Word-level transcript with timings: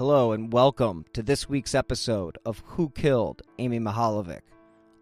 Hello 0.00 0.32
and 0.32 0.50
welcome 0.50 1.04
to 1.12 1.22
this 1.22 1.46
week's 1.46 1.74
episode 1.74 2.38
of 2.46 2.62
Who 2.64 2.88
Killed 2.88 3.42
Amy 3.58 3.78
Mihaljevic. 3.78 4.40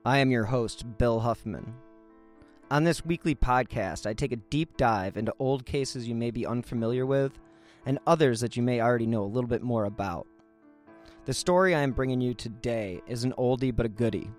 I 0.04 0.18
am 0.18 0.32
your 0.32 0.46
host, 0.46 0.98
Bill 0.98 1.20
Huffman. 1.20 1.72
On 2.72 2.82
this 2.82 3.04
weekly 3.04 3.36
podcast, 3.36 4.08
I 4.08 4.12
take 4.12 4.32
a 4.32 4.42
deep 4.50 4.76
dive 4.76 5.16
into 5.16 5.32
old 5.38 5.64
cases 5.64 6.08
you 6.08 6.16
may 6.16 6.32
be 6.32 6.44
unfamiliar 6.44 7.06
with 7.06 7.38
and 7.86 8.00
others 8.08 8.40
that 8.40 8.56
you 8.56 8.62
may 8.64 8.80
already 8.80 9.06
know 9.06 9.22
a 9.22 9.30
little 9.32 9.46
bit 9.46 9.62
more 9.62 9.84
about. 9.84 10.26
The 11.26 11.32
story 11.32 11.76
I 11.76 11.82
am 11.82 11.92
bringing 11.92 12.20
you 12.20 12.34
today 12.34 13.00
is 13.06 13.22
an 13.22 13.34
oldie 13.38 13.76
but 13.76 13.86
a 13.86 13.90
goodie. 13.90 14.32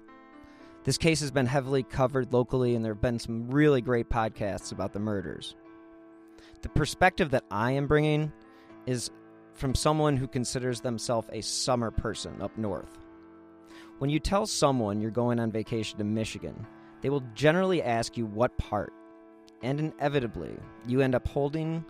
This 0.83 0.97
case 0.97 1.21
has 1.21 1.31
been 1.31 1.45
heavily 1.45 1.83
covered 1.83 2.33
locally, 2.33 2.75
and 2.75 2.83
there 2.83 2.95
have 2.95 3.01
been 3.01 3.17
some 3.17 3.49
really 3.49 3.79
great 3.79 4.09
podcasts 4.09 4.73
about 4.73 4.91
the 4.91 4.99
murders. 4.99 5.55
The 6.63 6.69
perspective 6.69 7.31
that 7.31 7.45
I 7.49 7.71
am 7.71 7.87
bringing 7.87 8.33
is 8.85 9.11
from 9.59 9.75
someone 9.75 10.15
who 10.15 10.25
considers 10.25 10.79
themselves 10.79 11.27
a 11.33 11.41
summer 11.41 11.91
person 11.91 12.41
up 12.41 12.57
north. 12.57 12.97
When 13.97 14.09
you 14.09 14.17
tell 14.17 14.47
someone 14.47 15.01
you're 15.01 15.11
going 15.11 15.37
on 15.37 15.51
vacation 15.51 15.97
to 15.97 16.05
Michigan, 16.05 16.65
they 17.01 17.09
will 17.09 17.23
generally 17.35 17.83
ask 17.83 18.15
you 18.15 18.25
what 18.25 18.57
part, 18.57 18.93
and 19.61 19.79
inevitably, 19.79 20.55
you 20.87 21.01
end 21.01 21.13
up 21.13 21.27
holding 21.27 21.83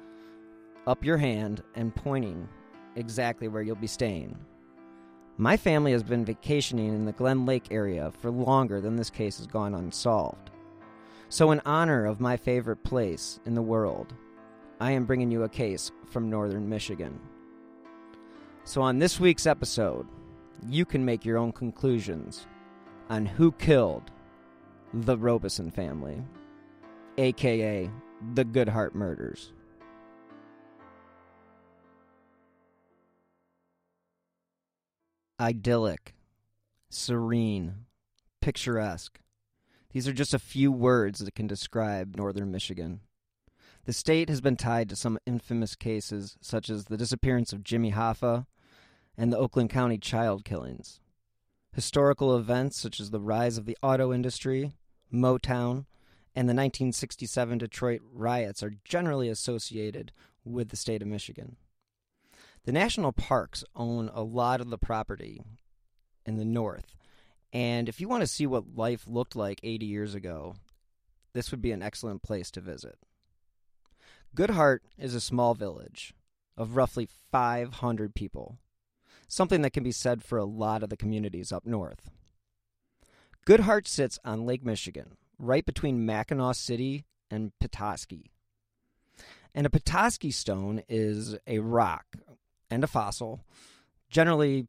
up 0.87 1.05
your 1.05 1.17
hand 1.17 1.61
and 1.75 1.95
pointing 1.95 2.49
exactly 2.95 3.47
where 3.47 3.61
you'll 3.61 3.75
be 3.75 3.85
staying. 3.85 4.35
My 5.37 5.55
family 5.55 5.91
has 5.91 6.01
been 6.01 6.25
vacationing 6.25 6.87
in 6.87 7.05
the 7.05 7.11
Glen 7.11 7.45
Lake 7.45 7.67
area 7.69 8.11
for 8.19 8.31
longer 8.31 8.81
than 8.81 8.95
this 8.95 9.11
case 9.11 9.37
has 9.37 9.45
gone 9.45 9.75
unsolved. 9.75 10.49
So, 11.29 11.51
in 11.51 11.61
honor 11.67 12.05
of 12.05 12.19
my 12.19 12.35
favorite 12.35 12.83
place 12.83 13.39
in 13.45 13.53
the 13.53 13.61
world, 13.61 14.15
I 14.79 14.91
am 14.91 15.05
bringing 15.05 15.29
you 15.29 15.43
a 15.43 15.49
case 15.49 15.91
from 16.09 16.31
northern 16.31 16.67
Michigan. 16.67 17.19
So, 18.69 18.83
on 18.83 18.99
this 18.99 19.19
week's 19.19 19.47
episode, 19.47 20.05
you 20.67 20.85
can 20.85 21.03
make 21.03 21.25
your 21.25 21.39
own 21.39 21.51
conclusions 21.51 22.45
on 23.09 23.25
who 23.25 23.51
killed 23.51 24.11
the 24.93 25.17
Robison 25.17 25.71
family, 25.71 26.23
aka 27.17 27.89
the 28.35 28.45
Goodhart 28.45 28.93
murders. 28.93 29.53
Idyllic, 35.39 36.13
serene, 36.91 37.73
picturesque. 38.39 39.19
These 39.93 40.07
are 40.07 40.13
just 40.13 40.35
a 40.35 40.37
few 40.37 40.71
words 40.71 41.17
that 41.21 41.33
can 41.33 41.47
describe 41.47 42.15
northern 42.15 42.51
Michigan. 42.51 42.99
The 43.85 43.93
state 43.93 44.29
has 44.29 44.41
been 44.41 44.57
tied 44.57 44.89
to 44.89 44.95
some 44.95 45.17
infamous 45.25 45.73
cases, 45.73 46.37
such 46.39 46.69
as 46.69 46.85
the 46.85 46.97
disappearance 46.97 47.51
of 47.51 47.63
Jimmy 47.63 47.93
Hoffa 47.93 48.45
and 49.19 49.33
the 49.33 49.37
Oakland 49.37 49.69
County 49.69 49.97
child 49.97 50.45
killings. 50.45 51.01
Historical 51.73 52.37
events 52.37 52.79
such 52.79 53.01
as 53.01 53.11
the 53.11 53.19
rise 53.19 53.57
of 53.57 53.65
the 53.65 53.77
auto 53.83 54.13
industry, 54.13 54.71
Motown, 55.13 55.85
and 56.33 56.47
the 56.47 56.55
1967 56.55 57.57
Detroit 57.57 57.99
riots 58.13 58.63
are 58.63 58.77
generally 58.85 59.27
associated 59.27 60.13
with 60.45 60.69
the 60.69 60.77
state 60.77 61.01
of 61.01 61.07
Michigan. 61.09 61.57
The 62.63 62.71
national 62.71 63.11
parks 63.11 63.65
own 63.75 64.09
a 64.13 64.23
lot 64.23 64.61
of 64.61 64.69
the 64.69 64.77
property 64.77 65.41
in 66.25 66.37
the 66.37 66.45
north, 66.45 66.95
and 67.51 67.89
if 67.89 67.99
you 67.99 68.07
want 68.07 68.21
to 68.21 68.27
see 68.27 68.47
what 68.47 68.77
life 68.77 69.03
looked 69.05 69.35
like 69.35 69.59
80 69.63 69.85
years 69.85 70.15
ago, 70.15 70.55
this 71.33 71.51
would 71.51 71.61
be 71.61 71.73
an 71.73 71.83
excellent 71.83 72.23
place 72.23 72.49
to 72.51 72.61
visit. 72.61 72.97
Goodhart 74.33 74.79
is 74.97 75.13
a 75.13 75.19
small 75.19 75.55
village 75.55 76.13
of 76.55 76.77
roughly 76.77 77.09
500 77.31 78.15
people, 78.15 78.59
something 79.29 79.61
that 79.61 79.71
can 79.71 79.83
be 79.83 79.91
said 79.91 80.23
for 80.23 80.37
a 80.37 80.43
lot 80.43 80.83
of 80.83 80.89
the 80.89 80.97
communities 80.97 81.53
up 81.53 81.65
north. 81.65 82.09
Goodhart 83.45 83.87
sits 83.87 84.19
on 84.25 84.45
Lake 84.45 84.65
Michigan, 84.65 85.15
right 85.37 85.65
between 85.65 86.05
Mackinaw 86.05 86.55
City 86.55 87.05
and 87.31 87.51
Petoskey. 87.59 88.31
And 89.55 89.65
a 89.65 89.69
Petoskey 89.69 90.31
stone 90.31 90.83
is 90.89 91.37
a 91.47 91.59
rock 91.59 92.05
and 92.69 92.83
a 92.83 92.87
fossil, 92.87 93.45
generally 94.09 94.67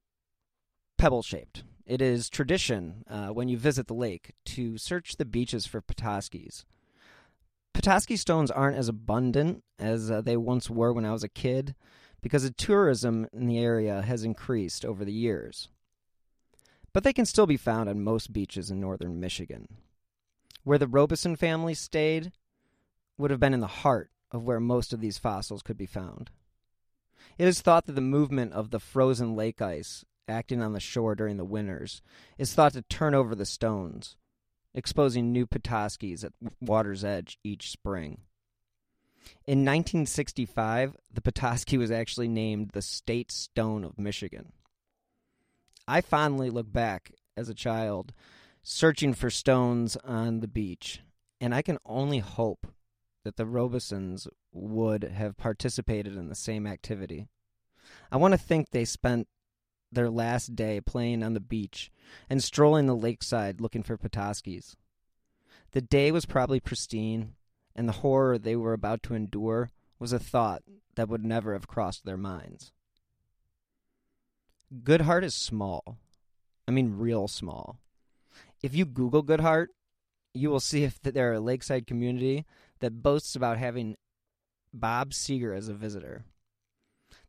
pebble 0.99 1.23
shaped. 1.23 1.65
It 1.87 2.01
is 2.01 2.31
tradition 2.31 3.05
uh, 3.11 3.29
when 3.29 3.49
you 3.49 3.59
visit 3.59 3.89
the 3.89 3.95
lake 3.95 4.33
to 4.47 4.79
search 4.79 5.17
the 5.17 5.25
beaches 5.25 5.67
for 5.67 5.81
Petoskey's. 5.81 6.65
Petoskey 7.73 8.17
stones 8.17 8.51
aren't 8.51 8.77
as 8.77 8.89
abundant 8.89 9.65
as 9.79 10.11
uh, 10.11 10.21
they 10.21 10.37
once 10.37 10.69
were 10.69 10.93
when 10.93 11.05
I 11.05 11.13
was 11.13 11.25
a 11.25 11.29
kid 11.29 11.75
because 12.21 12.43
the 12.43 12.51
tourism 12.51 13.29
in 13.33 13.47
the 13.47 13.59
area 13.59 14.03
has 14.03 14.25
increased 14.25 14.85
over 14.85 15.05
the 15.05 15.13
years. 15.13 15.69
But 16.93 17.05
they 17.05 17.13
can 17.13 17.27
still 17.27 17.47
be 17.47 17.57
found 17.57 17.89
on 17.89 18.03
most 18.03 18.33
beaches 18.33 18.71
in 18.71 18.81
northern 18.81 19.21
Michigan. 19.21 19.69
Where 20.65 20.79
the 20.79 20.89
Robison 20.89 21.37
family 21.37 21.75
stayed 21.75 22.33
would 23.17 23.31
have 23.31 23.41
been 23.41 23.55
in 23.55 23.61
the 23.61 23.67
heart 23.67 24.11
of 24.31 24.45
where 24.45 24.61
most 24.61 24.93
of 24.93 25.01
these 25.01 25.19
fossils 25.19 25.63
could 25.63 25.77
be 25.77 25.87
found. 25.87 26.31
It 27.39 27.47
is 27.47 27.61
thought 27.61 27.87
that 27.87 27.93
the 27.93 28.01
movement 28.01 28.53
of 28.53 28.71
the 28.71 28.81
frozen 28.81 29.35
lake 29.35 29.63
ice 29.63 30.05
acting 30.29 30.63
on 30.63 30.73
the 30.73 30.81
shore 30.81 31.15
during 31.15 31.37
the 31.37 31.45
winters 31.45 32.03
is 32.39 32.55
thought 32.55 32.73
to 32.75 32.83
turn 32.83 33.15
over 33.15 33.35
the 33.35 33.47
stones, 33.47 34.17
exposing 34.75 35.33
new 35.33 35.47
Petoskey's 35.47 36.25
at 36.25 36.33
water's 36.61 37.05
edge 37.05 37.39
each 37.43 37.71
spring. 37.71 38.23
In 39.47 39.61
1965, 39.61 40.97
the 41.13 41.21
Petoskey 41.21 41.79
was 41.79 41.91
actually 41.91 42.29
named 42.29 42.71
the 42.71 42.83
State 42.83 43.31
Stone 43.33 43.85
of 43.85 43.99
Michigan. 43.99 44.53
I 45.89 46.01
fondly 46.01 46.51
look 46.51 46.73
back 46.73 47.13
as 47.37 47.49
a 47.49 47.55
child 47.55 48.13
searching 48.63 49.15
for 49.15 49.31
stones 49.31 49.97
on 50.05 50.41
the 50.41 50.49
beach, 50.49 51.01
and 51.41 51.55
I 51.55 51.63
can 51.63 51.79
only 51.85 52.19
hope 52.19 52.67
that 53.25 53.37
the 53.37 53.47
Robisons 53.47 54.29
would 54.53 55.05
have 55.05 55.37
participated 55.37 56.17
in 56.17 56.29
the 56.29 56.35
same 56.35 56.67
activity. 56.67 57.27
I 58.11 58.17
want 58.17 58.33
to 58.33 58.39
think 58.39 58.71
they 58.71 58.85
spent 58.85 59.29
their 59.93 60.11
last 60.11 60.55
day 60.55 60.81
playing 60.81 61.23
on 61.23 61.35
the 61.35 61.41
beach 61.41 61.91
and 62.29 62.43
strolling 62.43 62.87
the 62.87 62.95
lakeside 62.95 63.61
looking 63.61 63.83
for 63.83 63.97
Petoskey's. 63.97 64.77
The 65.73 65.81
day 65.81 66.11
was 66.13 66.27
probably 66.27 66.61
pristine, 66.61 67.35
and 67.75 67.89
the 67.89 67.93
horror 67.93 68.39
they 68.39 68.57
were 68.57 68.73
about 68.73 69.03
to 69.05 69.15
endure 69.15 69.71
was 69.99 70.13
a 70.13 70.19
thought 70.19 70.63
that 70.97 71.09
would 71.09 71.25
never 71.25 71.53
have 71.53 71.69
crossed 71.69 72.05
their 72.05 72.17
minds. 72.17 72.73
Goodhart 74.83 75.25
is 75.25 75.35
small. 75.35 75.99
I 76.69 76.71
mean, 76.71 76.97
real 76.97 77.27
small. 77.27 77.79
If 78.63 78.75
you 78.75 78.85
Google 78.85 79.25
Goodhart, 79.25 79.67
you 80.33 80.51
will 80.51 80.61
see 80.61 80.85
if 80.85 81.01
they're 81.03 81.35
a 81.35 81.41
lakeside 81.41 81.87
community 81.87 82.45
that 82.81 83.03
boasts 83.03 83.35
about 83.35 83.59
having 83.59 83.97
Bob 84.73 85.11
Seger 85.11 85.57
as 85.57 85.69
a 85.69 85.75
visitor. 85.75 86.25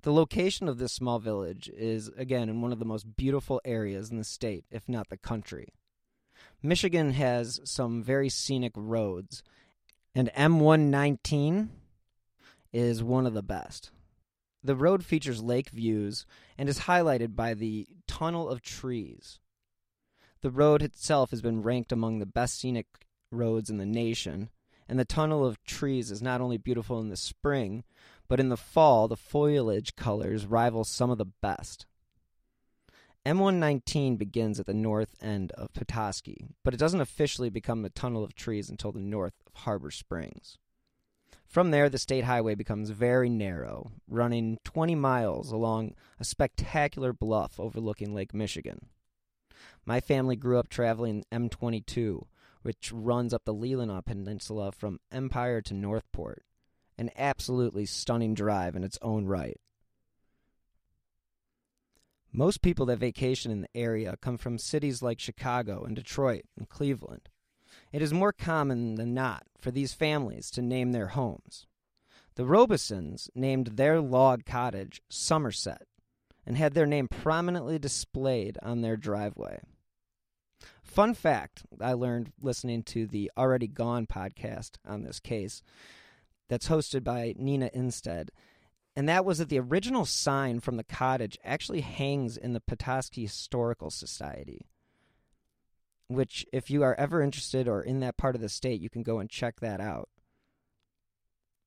The 0.04 0.14
location 0.14 0.68
of 0.68 0.78
this 0.78 0.94
small 0.94 1.20
village 1.20 1.70
is, 1.70 2.10
again, 2.18 2.50
in 2.50 2.62
one 2.62 2.72
of 2.72 2.80
the 2.80 2.86
most 2.86 3.16
beautiful 3.16 3.62
areas 3.66 4.10
in 4.10 4.18
the 4.18 4.24
state, 4.24 4.66
if 4.72 4.88
not 4.88 5.10
the 5.10 5.18
country. 5.18 5.70
Michigan 6.64 7.14
has 7.14 7.60
some 7.64 8.04
very 8.04 8.30
scenic 8.30 8.74
roads, 8.76 9.44
and 10.14 10.30
M119 10.36 11.70
is 12.74 13.04
one 13.04 13.26
of 13.26 13.34
the 13.34 13.44
best. 13.44 13.92
The 14.64 14.76
road 14.76 15.04
features 15.04 15.42
lake 15.42 15.70
views 15.70 16.26
and 16.58 16.70
is 16.70 16.82
highlighted 16.82 17.36
by 17.36 17.54
the 17.54 17.88
Tunnel 18.08 18.50
of 18.50 18.62
Trees. 18.62 19.40
The 20.42 20.52
road 20.52 20.82
itself 20.82 21.32
has 21.32 21.42
been 21.42 21.64
ranked 21.64 21.92
among 21.92 22.20
the 22.20 22.26
best 22.26 22.60
scenic 22.60 22.88
roads 23.32 23.70
in 23.70 23.78
the 23.78 23.86
nation, 23.86 24.50
and 24.88 25.00
the 25.00 25.06
Tunnel 25.06 25.46
of 25.46 25.64
Trees 25.64 26.12
is 26.12 26.22
not 26.22 26.42
only 26.42 26.58
beautiful 26.58 27.00
in 27.00 27.10
the 27.10 27.18
spring, 27.18 27.84
but 28.28 28.40
in 28.40 28.50
the 28.50 28.58
fall, 28.58 29.08
the 29.08 29.18
foliage 29.18 29.96
colors 29.96 30.46
rival 30.46 30.84
some 30.84 31.10
of 31.10 31.18
the 31.18 31.26
best. 31.26 31.86
M119 33.26 34.18
begins 34.18 34.60
at 34.60 34.66
the 34.66 34.74
north 34.74 35.16
end 35.22 35.52
of 35.52 35.74
Petoskey, 35.74 36.48
but 36.64 36.74
it 36.74 36.78
doesn't 36.78 37.02
officially 37.02 37.50
become 37.50 37.82
the 37.82 37.90
Tunnel 37.90 38.24
of 38.24 38.34
Trees 38.34 38.70
until 38.70 38.92
the 38.92 39.00
north 39.00 39.36
of 39.46 39.62
Harbor 39.62 39.92
Springs. 39.92 40.58
From 41.46 41.72
there, 41.72 41.90
the 41.90 42.00
state 42.00 42.24
highway 42.24 42.56
becomes 42.56 42.90
very 42.90 43.30
narrow, 43.30 43.92
running 44.08 44.58
20 44.64 44.96
miles 44.96 45.52
along 45.52 45.96
a 46.20 46.24
spectacular 46.24 47.14
bluff 47.14 47.60
overlooking 47.60 48.16
Lake 48.16 48.34
Michigan. 48.34 48.88
My 49.86 50.00
family 50.00 50.36
grew 50.36 50.58
up 50.58 50.70
traveling 50.70 51.24
M22, 51.32 52.26
which 52.64 52.92
runs 52.92 53.34
up 53.34 53.44
the 53.46 53.54
Leelanau 53.54 54.04
Peninsula 54.04 54.72
from 54.72 55.00
Empire 55.12 55.62
to 55.62 55.74
Northport 55.74 56.44
an 57.02 57.10
absolutely 57.18 57.86
stunning 57.86 58.36
drive 58.36 58.76
in 58.76 58.84
its 58.84 59.00
own 59.02 59.26
right. 59.26 59.60
Most 62.34 62.62
people 62.62 62.86
that 62.88 63.00
vacation 63.00 63.52
in 63.52 63.62
the 63.62 63.76
area 63.76 64.16
come 64.22 64.38
from 64.38 64.58
cities 64.58 65.02
like 65.02 65.20
Chicago 65.20 65.84
and 65.84 65.96
Detroit 65.96 66.44
and 66.58 66.70
Cleveland. 66.70 67.30
It 67.92 68.02
is 68.02 68.14
more 68.14 68.32
common 68.32 68.96
than 68.96 69.14
not 69.14 69.44
for 69.60 69.72
these 69.72 69.94
families 69.94 70.50
to 70.52 70.62
name 70.62 70.92
their 70.92 71.08
homes. 71.08 71.68
The 72.36 72.46
Robisons 72.46 73.30
named 73.36 73.68
their 73.76 74.00
log 74.00 74.46
cottage 74.46 75.02
Somerset, 75.10 75.84
and 76.46 76.58
had 76.58 76.74
their 76.74 76.86
name 76.86 77.08
prominently 77.08 77.78
displayed 77.78 78.58
on 78.64 78.82
their 78.82 78.98
driveway. 78.98 79.60
Fun 80.84 81.14
fact 81.14 81.64
I 81.80 81.94
learned 81.94 82.32
listening 82.42 82.84
to 82.84 83.06
the 83.06 83.32
Already 83.38 83.68
Gone 83.68 84.08
podcast 84.08 84.72
on 84.86 85.04
this 85.04 85.20
case 85.20 85.62
that's 86.50 86.68
hosted 86.68 87.04
by 87.04 87.34
Nina 87.38 87.70
Innsted. 87.76 88.30
And 88.96 89.08
that 89.08 89.24
was 89.24 89.38
that 89.38 89.50
the 89.50 89.60
original 89.60 90.06
sign 90.06 90.60
from 90.60 90.78
the 90.78 90.84
cottage 90.84 91.38
actually 91.44 91.82
hangs 91.82 92.36
in 92.36 92.54
the 92.54 92.60
Petoskey 92.60 93.24
Historical 93.24 93.90
Society. 93.90 94.68
Which, 96.08 96.46
if 96.52 96.70
you 96.70 96.84
are 96.84 96.96
ever 96.96 97.22
interested 97.22 97.70
or 97.70 97.82
in 97.82 98.02
that 98.02 98.18
part 98.18 98.36
of 98.36 98.42
the 98.42 98.50
state, 98.50 98.82
you 98.82 98.90
can 98.90 99.02
go 99.02 99.20
and 99.20 99.30
check 99.30 99.62
that 99.62 99.80
out. 99.80 100.10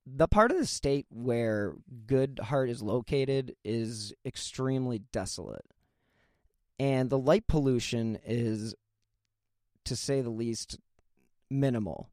The 0.06 0.28
part 0.28 0.50
of 0.50 0.58
the 0.58 0.66
state 0.66 1.06
where 1.08 1.76
Goodhart 2.04 2.68
is 2.68 2.82
located 2.82 3.56
is 3.64 4.12
extremely 4.26 4.98
desolate. 4.98 5.64
And 6.78 7.08
the 7.08 7.18
light 7.18 7.46
pollution 7.46 8.18
is 8.26 8.74
to 9.84 9.96
say 9.96 10.20
the 10.20 10.30
least, 10.30 10.78
minimal. 11.50 12.10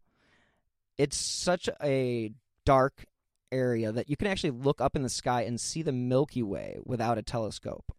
It's 0.98 1.18
such 1.18 1.68
a 1.84 2.32
dark 2.66 3.06
area 3.52 3.92
that 3.92 4.10
you 4.10 4.18
can 4.18 4.28
actually 4.28 4.52
look 4.52 4.82
up 4.82 4.96
in 4.96 5.04
the 5.04 5.10
sky 5.10 5.44
and 5.44 5.60
see 5.60 5.82
the 5.82 5.92
Milky 5.92 6.44
Way 6.44 6.80
without 6.86 7.18
a 7.18 7.24
telescope. 7.24 7.92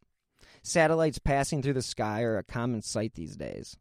Satellites 0.63 1.19
passing 1.19 1.63
through 1.63 1.73
the 1.73 1.83
sky 1.83 2.23
are 2.23 2.39
a 2.39 2.45
common 2.45 2.83
sight 2.83 3.15
these 3.15 3.37
days. 3.37 3.77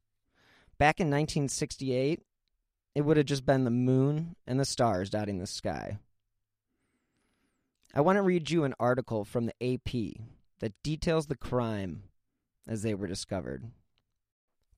Back 0.77 0.99
in 0.99 1.07
1968, 1.07 2.21
it 2.95 3.01
would 3.01 3.17
have 3.17 3.25
just 3.25 3.45
been 3.45 3.63
the 3.63 3.69
moon 3.69 4.35
and 4.47 4.59
the 4.59 4.65
stars 4.65 5.09
dotting 5.09 5.39
the 5.39 5.47
sky. 5.47 5.99
I 7.93 8.01
want 8.01 8.17
to 8.17 8.21
read 8.21 8.49
you 8.49 8.63
an 8.63 8.73
article 8.79 9.23
from 9.23 9.45
the 9.45 9.73
AP 9.73 10.23
that 10.59 10.73
details 10.83 11.27
the 11.27 11.35
crime 11.35 12.03
as 12.67 12.81
they 12.81 12.93
were 12.93 13.07
discovered. 13.07 13.65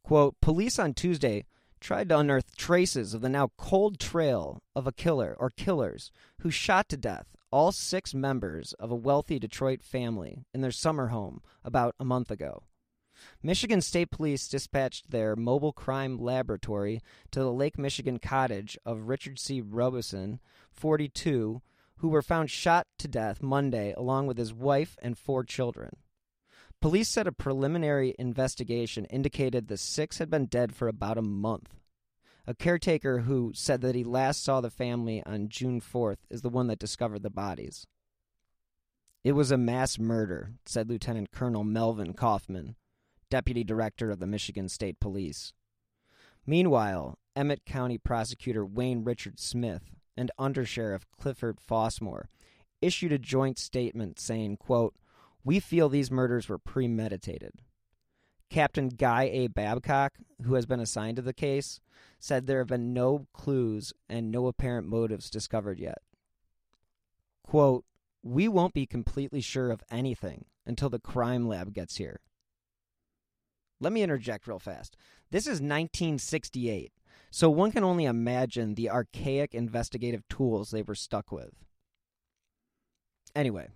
Quote, 0.04 0.36
police 0.42 0.80
on 0.80 0.94
Tuesday 0.94 1.46
tried 1.84 2.08
to 2.08 2.18
unearth 2.18 2.56
traces 2.56 3.14
of 3.14 3.20
the 3.20 3.28
now 3.28 3.52
cold 3.58 4.00
trail 4.00 4.64
of 4.74 4.88
a 4.88 4.92
killer 4.94 5.36
or 5.38 5.50
killers 5.50 6.12
who 6.40 6.50
shot 6.50 6.88
to 6.88 6.96
death 6.96 7.36
all 7.52 7.74
six 7.74 8.14
members 8.14 8.72
of 8.80 8.90
a 8.90 8.96
wealthy 8.96 9.38
Detroit 9.38 9.84
family 9.84 10.46
in 10.54 10.62
their 10.62 10.72
summer 10.72 11.10
home 11.10 11.42
about 11.62 11.94
a 12.00 12.06
month 12.06 12.32
ago. 12.32 12.64
Michigan 13.44 13.82
State 13.82 14.12
Police 14.12 14.48
dispatched 14.48 15.12
their 15.12 15.36
mobile 15.36 15.74
crime 15.74 16.18
laboratory 16.18 17.02
to 17.32 17.42
the 17.42 17.52
Lake 17.52 17.78
Michigan 17.78 18.18
cottage 18.18 18.78
of 18.86 19.10
Richard 19.10 19.38
C. 19.38 19.60
Robison, 19.60 20.40
42, 20.72 21.62
who 21.98 22.08
were 22.08 22.22
found 22.22 22.50
shot 22.50 22.88
to 22.98 23.10
death 23.10 23.44
Monday 23.44 23.94
along 23.96 24.26
with 24.28 24.38
his 24.38 24.54
wife 24.54 24.98
and 25.02 25.18
four 25.18 25.44
children. 25.44 25.98
Police 26.84 27.08
said 27.08 27.28
a 27.28 27.32
preliminary 27.32 28.14
investigation 28.20 29.06
indicated 29.06 29.70
the 29.70 29.78
six 29.78 30.18
had 30.18 30.30
been 30.30 30.48
dead 30.48 30.76
for 30.76 30.90
about 30.90 31.18
a 31.18 31.22
month. 31.22 31.76
A 32.46 32.54
caretaker 32.54 33.20
who 33.20 33.54
said 33.56 33.80
that 33.80 33.96
he 33.96 34.04
last 34.04 34.44
saw 34.44 34.60
the 34.60 34.70
family 34.70 35.24
on 35.26 35.48
June 35.48 35.80
4th 35.80 36.18
is 36.30 36.42
the 36.42 36.50
one 36.50 36.68
that 36.68 36.80
discovered 36.80 37.24
the 37.24 37.30
bodies. 37.30 37.88
It 39.24 39.32
was 39.32 39.50
a 39.50 39.58
mass 39.58 39.98
murder, 39.98 40.56
said 40.66 40.90
Lieutenant 40.90 41.32
Colonel 41.32 41.64
Melvin 41.64 42.12
Kaufman, 42.16 42.76
Deputy 43.30 43.64
Director 43.64 44.12
of 44.12 44.20
the 44.20 44.28
Michigan 44.28 44.68
State 44.68 45.00
Police. 45.00 45.54
Meanwhile, 46.46 47.18
Emmet 47.34 47.64
County 47.66 47.98
Prosecutor 47.98 48.66
Wayne 48.66 49.06
Richard 49.06 49.40
Smith 49.40 49.96
and 50.18 50.32
Undersheriff 50.38 51.04
Clifford 51.18 51.60
Fossmore 51.66 52.26
issued 52.82 53.14
a 53.14 53.18
joint 53.18 53.58
statement 53.58 54.20
saying, 54.20 54.58
quote, 54.58 54.96
we 55.44 55.60
feel 55.60 55.90
these 55.90 56.12
murders 56.12 56.48
were 56.48 56.58
premeditated. 56.58 57.62
Captain 58.50 58.90
Guy 58.90 59.24
A. 59.24 59.48
Babcock, 59.48 60.14
who 60.44 60.54
has 60.54 60.66
been 60.66 60.80
assigned 60.80 61.16
to 61.16 61.22
the 61.22 61.34
case, 61.34 61.80
said 62.20 62.46
there 62.46 62.60
have 62.60 62.68
been 62.68 62.94
no 62.94 63.28
clues 63.34 63.94
and 64.08 64.32
no 64.32 64.48
apparent 64.48 64.88
motives 64.88 65.30
discovered 65.30 65.80
yet. 65.80 65.98
Quote, 67.44 67.84
We 68.22 68.48
won't 68.48 68.74
be 68.74 68.86
completely 68.86 69.42
sure 69.42 69.72
of 69.72 69.84
anything 69.90 70.46
until 70.66 70.90
the 70.90 71.00
crime 71.00 71.48
lab 71.48 71.74
gets 71.74 71.98
here. 71.98 72.20
Let 73.80 73.92
me 73.92 74.04
interject 74.04 74.48
real 74.48 74.60
fast. 74.60 74.96
This 75.32 75.44
is 75.44 75.60
1968, 75.60 76.94
so 77.32 77.50
one 77.50 77.72
can 77.72 77.84
only 77.84 78.06
imagine 78.06 78.76
the 78.76 78.90
archaic 78.90 79.54
investigative 79.54 80.28
tools 80.30 80.70
they 80.70 80.84
were 80.84 80.96
stuck 80.96 81.32
with. 81.32 81.56
Anyway, 83.36 83.70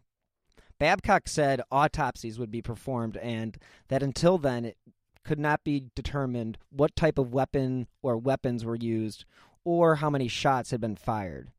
Babcock 0.79 1.27
said 1.27 1.62
autopsies 1.71 2.38
would 2.38 2.51
be 2.51 2.62
performed 2.62 3.18
and 3.18 3.57
that 3.88 4.03
until 4.03 4.38
then 4.38 4.65
it 4.65 4.77
could 5.24 5.39
not 5.39 5.63
be 5.63 5.88
determined 5.95 6.57
what 6.69 6.95
type 6.95 7.18
of 7.18 7.33
weapon 7.33 7.88
or 8.01 8.18
weapons 8.18 8.63
were 8.63 8.75
used 8.75 9.25
or 9.63 9.95
how 9.95 10.09
many 10.09 10.27
shots 10.27 10.71
had 10.71 10.79
been 10.79 10.95
fired. 10.95 11.51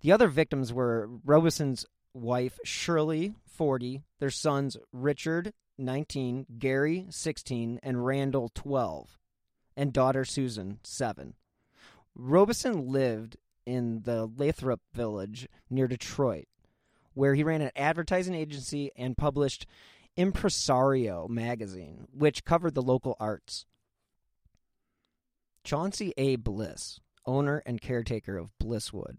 The 0.00 0.12
other 0.12 0.28
victims 0.28 0.72
were 0.72 1.08
Robison's 1.24 1.84
wife, 2.14 2.58
Shirley, 2.64 3.34
40, 3.46 4.02
their 4.18 4.30
sons, 4.30 4.76
Richard, 4.92 5.52
19, 5.78 6.46
Gary, 6.58 7.06
16, 7.10 7.80
and 7.82 8.04
Randall, 8.04 8.50
12, 8.54 9.18
and 9.76 9.92
daughter, 9.92 10.24
Susan, 10.24 10.78
7. 10.82 11.34
Robison 12.14 12.88
lived 12.90 13.36
in 13.64 14.02
the 14.02 14.28
Lathrup 14.28 14.80
village 14.92 15.48
near 15.70 15.86
Detroit 15.86 16.46
where 17.14 17.34
he 17.34 17.44
ran 17.44 17.62
an 17.62 17.70
advertising 17.76 18.34
agency 18.34 18.90
and 18.96 19.16
published 19.16 19.66
Impresario 20.16 21.26
magazine, 21.28 22.06
which 22.12 22.44
covered 22.44 22.74
the 22.74 22.82
local 22.82 23.16
arts. 23.18 23.64
Chauncey 25.64 26.12
A. 26.16 26.36
Bliss, 26.36 27.00
owner 27.24 27.62
and 27.64 27.80
caretaker 27.80 28.36
of 28.36 28.56
Blisswood, 28.58 29.18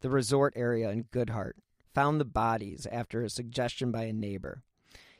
the 0.00 0.10
resort 0.10 0.54
area 0.56 0.90
in 0.90 1.04
Goodhart, 1.04 1.54
found 1.94 2.20
the 2.20 2.24
bodies 2.24 2.86
after 2.90 3.22
a 3.22 3.30
suggestion 3.30 3.90
by 3.90 4.04
a 4.04 4.12
neighbor. 4.12 4.62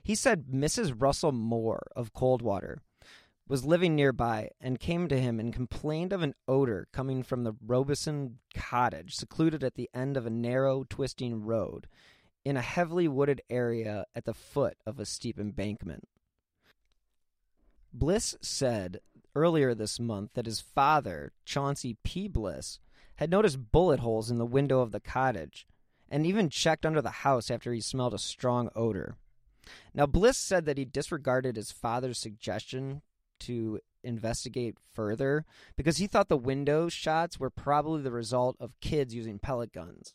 He 0.02 0.14
said 0.14 0.46
Mrs. 0.46 0.94
Russell 0.96 1.32
Moore 1.32 1.90
of 1.94 2.12
Coldwater 2.12 2.82
was 3.50 3.64
living 3.64 3.96
nearby 3.96 4.48
and 4.60 4.78
came 4.78 5.08
to 5.08 5.20
him 5.20 5.40
and 5.40 5.52
complained 5.52 6.12
of 6.12 6.22
an 6.22 6.32
odor 6.46 6.86
coming 6.92 7.20
from 7.20 7.42
the 7.42 7.52
Robison 7.66 8.38
cottage, 8.54 9.16
secluded 9.16 9.64
at 9.64 9.74
the 9.74 9.90
end 9.92 10.16
of 10.16 10.24
a 10.24 10.30
narrow, 10.30 10.84
twisting 10.88 11.42
road 11.42 11.88
in 12.44 12.56
a 12.56 12.62
heavily 12.62 13.08
wooded 13.08 13.42
area 13.50 14.04
at 14.14 14.24
the 14.24 14.32
foot 14.32 14.76
of 14.86 15.00
a 15.00 15.04
steep 15.04 15.36
embankment. 15.36 16.06
Bliss 17.92 18.36
said 18.40 19.00
earlier 19.34 19.74
this 19.74 19.98
month 19.98 20.30
that 20.34 20.46
his 20.46 20.60
father, 20.60 21.32
Chauncey 21.44 21.96
P. 22.04 22.28
Bliss, 22.28 22.78
had 23.16 23.30
noticed 23.30 23.72
bullet 23.72 23.98
holes 23.98 24.30
in 24.30 24.38
the 24.38 24.46
window 24.46 24.80
of 24.80 24.92
the 24.92 25.00
cottage 25.00 25.66
and 26.08 26.24
even 26.24 26.50
checked 26.50 26.86
under 26.86 27.02
the 27.02 27.10
house 27.10 27.50
after 27.50 27.72
he 27.72 27.80
smelled 27.80 28.14
a 28.14 28.18
strong 28.18 28.70
odor. 28.76 29.16
Now, 29.92 30.06
Bliss 30.06 30.38
said 30.38 30.66
that 30.66 30.78
he 30.78 30.84
disregarded 30.84 31.56
his 31.56 31.72
father's 31.72 32.18
suggestion 32.18 33.02
to 33.40 33.80
investigate 34.02 34.76
further 34.92 35.44
because 35.76 35.98
he 35.98 36.06
thought 36.06 36.28
the 36.28 36.36
window 36.36 36.88
shots 36.88 37.38
were 37.38 37.50
probably 37.50 38.02
the 38.02 38.12
result 38.12 38.56
of 38.60 38.78
kids 38.80 39.14
using 39.14 39.38
pellet 39.38 39.72
guns. 39.72 40.14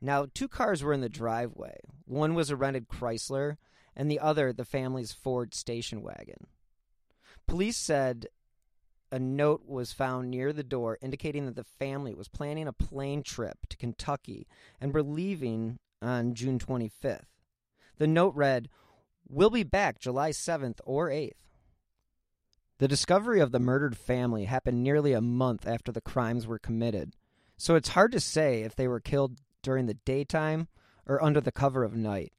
Now, 0.00 0.26
two 0.32 0.48
cars 0.48 0.82
were 0.82 0.92
in 0.92 1.00
the 1.00 1.08
driveway. 1.08 1.80
One 2.04 2.34
was 2.34 2.50
a 2.50 2.56
rented 2.56 2.88
Chrysler, 2.88 3.56
and 3.96 4.10
the 4.10 4.20
other 4.20 4.52
the 4.52 4.64
family's 4.64 5.12
Ford 5.12 5.54
station 5.54 6.02
wagon. 6.02 6.46
Police 7.48 7.76
said 7.76 8.28
a 9.10 9.18
note 9.18 9.62
was 9.66 9.92
found 9.92 10.30
near 10.30 10.52
the 10.52 10.62
door 10.62 10.98
indicating 11.00 11.46
that 11.46 11.56
the 11.56 11.64
family 11.64 12.14
was 12.14 12.28
planning 12.28 12.68
a 12.68 12.72
plane 12.72 13.22
trip 13.22 13.58
to 13.70 13.76
Kentucky 13.76 14.46
and 14.80 14.92
were 14.92 15.02
leaving 15.02 15.78
on 16.00 16.34
June 16.34 16.58
25th. 16.58 17.22
The 17.96 18.06
note 18.06 18.34
read, 18.34 18.68
We'll 19.28 19.50
be 19.50 19.62
back 19.62 19.98
July 19.98 20.30
7th 20.30 20.80
or 20.84 21.08
8th. 21.08 21.47
The 22.78 22.88
discovery 22.88 23.40
of 23.40 23.50
the 23.50 23.58
murdered 23.58 23.96
family 23.96 24.44
happened 24.44 24.84
nearly 24.84 25.12
a 25.12 25.20
month 25.20 25.66
after 25.66 25.90
the 25.90 26.00
crimes 26.00 26.46
were 26.46 26.60
committed, 26.60 27.16
so 27.56 27.74
it's 27.74 27.88
hard 27.88 28.12
to 28.12 28.20
say 28.20 28.62
if 28.62 28.76
they 28.76 28.86
were 28.86 29.00
killed 29.00 29.40
during 29.62 29.86
the 29.86 29.94
daytime 29.94 30.68
or 31.04 31.20
under 31.20 31.40
the 31.40 31.50
cover 31.50 31.82
of 31.82 31.96
night. 31.96 32.32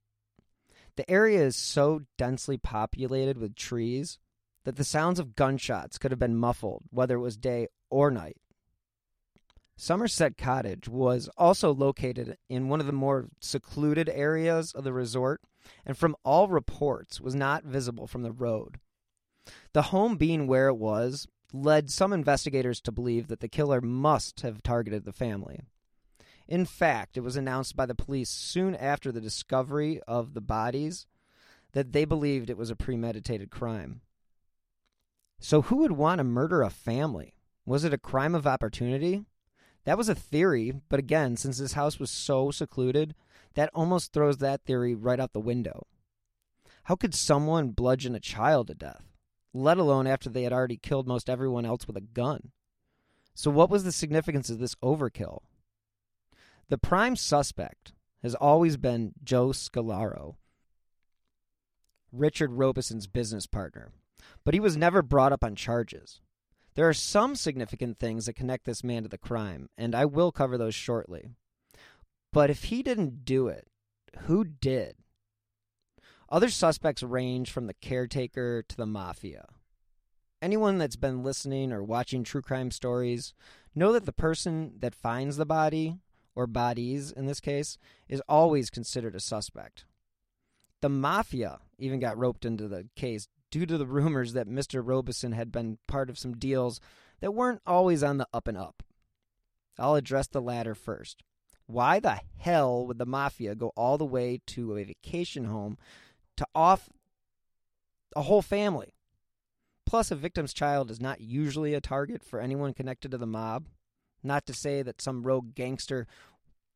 The 0.95 1.09
area 1.11 1.41
is 1.41 1.57
so 1.57 2.01
densely 2.17 2.57
populated 2.57 3.37
with 3.37 3.55
trees 3.55 4.17
that 4.63 4.77
the 4.77 4.85
sounds 4.85 5.19
of 5.19 5.35
gunshots 5.35 5.97
could 5.97 6.11
have 6.11 6.19
been 6.19 6.37
muffled 6.37 6.83
whether 6.89 7.15
it 7.15 7.21
was 7.21 7.35
day 7.35 7.67
or 7.89 8.09
night. 8.09 8.37
Somerset 9.75 10.37
Cottage 10.37 10.87
was 10.87 11.29
also 11.37 11.73
located 11.73 12.37
in 12.47 12.69
one 12.69 12.79
of 12.79 12.85
the 12.85 12.93
more 12.93 13.27
secluded 13.41 14.07
areas 14.09 14.71
of 14.71 14.85
the 14.85 14.93
resort 14.93 15.41
and 15.85 15.97
from 15.97 16.15
all 16.23 16.47
reports 16.47 17.19
was 17.19 17.35
not 17.35 17.65
visible 17.65 18.07
from 18.07 18.23
the 18.23 18.31
road. 18.31 18.79
The 19.73 19.83
home 19.83 20.17
being 20.17 20.47
where 20.47 20.67
it 20.67 20.77
was 20.77 21.27
led 21.53 21.89
some 21.89 22.13
investigators 22.13 22.79
to 22.81 22.91
believe 22.91 23.27
that 23.27 23.39
the 23.39 23.47
killer 23.47 23.81
must 23.81 24.41
have 24.41 24.63
targeted 24.63 25.05
the 25.05 25.13
family. 25.13 25.61
In 26.47 26.65
fact, 26.65 27.17
it 27.17 27.21
was 27.21 27.35
announced 27.35 27.75
by 27.75 27.85
the 27.85 27.95
police 27.95 28.29
soon 28.29 28.75
after 28.75 29.11
the 29.11 29.21
discovery 29.21 30.01
of 30.07 30.33
the 30.33 30.41
bodies 30.41 31.05
that 31.73 31.91
they 31.91 32.05
believed 32.05 32.49
it 32.49 32.57
was 32.57 32.71
a 32.71 32.75
premeditated 32.75 33.51
crime. 33.51 34.01
So, 35.39 35.61
who 35.61 35.77
would 35.77 35.93
want 35.93 36.17
to 36.17 36.23
murder 36.23 36.61
a 36.61 36.69
family? 36.69 37.35
Was 37.65 37.83
it 37.83 37.93
a 37.93 37.99
crime 37.99 38.35
of 38.35 38.47
opportunity? 38.47 39.25
That 39.85 39.97
was 39.97 40.09
a 40.09 40.15
theory, 40.15 40.73
but 40.89 40.99
again, 40.99 41.37
since 41.37 41.57
this 41.57 41.73
house 41.73 41.99
was 41.99 42.11
so 42.11 42.51
secluded, 42.51 43.15
that 43.53 43.69
almost 43.73 44.11
throws 44.11 44.37
that 44.37 44.63
theory 44.63 44.93
right 44.93 45.19
out 45.19 45.33
the 45.33 45.39
window. 45.39 45.87
How 46.83 46.95
could 46.95 47.13
someone 47.13 47.69
bludgeon 47.69 48.15
a 48.15 48.19
child 48.19 48.67
to 48.67 48.73
death, 48.73 49.08
let 49.53 49.77
alone 49.77 50.07
after 50.07 50.29
they 50.29 50.43
had 50.43 50.53
already 50.53 50.77
killed 50.77 51.07
most 51.07 51.29
everyone 51.29 51.65
else 51.65 51.87
with 51.87 51.97
a 51.97 52.01
gun? 52.01 52.51
So, 53.33 53.49
what 53.49 53.69
was 53.69 53.83
the 53.83 53.91
significance 53.91 54.49
of 54.49 54.59
this 54.59 54.75
overkill? 54.75 55.39
The 56.69 56.77
prime 56.77 57.15
suspect 57.15 57.93
has 58.21 58.35
always 58.35 58.77
been 58.77 59.13
Joe 59.23 59.49
Scolaro, 59.49 60.35
Richard 62.11 62.53
Robison's 62.53 63.07
business 63.07 63.47
partner, 63.47 63.91
but 64.43 64.53
he 64.53 64.59
was 64.59 64.77
never 64.77 65.01
brought 65.01 65.31
up 65.31 65.43
on 65.43 65.55
charges. 65.55 66.21
There 66.75 66.87
are 66.87 66.93
some 66.93 67.35
significant 67.35 67.97
things 67.97 68.25
that 68.25 68.33
connect 68.33 68.65
this 68.65 68.83
man 68.83 69.03
to 69.03 69.09
the 69.09 69.17
crime, 69.17 69.69
and 69.77 69.95
I 69.95 70.05
will 70.05 70.31
cover 70.31 70.57
those 70.57 70.75
shortly. 70.75 71.29
But 72.31 72.49
if 72.49 72.65
he 72.65 72.83
didn't 72.83 73.25
do 73.25 73.47
it, 73.47 73.67
who 74.21 74.43
did? 74.43 74.95
Other 76.31 76.49
suspects 76.49 77.01
range 77.01 77.51
from 77.51 77.65
the 77.65 77.73
caretaker 77.73 78.63
to 78.67 78.77
the 78.77 78.85
mafia. 78.85 79.45
Anyone 80.41 80.77
that's 80.77 80.95
been 80.95 81.23
listening 81.23 81.71
or 81.71 81.83
watching 81.83 82.23
true 82.23 82.41
crime 82.41 82.71
stories 82.71 83.33
know 83.73 83.91
that 83.91 84.05
the 84.05 84.13
person 84.13 84.73
that 84.79 84.93
finds 84.93 85.37
the 85.37 85.45
body, 85.45 85.97
or 86.35 86.47
bodies 86.47 87.11
in 87.11 87.25
this 87.25 87.39
case, 87.39 87.77
is 88.07 88.21
always 88.29 88.69
considered 88.69 89.15
a 89.15 89.19
suspect. 89.19 89.85
The 90.81 90.89
mafia 90.89 91.59
even 91.77 91.99
got 91.99 92.17
roped 92.17 92.45
into 92.45 92.67
the 92.67 92.87
case 92.95 93.27
due 93.51 93.65
to 93.65 93.77
the 93.77 93.87
rumors 93.87 94.33
that 94.33 94.47
Mr. 94.47 94.81
Robison 94.85 95.31
had 95.31 95.51
been 95.51 95.79
part 95.87 96.09
of 96.09 96.19
some 96.19 96.37
deals 96.37 96.79
that 97.19 97.33
weren't 97.33 97.61
always 97.65 98.03
on 98.03 98.17
the 98.17 98.27
up 98.33 98.47
and 98.47 98.57
up. 98.57 98.83
I'll 99.77 99.95
address 99.95 100.27
the 100.27 100.41
latter 100.41 100.75
first. 100.75 101.23
Why 101.65 101.99
the 101.99 102.19
hell 102.37 102.87
would 102.87 102.97
the 102.97 103.05
mafia 103.05 103.55
go 103.55 103.71
all 103.75 103.97
the 103.97 104.05
way 104.05 104.41
to 104.47 104.77
a 104.77 104.83
vacation 104.83 105.45
home 105.45 105.77
to 106.39 106.47
off 106.55 106.89
a 108.15 108.23
whole 108.23 108.41
family? 108.41 108.95
Plus, 109.85 110.11
a 110.11 110.15
victim's 110.15 110.53
child 110.53 110.91
is 110.91 110.99
not 110.99 111.21
usually 111.21 111.73
a 111.73 111.81
target 111.81 112.23
for 112.23 112.39
anyone 112.39 112.73
connected 112.73 113.11
to 113.11 113.17
the 113.17 113.25
mob. 113.25 113.67
Not 114.23 114.45
to 114.47 114.53
say 114.53 114.81
that 114.81 115.01
some 115.01 115.23
rogue 115.23 115.55
gangster 115.55 116.07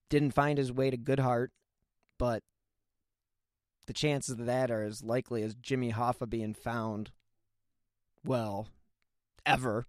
didn't 0.09 0.33
find 0.33 0.57
his 0.57 0.71
way 0.71 0.89
to 0.89 0.97
Goodhart, 0.97 1.49
but 2.17 2.43
the 3.85 3.93
chances 3.93 4.39
of 4.39 4.45
that 4.45 4.71
are 4.71 4.83
as 4.83 5.03
likely 5.03 5.43
as 5.43 5.55
Jimmy 5.55 5.91
Hoffa 5.91 6.29
being 6.29 6.53
found, 6.53 7.11
well, 8.23 8.67
ever. 9.45 9.85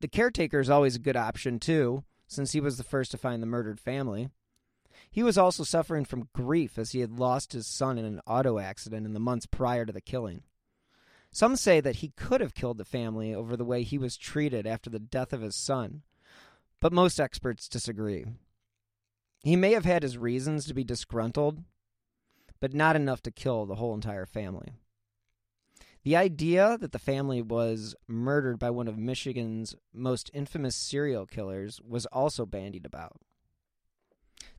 The 0.00 0.08
caretaker 0.08 0.60
is 0.60 0.70
always 0.70 0.96
a 0.96 1.00
good 1.00 1.16
option, 1.16 1.58
too, 1.58 2.04
since 2.26 2.52
he 2.52 2.60
was 2.60 2.76
the 2.76 2.84
first 2.84 3.10
to 3.12 3.18
find 3.18 3.42
the 3.42 3.46
murdered 3.46 3.80
family. 3.80 4.28
He 5.10 5.22
was 5.22 5.38
also 5.38 5.64
suffering 5.64 6.04
from 6.04 6.28
grief 6.32 6.78
as 6.78 6.92
he 6.92 7.00
had 7.00 7.18
lost 7.18 7.52
his 7.52 7.66
son 7.66 7.98
in 7.98 8.04
an 8.04 8.20
auto 8.26 8.58
accident 8.58 9.06
in 9.06 9.12
the 9.12 9.20
months 9.20 9.46
prior 9.46 9.84
to 9.84 9.92
the 9.92 10.00
killing. 10.00 10.42
Some 11.30 11.56
say 11.56 11.80
that 11.80 11.96
he 11.96 12.12
could 12.16 12.40
have 12.40 12.54
killed 12.54 12.78
the 12.78 12.84
family 12.84 13.34
over 13.34 13.56
the 13.56 13.64
way 13.64 13.82
he 13.82 13.98
was 13.98 14.16
treated 14.16 14.66
after 14.66 14.88
the 14.88 14.98
death 14.98 15.32
of 15.32 15.42
his 15.42 15.56
son, 15.56 16.02
but 16.80 16.92
most 16.92 17.20
experts 17.20 17.68
disagree. 17.68 18.24
He 19.42 19.56
may 19.56 19.72
have 19.72 19.84
had 19.84 20.02
his 20.02 20.18
reasons 20.18 20.66
to 20.66 20.74
be 20.74 20.84
disgruntled, 20.84 21.62
but 22.60 22.74
not 22.74 22.96
enough 22.96 23.22
to 23.22 23.30
kill 23.30 23.66
the 23.66 23.74
whole 23.74 23.94
entire 23.94 24.26
family. 24.26 24.72
The 26.04 26.16
idea 26.16 26.78
that 26.78 26.92
the 26.92 26.98
family 26.98 27.42
was 27.42 27.96
murdered 28.06 28.58
by 28.58 28.70
one 28.70 28.86
of 28.86 28.96
Michigan's 28.96 29.74
most 29.92 30.30
infamous 30.32 30.76
serial 30.76 31.26
killers 31.26 31.80
was 31.86 32.06
also 32.06 32.46
bandied 32.46 32.86
about. 32.86 33.20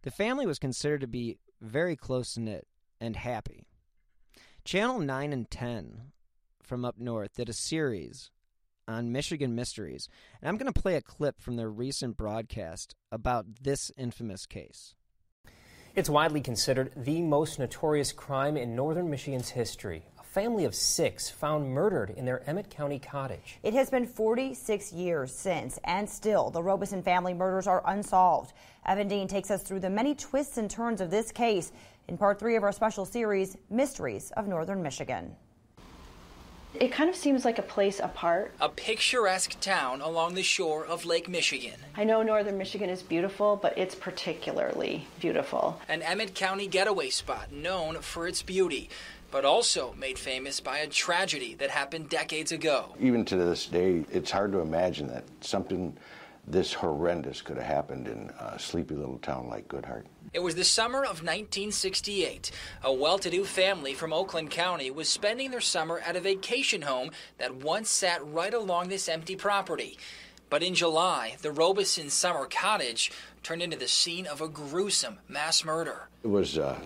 The 0.07 0.11
family 0.11 0.45
was 0.45 0.57
considered 0.57 1.01
to 1.01 1.07
be 1.07 1.37
very 1.59 1.97
close 1.97 2.37
knit 2.37 2.65
and 3.01 3.13
happy. 3.13 3.67
Channel 4.63 4.99
9 4.99 5.33
and 5.33 5.51
10 5.51 6.13
from 6.63 6.85
up 6.85 6.97
north 6.97 7.35
did 7.35 7.49
a 7.49 7.53
series 7.53 8.31
on 8.87 9.11
Michigan 9.11 9.53
mysteries, 9.53 10.07
and 10.39 10.47
I'm 10.47 10.55
going 10.55 10.71
to 10.71 10.81
play 10.81 10.95
a 10.95 11.01
clip 11.01 11.41
from 11.41 11.57
their 11.57 11.69
recent 11.69 12.15
broadcast 12.15 12.95
about 13.11 13.47
this 13.63 13.91
infamous 13.97 14.45
case. 14.45 14.95
It's 15.93 16.09
widely 16.09 16.39
considered 16.39 16.93
the 16.95 17.21
most 17.21 17.59
notorious 17.59 18.13
crime 18.13 18.55
in 18.55 18.77
northern 18.77 19.09
Michigan's 19.09 19.49
history. 19.49 20.05
A 20.37 20.39
family 20.39 20.65
of 20.65 20.75
six 20.75 21.31
found 21.31 21.67
murdered 21.67 22.11
in 22.11 22.23
their 22.23 22.47
Emmet 22.47 22.69
County 22.69 22.99
cottage. 22.99 23.57
It 23.63 23.73
has 23.73 23.89
been 23.89 24.05
46 24.05 24.93
years 24.93 25.33
since, 25.33 25.79
and 25.83 26.07
still, 26.07 26.51
the 26.51 26.61
Robison 26.61 27.01
family 27.01 27.33
murders 27.33 27.65
are 27.65 27.81
unsolved. 27.87 28.53
Evan 28.85 29.07
Dean 29.07 29.27
takes 29.27 29.49
us 29.49 29.63
through 29.63 29.79
the 29.79 29.89
many 29.89 30.13
twists 30.13 30.59
and 30.59 30.69
turns 30.69 31.01
of 31.01 31.09
this 31.09 31.31
case 31.31 31.71
in 32.07 32.19
part 32.19 32.37
three 32.37 32.55
of 32.55 32.61
our 32.61 32.71
special 32.71 33.03
series, 33.03 33.57
Mysteries 33.71 34.29
of 34.37 34.47
Northern 34.47 34.83
Michigan. 34.83 35.35
It 36.79 36.91
kind 36.91 37.09
of 37.09 37.15
seems 37.15 37.43
like 37.43 37.57
a 37.57 37.63
place 37.63 37.99
apart. 37.99 38.53
A 38.61 38.69
picturesque 38.69 39.59
town 39.59 40.01
along 40.01 40.35
the 40.35 40.43
shore 40.43 40.85
of 40.85 41.05
Lake 41.05 41.27
Michigan. 41.27 41.79
I 41.95 42.03
know 42.03 42.21
northern 42.21 42.59
Michigan 42.59 42.91
is 42.91 43.01
beautiful, 43.01 43.55
but 43.55 43.75
it's 43.75 43.95
particularly 43.95 45.07
beautiful. 45.19 45.81
An 45.89 46.03
Emmet 46.03 46.35
County 46.35 46.67
getaway 46.67 47.09
spot 47.09 47.51
known 47.51 48.01
for 48.01 48.27
its 48.27 48.43
beauty, 48.43 48.89
but 49.31 49.45
also 49.45 49.93
made 49.93 50.17
famous 50.17 50.59
by 50.59 50.79
a 50.79 50.87
tragedy 50.87 51.55
that 51.55 51.69
happened 51.69 52.09
decades 52.09 52.51
ago. 52.51 52.95
Even 52.99 53.25
to 53.25 53.35
this 53.35 53.65
day, 53.65 54.05
it's 54.11 54.31
hard 54.31 54.51
to 54.53 54.59
imagine 54.59 55.07
that 55.07 55.23
something 55.41 55.95
this 56.47 56.71
horrendous 56.71 57.41
could 57.41 57.57
have 57.57 57.65
happened 57.65 58.07
in 58.07 58.31
a 58.39 58.57
sleepy 58.57 58.95
little 58.95 59.17
town 59.17 59.49
like 59.49 59.67
Goodhart. 59.67 60.03
It 60.33 60.39
was 60.39 60.55
the 60.55 60.63
summer 60.63 60.99
of 60.99 61.23
1968. 61.23 62.51
A 62.83 62.93
well 62.93 63.19
to 63.19 63.29
do 63.29 63.43
family 63.43 63.93
from 63.93 64.13
Oakland 64.13 64.49
County 64.49 64.89
was 64.89 65.09
spending 65.09 65.51
their 65.51 65.61
summer 65.61 65.99
at 65.99 66.15
a 66.15 66.21
vacation 66.21 66.83
home 66.83 67.11
that 67.37 67.55
once 67.55 67.89
sat 67.89 68.25
right 68.25 68.53
along 68.53 68.87
this 68.87 69.09
empty 69.09 69.35
property. 69.35 69.97
But 70.49 70.63
in 70.63 70.75
July, 70.75 71.35
the 71.41 71.51
Robison 71.51 72.09
summer 72.09 72.45
cottage 72.45 73.11
turned 73.43 73.61
into 73.61 73.77
the 73.77 73.87
scene 73.87 74.25
of 74.25 74.39
a 74.39 74.47
gruesome 74.47 75.19
mass 75.27 75.65
murder. 75.65 76.07
It 76.23 76.27
was 76.27 76.57
a 76.57 76.79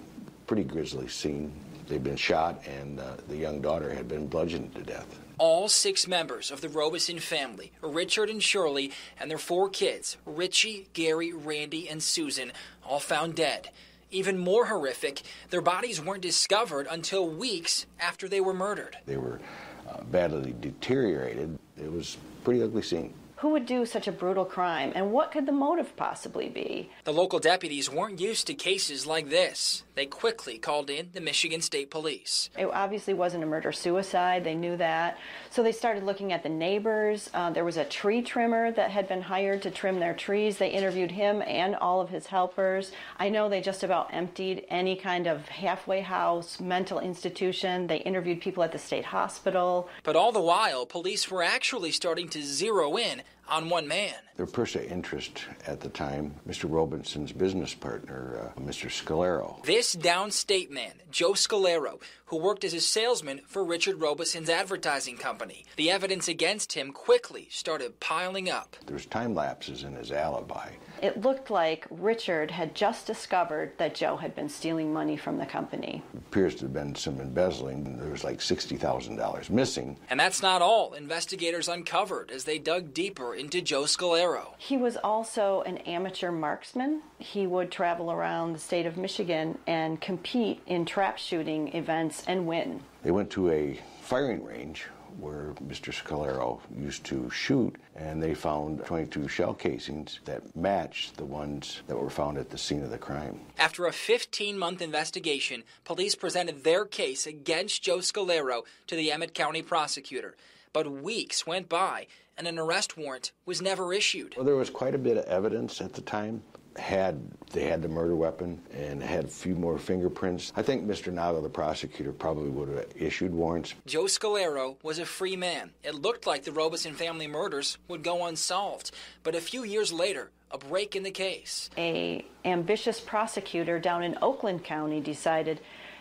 pretty 0.48 0.64
grisly 0.64 1.08
scene. 1.08 1.52
They'd 1.92 2.02
been 2.02 2.16
shot, 2.16 2.66
and 2.66 3.02
uh, 3.02 3.18
the 3.28 3.36
young 3.36 3.60
daughter 3.60 3.94
had 3.94 4.08
been 4.08 4.26
bludgeoned 4.26 4.74
to 4.76 4.82
death. 4.82 5.20
All 5.38 5.68
six 5.68 6.08
members 6.08 6.50
of 6.50 6.62
the 6.62 6.70
Robison 6.70 7.20
family, 7.20 7.74
Richard 7.82 8.30
and 8.30 8.42
Shirley, 8.42 8.94
and 9.20 9.30
their 9.30 9.38
four 9.38 9.68
kids, 9.68 10.16
Richie, 10.26 10.88
Gary, 10.94 11.34
Randy, 11.34 11.90
and 11.90 12.02
Susan, 12.02 12.54
all 12.88 13.02
found 13.02 13.36
dead. 13.36 13.72
Even 14.10 14.38
more 14.38 14.68
horrific, 14.68 15.24
their 15.50 15.60
bodies 15.60 16.02
weren't 16.02 16.22
discovered 16.22 16.88
until 16.90 17.28
weeks 17.28 17.88
after 18.00 18.30
they 18.30 18.40
were 18.40 18.54
murdered. 18.54 18.96
They 19.06 19.18
were 19.18 19.42
uh, 19.90 20.02
badly 20.04 20.56
deteriorated. 20.62 21.60
It 21.76 21.92
was 21.92 22.16
a 22.16 22.46
pretty 22.46 22.64
ugly 22.64 22.84
scene. 22.84 23.14
Who 23.42 23.50
would 23.50 23.66
do 23.66 23.88
such 23.88 24.08
a 24.08 24.12
brutal 24.12 24.46
crime, 24.46 24.92
and 24.94 25.12
what 25.12 25.32
could 25.32 25.48
the 25.48 25.52
motive 25.52 25.96
possibly 25.98 26.48
be? 26.48 26.92
The 27.06 27.12
local 27.12 27.40
deputies 27.40 27.90
weren't 27.90 28.22
used 28.22 28.46
to 28.48 28.54
cases 28.54 29.08
like 29.08 29.30
this. 29.30 29.82
They 29.94 30.06
quickly 30.06 30.58
called 30.58 30.90
in 30.90 31.10
the 31.14 31.20
Michigan 31.20 31.62
State 31.62 31.92
Police. 31.92 32.50
It 32.58 32.66
obviously 32.66 33.14
wasn't 33.14 33.44
a 33.44 33.48
murder 33.48 33.72
suicide, 33.72 34.44
they 34.44 34.56
knew 34.56 34.78
that. 34.78 35.18
So 35.50 35.64
they 35.64 35.74
started 35.74 36.04
looking 36.04 36.32
at 36.32 36.44
the 36.44 36.50
neighbors. 36.50 37.30
Uh, 37.34 37.50
there 37.50 37.66
was 37.66 37.76
a 37.76 37.84
tree 37.84 38.22
trimmer 38.22 38.72
that 38.72 38.92
had 38.92 39.08
been 39.10 39.22
hired 39.22 39.62
to 39.64 39.72
trim 39.72 40.00
their 40.00 40.14
trees. 40.14 40.58
They 40.58 40.70
interviewed 40.70 41.12
him 41.12 41.42
and 41.42 41.76
all 41.76 42.00
of 42.00 42.10
his 42.10 42.28
helpers. 42.28 42.94
I 43.20 43.30
know 43.30 43.50
they 43.50 43.60
just 43.60 43.84
about 43.84 44.14
emptied 44.14 44.66
any 44.70 44.96
kind 44.96 45.28
of 45.28 45.48
halfway 45.50 46.02
house, 46.02 46.60
mental 46.62 47.00
institution. 47.00 47.88
They 47.88 47.98
interviewed 47.98 48.40
people 48.40 48.64
at 48.64 48.72
the 48.72 48.80
state 48.80 49.06
hospital. 49.06 49.90
But 50.04 50.16
all 50.16 50.32
the 50.32 50.42
while, 50.42 50.86
police 50.86 51.30
were 51.30 51.44
actually 51.44 51.92
starting 51.92 52.30
to 52.30 52.42
zero 52.42 52.98
in 52.98 53.24
on 53.52 53.70
one 53.70 53.88
man. 53.88 54.16
Their 54.38 54.46
person 54.48 54.86
of 54.86 54.92
interest 54.92 55.44
at 55.68 55.82
the 55.82 55.90
time, 55.90 56.34
Mr. 56.48 56.72
Robinson's 56.72 57.32
business 57.32 57.76
partner, 57.76 58.52
uh, 58.58 58.60
Mr. 58.60 58.90
Scolaro. 58.90 59.64
This 59.64 59.82
this 59.82 59.96
downstate 59.96 60.70
man, 60.70 60.94
Joe 61.10 61.32
Scolaro, 61.32 62.00
who 62.26 62.38
worked 62.38 62.64
as 62.64 62.74
a 62.74 62.80
salesman 62.80 63.42
for 63.48 63.66
Richard 63.66 64.00
Robison's 64.00 64.50
advertising 64.50 65.18
company. 65.18 65.66
The 65.76 65.92
evidence 65.92 66.30
against 66.30 66.74
him 66.74 66.94
quickly 66.94 67.48
started 67.50 68.00
piling 68.00 68.50
up. 68.50 68.78
There's 68.86 69.06
time 69.06 69.36
lapses 69.36 69.84
in 69.84 69.96
his 69.96 70.12
alibi. 70.12 70.70
It 71.02 71.20
looked 71.20 71.50
like 71.50 71.88
Richard 71.90 72.52
had 72.52 72.76
just 72.76 73.08
discovered 73.08 73.74
that 73.80 73.96
Joe 73.96 74.16
had 74.16 74.36
been 74.36 74.48
stealing 74.48 74.94
money 74.94 75.18
from 75.18 75.38
the 75.40 75.46
company. 75.46 76.04
It 76.14 76.20
appears 76.20 76.56
to 76.58 76.66
have 76.66 76.74
been 76.74 76.94
some 76.94 77.20
embezzling. 77.20 77.98
There 77.98 78.12
was 78.12 78.24
like 78.24 78.38
$60,000 78.38 79.50
missing. 79.50 79.98
And 80.10 80.20
that's 80.20 80.44
not 80.44 80.62
all 80.62 80.94
investigators 80.94 81.68
uncovered 81.68 82.30
as 82.30 82.44
they 82.44 82.60
dug 82.60 82.94
deeper 82.94 83.34
into 83.42 83.60
Joe 83.60 83.84
Scolaro. 83.84 84.54
He 84.60 84.78
was 84.78 84.98
also 84.98 85.64
an 85.64 85.80
amateur 85.80 86.32
marksman. 86.32 87.02
He 87.18 87.48
would 87.48 87.72
travel 87.72 88.12
around 88.12 88.54
the 88.54 88.60
state 88.60 88.86
of 88.86 88.98
Michigan 88.98 89.58
and 89.66 90.00
compete 90.00 90.62
in 90.68 90.86
trap 90.86 91.18
shooting 91.18 91.74
events 91.76 92.24
and 92.28 92.46
win. 92.46 92.82
They 93.02 93.10
went 93.10 93.32
to 93.32 93.50
a 93.50 93.80
firing 94.02 94.46
range 94.46 94.86
where 95.20 95.54
Mr. 95.66 95.94
Scolaro 95.94 96.60
used 96.76 97.04
to 97.06 97.30
shoot, 97.30 97.76
and 97.96 98.22
they 98.22 98.34
found 98.34 98.86
22 98.86 99.28
shell 99.28 99.54
casings 99.54 100.20
that 100.26 100.56
matched 100.56 101.18
the 101.18 101.26
ones 101.26 101.82
that 101.88 101.98
were 101.98 102.10
found 102.10 102.38
at 102.38 102.50
the 102.50 102.58
scene 102.58 102.84
of 102.84 102.92
the 102.92 102.98
crime. 102.98 103.40
After 103.58 103.86
a 103.86 103.92
15 103.92 104.58
month 104.58 104.82
investigation, 104.82 105.64
police 105.84 106.16
presented 106.16 106.64
their 106.64 106.86
case 106.86 107.28
against 107.28 107.84
Joe 107.84 107.98
Scolaro 107.98 108.64
to 108.88 108.96
the 108.96 109.12
Emmet 109.12 109.34
County 109.34 109.62
prosecutor. 109.62 110.36
But 110.74 110.92
weeks 110.92 111.46
went 111.46 111.68
by, 111.68 112.08
and 112.38 112.48
an 112.48 112.58
arrest 112.58 112.98
warrant 112.98 113.32
was 113.46 113.62
never 113.62 113.94
issued. 113.94 114.36
Well, 114.36 114.46
there 114.46 114.56
was 114.56 114.70
quite 114.70 114.96
a 114.96 115.00
bit 115.00 115.18
of 115.18 115.26
evidence 115.26 115.82
at 115.82 115.94
the 115.94 116.02
time. 116.02 116.44
Had 116.78 117.22
they 117.52 117.66
had 117.66 117.82
the 117.82 117.90
murder 117.90 118.16
weapon 118.16 118.62
and 118.74 119.04
had 119.04 119.26
a 119.26 119.28
few 119.28 119.56
more 119.56 119.78
fingerprints, 119.78 120.54
I 120.56 120.62
think 120.62 120.86
Mr. 120.86 121.12
Nago, 121.12 121.44
the 121.44 121.50
prosecutor, 121.50 122.14
probably 122.14 122.50
would 122.50 122.70
have 122.70 122.86
issued 122.96 123.34
warrants. 123.34 123.74
Joe 123.86 124.06
Scolaro 124.06 124.78
was 124.84 125.00
a 125.00 125.06
free 125.06 125.36
man. 125.36 125.72
It 125.84 125.96
looked 125.96 126.26
like 126.26 126.44
the 126.44 126.52
Robison 126.52 126.94
family 126.94 127.28
murders 127.28 127.78
would 127.88 128.04
go 128.04 128.26
unsolved. 128.26 128.92
But 129.24 129.36
a 129.36 129.42
few 129.42 129.64
years 129.64 129.92
later, 129.92 130.32
a 130.52 130.58
break 130.58 130.96
in 130.96 131.04
the 131.04 131.12
case. 131.12 131.70
A 131.78 132.26
ambitious 132.46 133.00
prosecutor 133.00 133.80
down 133.80 134.04
in 134.04 134.18
Oakland 134.22 134.64
County 134.64 135.00
decided, 135.00 135.60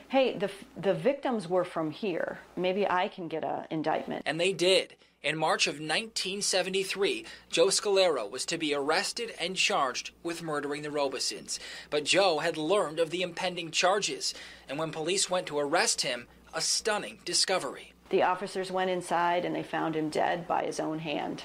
hey, 0.09 0.37
the, 0.37 0.51
the 0.77 0.95
victims 0.95 1.49
were 1.49 1.65
from 1.65 1.91
here. 1.91 2.39
Maybe 2.57 2.89
I 2.89 3.09
can 3.09 3.29
get 3.29 3.45
an 3.45 3.67
indictment. 3.71 4.23
And 4.27 4.41
they 4.41 4.53
did. 4.53 4.95
In 5.23 5.37
March 5.37 5.67
of 5.67 5.75
1973, 5.75 7.27
Joe 7.51 7.67
Scolaro 7.67 8.31
was 8.31 8.47
to 8.47 8.57
be 8.57 8.73
arrested 8.73 9.35
and 9.39 9.55
charged 9.55 10.13
with 10.23 10.43
murdering 10.43 10.81
the 10.81 10.91
Robisons. 10.91 11.61
But 11.91 12.05
Joe 12.05 12.39
had 12.39 12.57
learned 12.57 12.99
of 12.99 13.11
the 13.11 13.21
impending 13.21 13.71
charges, 13.71 14.33
and 14.67 14.79
when 14.79 14.93
police 14.93 15.29
went 15.29 15.47
to 15.49 15.59
arrest 15.59 16.01
him, 16.01 16.27
a 16.55 16.63
stunning 16.63 17.19
discovery. 17.27 17.93
The 18.09 18.23
officers 18.23 18.73
went 18.73 18.89
inside 18.89 19.45
and 19.45 19.55
they 19.55 19.63
found 19.63 19.95
him 19.95 20.09
dead 20.09 20.49
by 20.49 20.65
his 20.65 20.81
own 20.81 21.01
hand. 21.01 21.43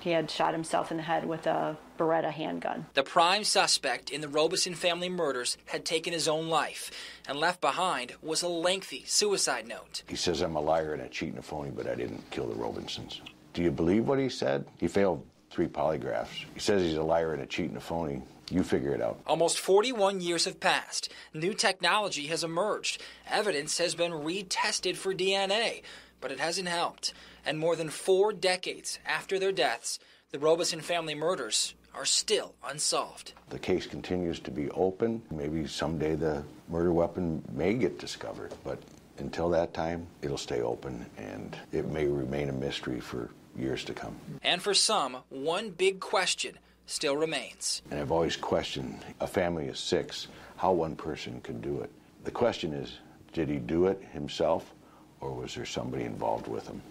He 0.00 0.10
had 0.10 0.30
shot 0.30 0.52
himself 0.52 0.90
in 0.90 0.96
the 0.96 1.02
head 1.02 1.26
with 1.26 1.46
a 1.46 1.76
Beretta 1.98 2.30
handgun. 2.30 2.86
The 2.94 3.02
prime 3.02 3.44
suspect 3.44 4.10
in 4.10 4.20
the 4.20 4.28
Robison 4.28 4.74
family 4.74 5.08
murders 5.08 5.58
had 5.66 5.84
taken 5.84 6.12
his 6.12 6.28
own 6.28 6.48
life, 6.48 6.90
and 7.26 7.38
left 7.38 7.60
behind 7.60 8.14
was 8.22 8.42
a 8.42 8.48
lengthy 8.48 9.04
suicide 9.06 9.66
note. 9.66 10.02
He 10.08 10.16
says, 10.16 10.40
I'm 10.40 10.56
a 10.56 10.60
liar 10.60 10.92
and 10.92 11.02
a 11.02 11.08
cheat 11.08 11.30
and 11.30 11.38
a 11.38 11.42
phony, 11.42 11.70
but 11.70 11.88
I 11.88 11.94
didn't 11.94 12.30
kill 12.30 12.46
the 12.46 12.54
Robinsons. 12.54 13.20
Do 13.54 13.62
you 13.62 13.70
believe 13.70 14.06
what 14.06 14.20
he 14.20 14.28
said? 14.28 14.64
He 14.78 14.86
failed 14.86 15.26
three 15.50 15.66
polygraphs. 15.66 16.44
He 16.54 16.60
says 16.60 16.82
he's 16.82 16.96
a 16.96 17.02
liar 17.02 17.32
and 17.32 17.42
a 17.42 17.46
cheat 17.46 17.68
and 17.68 17.76
a 17.76 17.80
phony. 17.80 18.22
You 18.50 18.62
figure 18.62 18.94
it 18.94 19.02
out. 19.02 19.20
Almost 19.26 19.58
41 19.58 20.20
years 20.20 20.44
have 20.44 20.60
passed. 20.60 21.12
New 21.34 21.52
technology 21.52 22.28
has 22.28 22.44
emerged. 22.44 23.02
Evidence 23.28 23.76
has 23.78 23.94
been 23.94 24.12
retested 24.12 24.96
for 24.96 25.12
DNA, 25.12 25.82
but 26.20 26.32
it 26.32 26.40
hasn't 26.40 26.68
helped. 26.68 27.12
And 27.48 27.58
more 27.58 27.76
than 27.76 27.88
four 27.88 28.34
decades 28.34 28.98
after 29.06 29.38
their 29.38 29.52
deaths, 29.52 29.98
the 30.32 30.38
Robison 30.38 30.82
family 30.82 31.14
murders 31.14 31.72
are 31.94 32.04
still 32.04 32.54
unsolved. 32.62 33.32
The 33.48 33.58
case 33.58 33.86
continues 33.86 34.38
to 34.40 34.50
be 34.50 34.68
open. 34.72 35.22
Maybe 35.30 35.66
someday 35.66 36.14
the 36.14 36.44
murder 36.68 36.92
weapon 36.92 37.42
may 37.50 37.72
get 37.72 37.98
discovered, 37.98 38.52
but 38.64 38.78
until 39.16 39.48
that 39.48 39.72
time, 39.72 40.06
it'll 40.20 40.36
stay 40.36 40.60
open 40.60 41.06
and 41.16 41.56
it 41.72 41.88
may 41.88 42.04
remain 42.06 42.50
a 42.50 42.52
mystery 42.52 43.00
for 43.00 43.30
years 43.56 43.82
to 43.84 43.94
come. 43.94 44.14
And 44.42 44.60
for 44.60 44.74
some, 44.74 45.16
one 45.30 45.70
big 45.70 46.00
question 46.00 46.58
still 46.84 47.16
remains. 47.16 47.80
And 47.90 47.98
I've 47.98 48.12
always 48.12 48.36
questioned 48.36 49.02
a 49.20 49.26
family 49.26 49.68
of 49.68 49.78
six, 49.78 50.28
how 50.58 50.72
one 50.72 50.96
person 50.96 51.40
could 51.40 51.62
do 51.62 51.80
it. 51.80 51.90
The 52.24 52.30
question 52.30 52.74
is, 52.74 52.98
did 53.32 53.48
he 53.48 53.56
do 53.56 53.86
it 53.86 54.02
himself 54.12 54.74
or 55.22 55.32
was 55.32 55.54
there 55.54 55.64
somebody 55.64 56.04
involved 56.04 56.46
with 56.46 56.66
him? 56.66 56.82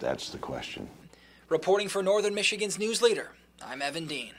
That's 0.00 0.30
the 0.30 0.38
question. 0.38 0.88
Reporting 1.50 1.88
for 1.88 2.02
Northern 2.02 2.34
Michigan's 2.34 2.78
News 2.78 3.02
Leader, 3.02 3.32
I'm 3.62 3.82
Evan 3.82 4.06
Dean. 4.06 4.32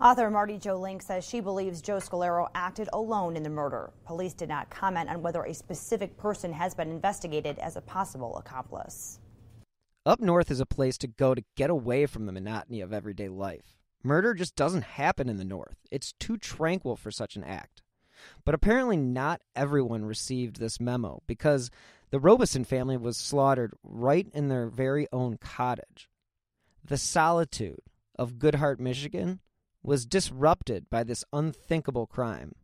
Author 0.00 0.30
Mardi 0.30 0.56
Jo 0.56 0.76
Link 0.76 1.02
says 1.02 1.28
she 1.28 1.40
believes 1.40 1.82
Joe 1.82 1.96
Scolaro 1.96 2.48
acted 2.54 2.88
alone 2.92 3.36
in 3.36 3.42
the 3.42 3.50
murder. 3.50 3.90
Police 4.06 4.32
did 4.32 4.48
not 4.48 4.70
comment 4.70 5.10
on 5.10 5.20
whether 5.20 5.42
a 5.42 5.52
specific 5.52 6.16
person 6.16 6.52
has 6.52 6.74
been 6.74 6.90
investigated 6.90 7.58
as 7.58 7.76
a 7.76 7.80
possible 7.80 8.38
accomplice. 8.38 9.18
Up 10.06 10.20
north 10.20 10.50
is 10.50 10.60
a 10.60 10.66
place 10.66 10.96
to 10.98 11.08
go 11.08 11.34
to 11.34 11.44
get 11.56 11.68
away 11.68 12.06
from 12.06 12.26
the 12.26 12.32
monotony 12.32 12.80
of 12.80 12.92
everyday 12.92 13.28
life. 13.28 13.76
Murder 14.04 14.32
just 14.32 14.54
doesn't 14.54 14.84
happen 14.84 15.28
in 15.28 15.38
the 15.38 15.44
north. 15.44 15.76
It's 15.90 16.14
too 16.20 16.38
tranquil 16.38 16.96
for 16.96 17.10
such 17.10 17.34
an 17.36 17.44
act. 17.44 17.82
But 18.44 18.54
apparently, 18.54 18.96
not 18.96 19.42
everyone 19.56 20.04
received 20.04 20.58
this 20.58 20.80
memo 20.80 21.22
because 21.26 21.70
the 22.10 22.20
Robison 22.20 22.64
family 22.64 22.96
was 22.96 23.16
slaughtered 23.16 23.72
right 23.82 24.28
in 24.32 24.48
their 24.48 24.68
very 24.68 25.06
own 25.12 25.36
cottage. 25.36 26.08
The 26.84 26.98
solitude 26.98 27.82
of 28.16 28.34
Goodhart, 28.34 28.80
Michigan 28.80 29.40
was 29.82 30.06
disrupted 30.06 30.90
by 30.90 31.04
this 31.04 31.24
unthinkable 31.32 32.06
crime. 32.06 32.54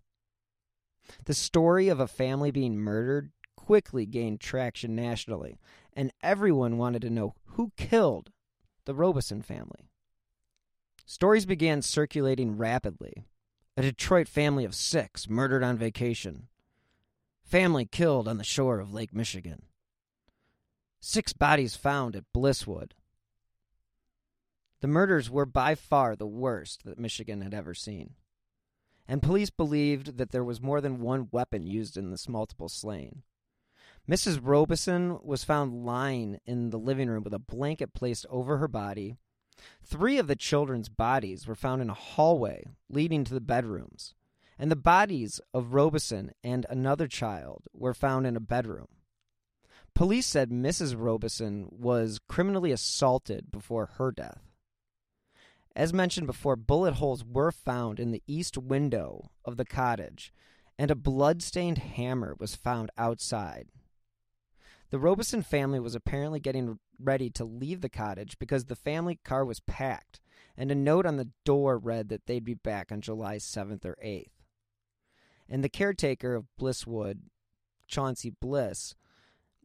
The 1.24 1.34
story 1.34 1.88
of 1.88 2.00
a 2.00 2.08
family 2.08 2.50
being 2.50 2.76
murdered 2.76 3.30
quickly 3.56 4.06
gained 4.06 4.40
traction 4.40 4.94
nationally, 4.94 5.58
and 5.94 6.12
everyone 6.22 6.78
wanted 6.78 7.02
to 7.02 7.10
know 7.10 7.34
who 7.44 7.72
killed 7.76 8.30
the 8.84 8.94
Robison 8.94 9.42
family. 9.42 9.90
Stories 11.04 11.46
began 11.46 11.82
circulating 11.82 12.58
rapidly. 12.58 13.26
A 13.76 13.82
Detroit 13.82 14.28
family 14.28 14.64
of 14.64 14.74
six 14.74 15.28
murdered 15.28 15.62
on 15.62 15.76
vacation. 15.76 16.48
Family 17.46 17.86
killed 17.86 18.26
on 18.26 18.38
the 18.38 18.44
shore 18.44 18.80
of 18.80 18.92
Lake 18.92 19.14
Michigan. 19.14 19.62
Six 20.98 21.32
bodies 21.32 21.76
found 21.76 22.16
at 22.16 22.24
Blisswood. 22.34 22.90
The 24.80 24.88
murders 24.88 25.30
were 25.30 25.46
by 25.46 25.76
far 25.76 26.16
the 26.16 26.26
worst 26.26 26.84
that 26.84 26.98
Michigan 26.98 27.42
had 27.42 27.54
ever 27.54 27.72
seen. 27.72 28.14
And 29.06 29.22
police 29.22 29.50
believed 29.50 30.18
that 30.18 30.32
there 30.32 30.42
was 30.42 30.60
more 30.60 30.80
than 30.80 31.00
one 31.00 31.28
weapon 31.30 31.64
used 31.64 31.96
in 31.96 32.10
this 32.10 32.28
multiple 32.28 32.68
slaying. 32.68 33.22
Mrs. 34.10 34.40
Robison 34.42 35.20
was 35.22 35.44
found 35.44 35.86
lying 35.86 36.40
in 36.46 36.70
the 36.70 36.80
living 36.80 37.08
room 37.08 37.22
with 37.22 37.32
a 37.32 37.38
blanket 37.38 37.94
placed 37.94 38.26
over 38.28 38.58
her 38.58 38.68
body. 38.68 39.14
Three 39.84 40.18
of 40.18 40.26
the 40.26 40.34
children's 40.34 40.88
bodies 40.88 41.46
were 41.46 41.54
found 41.54 41.80
in 41.80 41.90
a 41.90 41.94
hallway 41.94 42.64
leading 42.88 43.22
to 43.22 43.34
the 43.34 43.40
bedrooms, 43.40 44.14
and 44.58 44.70
the 44.70 44.76
bodies 44.76 45.40
of 45.52 45.74
Robison 45.74 46.32
and 46.42 46.66
another 46.68 47.06
child 47.06 47.64
were 47.72 47.94
found 47.94 48.26
in 48.26 48.36
a 48.36 48.40
bedroom. 48.40 48.88
Police 49.94 50.26
said 50.26 50.50
Mrs. 50.50 50.94
Robison 50.96 51.68
was 51.70 52.20
criminally 52.28 52.70
assaulted 52.70 53.50
before 53.50 53.86
her 53.96 54.12
death. 54.12 54.42
As 55.74 55.92
mentioned 55.92 56.26
before, 56.26 56.56
bullet 56.56 56.94
holes 56.94 57.24
were 57.24 57.52
found 57.52 58.00
in 58.00 58.10
the 58.10 58.22
east 58.26 58.56
window 58.56 59.30
of 59.44 59.56
the 59.56 59.64
cottage, 59.64 60.32
and 60.78 60.90
a 60.90 60.94
blood-stained 60.94 61.78
hammer 61.78 62.34
was 62.38 62.54
found 62.54 62.90
outside. 62.96 63.68
The 64.90 64.98
Robison 64.98 65.42
family 65.42 65.80
was 65.80 65.94
apparently 65.94 66.40
getting 66.40 66.78
ready 66.98 67.28
to 67.30 67.44
leave 67.44 67.80
the 67.80 67.88
cottage 67.88 68.38
because 68.38 68.66
the 68.66 68.76
family 68.76 69.18
car 69.24 69.44
was 69.44 69.60
packed, 69.60 70.20
and 70.56 70.70
a 70.70 70.74
note 70.74 71.04
on 71.04 71.16
the 71.16 71.30
door 71.44 71.76
read 71.76 72.08
that 72.08 72.26
they'd 72.26 72.44
be 72.44 72.54
back 72.54 72.92
on 72.92 73.00
July 73.00 73.36
7th 73.36 73.84
or 73.84 73.96
8th. 74.02 74.35
And 75.48 75.62
the 75.62 75.68
caretaker 75.68 76.34
of 76.34 76.46
Blisswood, 76.60 77.20
Chauncey 77.86 78.30
Bliss, 78.30 78.94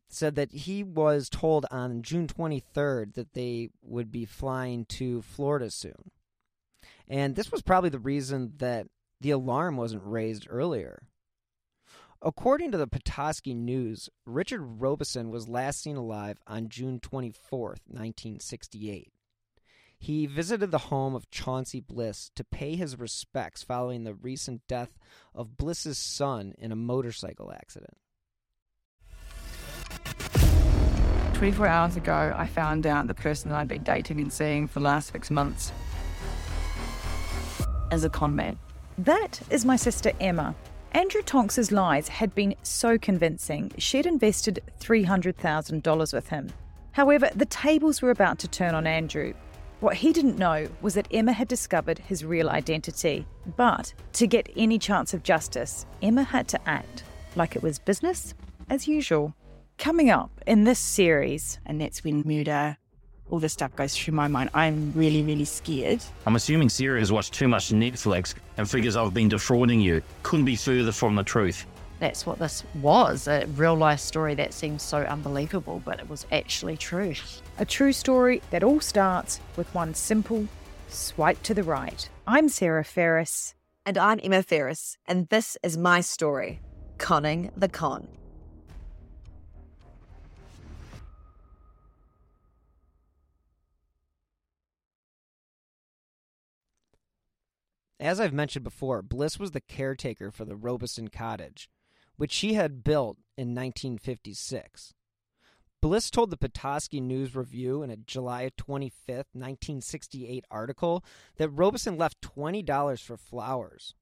said 0.07 0.35
that 0.35 0.51
he 0.51 0.83
was 0.83 1.29
told 1.29 1.65
on 1.71 2.01
June 2.01 2.27
23rd 2.27 3.13
that 3.13 3.33
they 3.33 3.69
would 3.81 4.11
be 4.11 4.25
flying 4.25 4.85
to 4.85 5.21
Florida 5.21 5.71
soon. 5.71 6.11
And 7.07 7.35
this 7.35 7.51
was 7.51 7.61
probably 7.61 7.89
the 7.89 7.99
reason 7.99 8.53
that 8.57 8.87
the 9.19 9.31
alarm 9.31 9.77
wasn't 9.77 10.03
raised 10.05 10.47
earlier. 10.49 11.03
According 12.21 12.71
to 12.71 12.77
the 12.77 12.87
Petoskey 12.87 13.55
News, 13.55 14.09
Richard 14.25 14.61
Robison 14.61 15.31
was 15.31 15.49
last 15.49 15.81
seen 15.81 15.95
alive 15.95 16.37
on 16.45 16.69
June 16.69 16.99
24th, 16.99 17.81
1968. 17.87 19.11
He 20.01 20.25
visited 20.25 20.71
the 20.71 20.79
home 20.79 21.13
of 21.13 21.29
Chauncey 21.29 21.79
Bliss 21.79 22.31
to 22.35 22.43
pay 22.43 22.75
his 22.75 22.97
respects 22.97 23.61
following 23.61 24.03
the 24.03 24.15
recent 24.15 24.63
death 24.67 24.97
of 25.35 25.57
Bliss's 25.57 25.99
son 25.99 26.55
in 26.57 26.71
a 26.71 26.75
motorcycle 26.75 27.53
accident. 27.53 27.95
24 31.35 31.67
hours 31.67 31.97
ago, 31.97 32.33
I 32.35 32.47
found 32.47 32.87
out 32.87 33.05
the 33.05 33.13
person 33.13 33.51
that 33.51 33.59
I'd 33.59 33.67
been 33.67 33.83
dating 33.83 34.19
and 34.19 34.33
seeing 34.33 34.67
for 34.67 34.79
the 34.79 34.85
last 34.85 35.11
six 35.11 35.29
months 35.29 35.71
is 37.91 38.03
a 38.03 38.09
con 38.09 38.35
man. 38.35 38.57
That 38.97 39.39
is 39.51 39.65
my 39.65 39.75
sister 39.75 40.13
Emma. 40.19 40.55
Andrew 40.93 41.21
Tonks's 41.21 41.71
lies 41.71 42.07
had 42.07 42.33
been 42.33 42.55
so 42.63 42.97
convincing, 42.97 43.71
she'd 43.77 44.07
invested 44.07 44.63
$300,000 44.79 46.11
with 46.11 46.29
him. 46.29 46.51
However, 46.91 47.29
the 47.35 47.45
tables 47.45 48.01
were 48.01 48.09
about 48.09 48.39
to 48.39 48.47
turn 48.47 48.73
on 48.73 48.87
Andrew. 48.87 49.35
What 49.81 49.95
he 49.95 50.13
didn't 50.13 50.37
know 50.37 50.67
was 50.81 50.93
that 50.93 51.07
Emma 51.09 51.33
had 51.33 51.47
discovered 51.47 51.97
his 51.97 52.23
real 52.23 52.51
identity. 52.51 53.25
But 53.57 53.95
to 54.13 54.27
get 54.27 54.47
any 54.55 54.77
chance 54.77 55.15
of 55.15 55.23
justice, 55.23 55.87
Emma 56.03 56.21
had 56.21 56.47
to 56.49 56.69
act 56.69 57.03
like 57.35 57.55
it 57.55 57.63
was 57.63 57.79
business 57.79 58.35
as 58.69 58.87
usual. 58.87 59.33
Coming 59.79 60.11
up 60.11 60.29
in 60.45 60.65
this 60.65 60.77
series, 60.77 61.57
and 61.65 61.81
that's 61.81 62.03
when 62.03 62.21
murder 62.27 62.77
all 63.31 63.39
this 63.39 63.53
stuff 63.53 63.75
goes 63.75 63.97
through 63.97 64.13
my 64.13 64.27
mind. 64.27 64.51
I'm 64.53 64.93
really, 64.93 65.23
really 65.23 65.45
scared. 65.45 66.03
I'm 66.27 66.35
assuming 66.35 66.69
Sarah 66.69 66.99
has 66.99 67.11
watched 67.11 67.33
too 67.33 67.47
much 67.47 67.69
Netflix 67.69 68.35
and 68.57 68.69
figures 68.69 68.95
I've 68.95 69.15
been 69.15 69.29
defrauding 69.29 69.81
you. 69.81 70.03
Couldn't 70.21 70.45
be 70.45 70.57
further 70.57 70.91
from 70.91 71.15
the 71.15 71.23
truth. 71.23 71.65
That's 71.99 72.25
what 72.25 72.39
this 72.39 72.63
was 72.81 73.27
a 73.27 73.45
real 73.55 73.75
life 73.75 73.99
story 73.99 74.35
that 74.35 74.53
seems 74.53 74.83
so 74.83 74.99
unbelievable, 74.99 75.81
but 75.85 75.99
it 75.99 76.09
was 76.09 76.27
actually 76.31 76.77
true. 76.77 77.13
A 77.61 77.65
true 77.65 77.93
story 77.93 78.41
that 78.49 78.63
all 78.63 78.79
starts 78.79 79.39
with 79.55 79.71
one 79.75 79.93
simple 79.93 80.47
swipe 80.87 81.43
to 81.43 81.53
the 81.53 81.61
right. 81.61 82.09
I'm 82.25 82.49
Sarah 82.49 82.83
Ferris. 82.83 83.53
And 83.85 83.99
I'm 83.99 84.19
Emma 84.23 84.41
Ferris, 84.41 84.97
and 85.07 85.29
this 85.29 85.57
is 85.61 85.77
my 85.77 86.01
story 86.01 86.59
Conning 86.97 87.51
the 87.55 87.69
Con. 87.69 88.07
As 97.99 98.19
I've 98.19 98.33
mentioned 98.33 98.63
before, 98.63 99.03
Bliss 99.03 99.37
was 99.37 99.51
the 99.51 99.61
caretaker 99.61 100.31
for 100.31 100.45
the 100.45 100.55
Robison 100.55 101.09
cottage, 101.09 101.69
which 102.15 102.31
she 102.31 102.55
had 102.55 102.83
built 102.83 103.17
in 103.37 103.53
1956. 103.53 104.95
Bliss 105.81 106.11
told 106.11 106.29
the 106.29 106.37
Petoskey 106.37 107.01
News 107.01 107.35
Review 107.35 107.81
in 107.81 107.89
a 107.89 107.97
July 107.97 108.51
25, 108.55 109.15
1968 109.33 110.45
article 110.51 111.03
that 111.37 111.49
Robison 111.49 111.97
left 111.97 112.21
$20 112.21 113.01
for 113.01 113.17
flowers. 113.17 113.95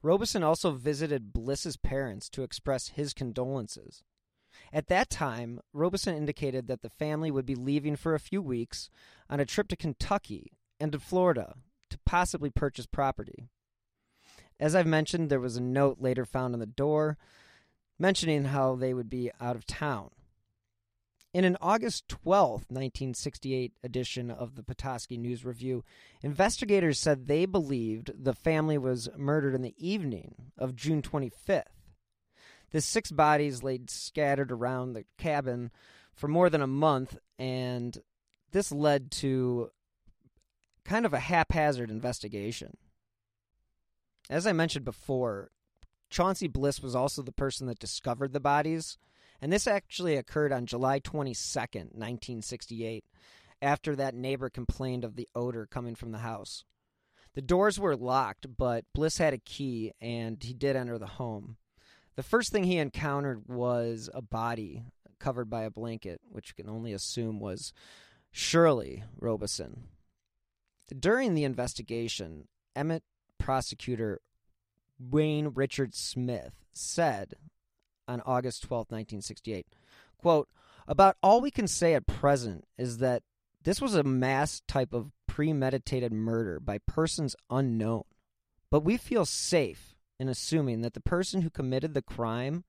Robison 0.00 0.44
also 0.44 0.70
visited 0.70 1.32
Bliss's 1.32 1.76
parents 1.76 2.28
to 2.30 2.44
express 2.44 2.90
his 2.90 3.12
condolences. 3.12 4.04
At 4.72 4.86
that 4.86 5.10
time, 5.10 5.58
Robison 5.72 6.16
indicated 6.16 6.68
that 6.68 6.82
the 6.82 6.90
family 6.90 7.32
would 7.32 7.46
be 7.46 7.56
leaving 7.56 7.96
for 7.96 8.14
a 8.14 8.20
few 8.20 8.40
weeks 8.40 8.88
on 9.28 9.40
a 9.40 9.44
trip 9.44 9.66
to 9.68 9.76
Kentucky 9.76 10.52
and 10.78 10.92
to 10.92 11.00
Florida 11.00 11.54
to 11.90 11.98
possibly 12.06 12.50
purchase 12.50 12.86
property. 12.86 13.48
As 14.60 14.76
I've 14.76 14.86
mentioned, 14.86 15.30
there 15.30 15.40
was 15.40 15.56
a 15.56 15.62
note 15.62 15.96
later 16.00 16.24
found 16.24 16.54
on 16.54 16.60
the 16.60 16.66
door 16.66 17.18
mentioning 17.98 18.44
how 18.44 18.76
they 18.76 18.94
would 18.94 19.10
be 19.10 19.32
out 19.40 19.56
of 19.56 19.66
town. 19.66 20.10
In 21.34 21.44
an 21.44 21.58
August 21.60 22.08
12, 22.08 22.52
1968 22.70 23.74
edition 23.84 24.30
of 24.30 24.54
the 24.54 24.62
Petoskey 24.62 25.18
News 25.18 25.44
Review, 25.44 25.84
investigators 26.22 26.98
said 26.98 27.26
they 27.26 27.44
believed 27.44 28.12
the 28.16 28.32
family 28.32 28.78
was 28.78 29.10
murdered 29.14 29.54
in 29.54 29.60
the 29.60 29.74
evening 29.76 30.52
of 30.56 30.74
June 30.74 31.02
25th. 31.02 31.64
The 32.70 32.80
six 32.80 33.10
bodies 33.10 33.62
laid 33.62 33.90
scattered 33.90 34.50
around 34.50 34.94
the 34.94 35.04
cabin 35.18 35.70
for 36.14 36.28
more 36.28 36.48
than 36.48 36.62
a 36.62 36.66
month, 36.66 37.18
and 37.38 37.98
this 38.52 38.72
led 38.72 39.10
to 39.12 39.70
kind 40.84 41.04
of 41.04 41.12
a 41.12 41.20
haphazard 41.20 41.90
investigation. 41.90 42.78
As 44.30 44.46
I 44.46 44.52
mentioned 44.52 44.86
before, 44.86 45.50
Chauncey 46.08 46.48
Bliss 46.48 46.80
was 46.80 46.94
also 46.94 47.20
the 47.20 47.32
person 47.32 47.66
that 47.66 47.78
discovered 47.78 48.32
the 48.32 48.40
bodies, 48.40 48.96
and 49.40 49.52
this 49.52 49.66
actually 49.66 50.16
occurred 50.16 50.52
on 50.52 50.66
July 50.66 51.00
22nd, 51.00 51.94
1968, 51.94 53.04
after 53.60 53.96
that 53.96 54.14
neighbor 54.14 54.50
complained 54.50 55.04
of 55.04 55.16
the 55.16 55.28
odor 55.34 55.66
coming 55.66 55.94
from 55.94 56.12
the 56.12 56.18
house. 56.18 56.64
The 57.34 57.42
doors 57.42 57.78
were 57.78 57.96
locked, 57.96 58.56
but 58.56 58.84
Bliss 58.94 59.18
had 59.18 59.34
a 59.34 59.38
key 59.38 59.92
and 60.00 60.42
he 60.42 60.52
did 60.52 60.76
enter 60.76 60.98
the 60.98 61.06
home. 61.06 61.56
The 62.16 62.22
first 62.22 62.50
thing 62.50 62.64
he 62.64 62.78
encountered 62.78 63.48
was 63.48 64.10
a 64.12 64.22
body 64.22 64.82
covered 65.20 65.48
by 65.48 65.62
a 65.62 65.70
blanket, 65.70 66.20
which 66.28 66.48
you 66.48 66.62
can 66.62 66.72
only 66.72 66.92
assume 66.92 67.38
was 67.38 67.72
Shirley 68.32 69.04
Robison. 69.20 69.84
During 70.98 71.34
the 71.34 71.44
investigation, 71.44 72.48
Emmet 72.74 73.02
prosecutor 73.38 74.20
Wayne 74.98 75.52
Richard 75.54 75.94
Smith 75.94 76.54
said 76.72 77.34
on 78.08 78.22
August 78.24 78.62
12, 78.62 78.86
1968, 78.90 79.66
quote, 80.16 80.48
about 80.88 81.16
all 81.22 81.40
we 81.40 81.50
can 81.50 81.68
say 81.68 81.94
at 81.94 82.06
present 82.06 82.64
is 82.78 82.98
that 82.98 83.22
this 83.62 83.80
was 83.80 83.94
a 83.94 84.02
mass 84.02 84.62
type 84.66 84.94
of 84.94 85.12
premeditated 85.26 86.12
murder 86.12 86.58
by 86.58 86.78
persons 86.78 87.36
unknown. 87.50 88.04
But 88.70 88.84
we 88.84 88.96
feel 88.96 89.26
safe 89.26 89.94
in 90.18 90.28
assuming 90.28 90.80
that 90.80 90.94
the 90.94 91.00
person 91.00 91.42
who 91.42 91.50
committed 91.50 91.94
the 91.94 92.02
crime 92.02 92.64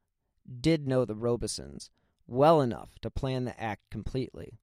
did 0.59 0.87
know 0.87 1.05
the 1.05 1.15
Robisons 1.15 1.89
well 2.27 2.61
enough 2.61 2.99
to 3.01 3.09
plan 3.09 3.45
the 3.45 3.59
act 3.59 3.83
completely, 3.89 4.59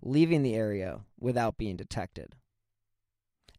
leaving 0.00 0.42
the 0.42 0.54
area 0.54 1.00
without 1.18 1.58
being 1.58 1.76
detected. 1.76 2.34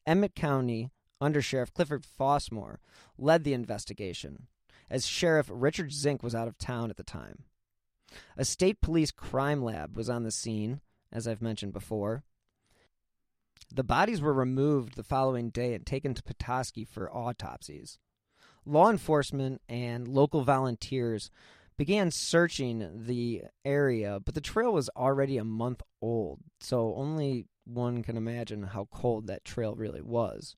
Emmet 0.06 0.36
County 0.36 0.92
Under 1.20 1.42
Sheriff 1.42 1.74
Clifford 1.74 2.04
Fossmore 2.04 2.78
led 3.18 3.44
the 3.44 3.54
investigation, 3.54 4.48
as 4.90 5.08
Sheriff 5.08 5.50
Richard 5.52 5.92
Zink 5.92 6.24
was 6.24 6.36
out 6.36 6.48
of 6.48 6.58
town 6.58 6.90
at 6.90 6.98
the 6.98 7.04
time. 7.04 7.44
A 8.38 8.46
state 8.46 8.82
police 8.82 9.12
crime 9.12 9.64
lab 9.64 9.96
was 9.96 10.10
on 10.10 10.24
the 10.24 10.32
scene, 10.32 10.82
as 11.12 11.28
I've 11.28 11.42
mentioned 11.42 11.74
before. 11.74 12.24
The 13.72 13.84
bodies 13.84 14.22
were 14.22 14.34
removed 14.34 14.96
the 14.96 15.04
following 15.04 15.52
day 15.52 15.76
and 15.76 15.86
taken 15.86 16.16
to 16.16 16.24
Petoskey 16.24 16.86
for 16.86 17.14
autopsies. 17.14 18.00
Law 18.66 18.90
enforcement 18.90 19.62
and 19.70 20.08
local 20.08 20.44
volunteers 20.44 21.30
began 21.78 22.12
searching 22.12 23.06
the 23.06 23.44
area, 23.64 24.20
but 24.24 24.34
the 24.36 24.42
trail 24.42 24.74
was 24.74 24.90
already 24.98 25.38
a 25.38 25.44
month 25.44 25.82
old, 26.02 26.40
so 26.60 26.94
only 26.96 27.46
one 27.64 28.04
can 28.04 28.18
imagine 28.18 28.64
how 28.64 28.88
cold 28.92 29.28
that 29.28 29.46
trail 29.46 29.76
really 29.76 30.02
was. 30.02 30.56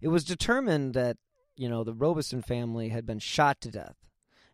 It 0.00 0.08
was 0.08 0.24
determined 0.24 0.94
that, 0.94 1.16
you 1.56 1.68
know, 1.68 1.84
the 1.84 1.94
Robison 1.94 2.42
family 2.42 2.90
had 2.90 3.06
been 3.06 3.18
shot 3.18 3.60
to 3.62 3.70
death, 3.70 3.96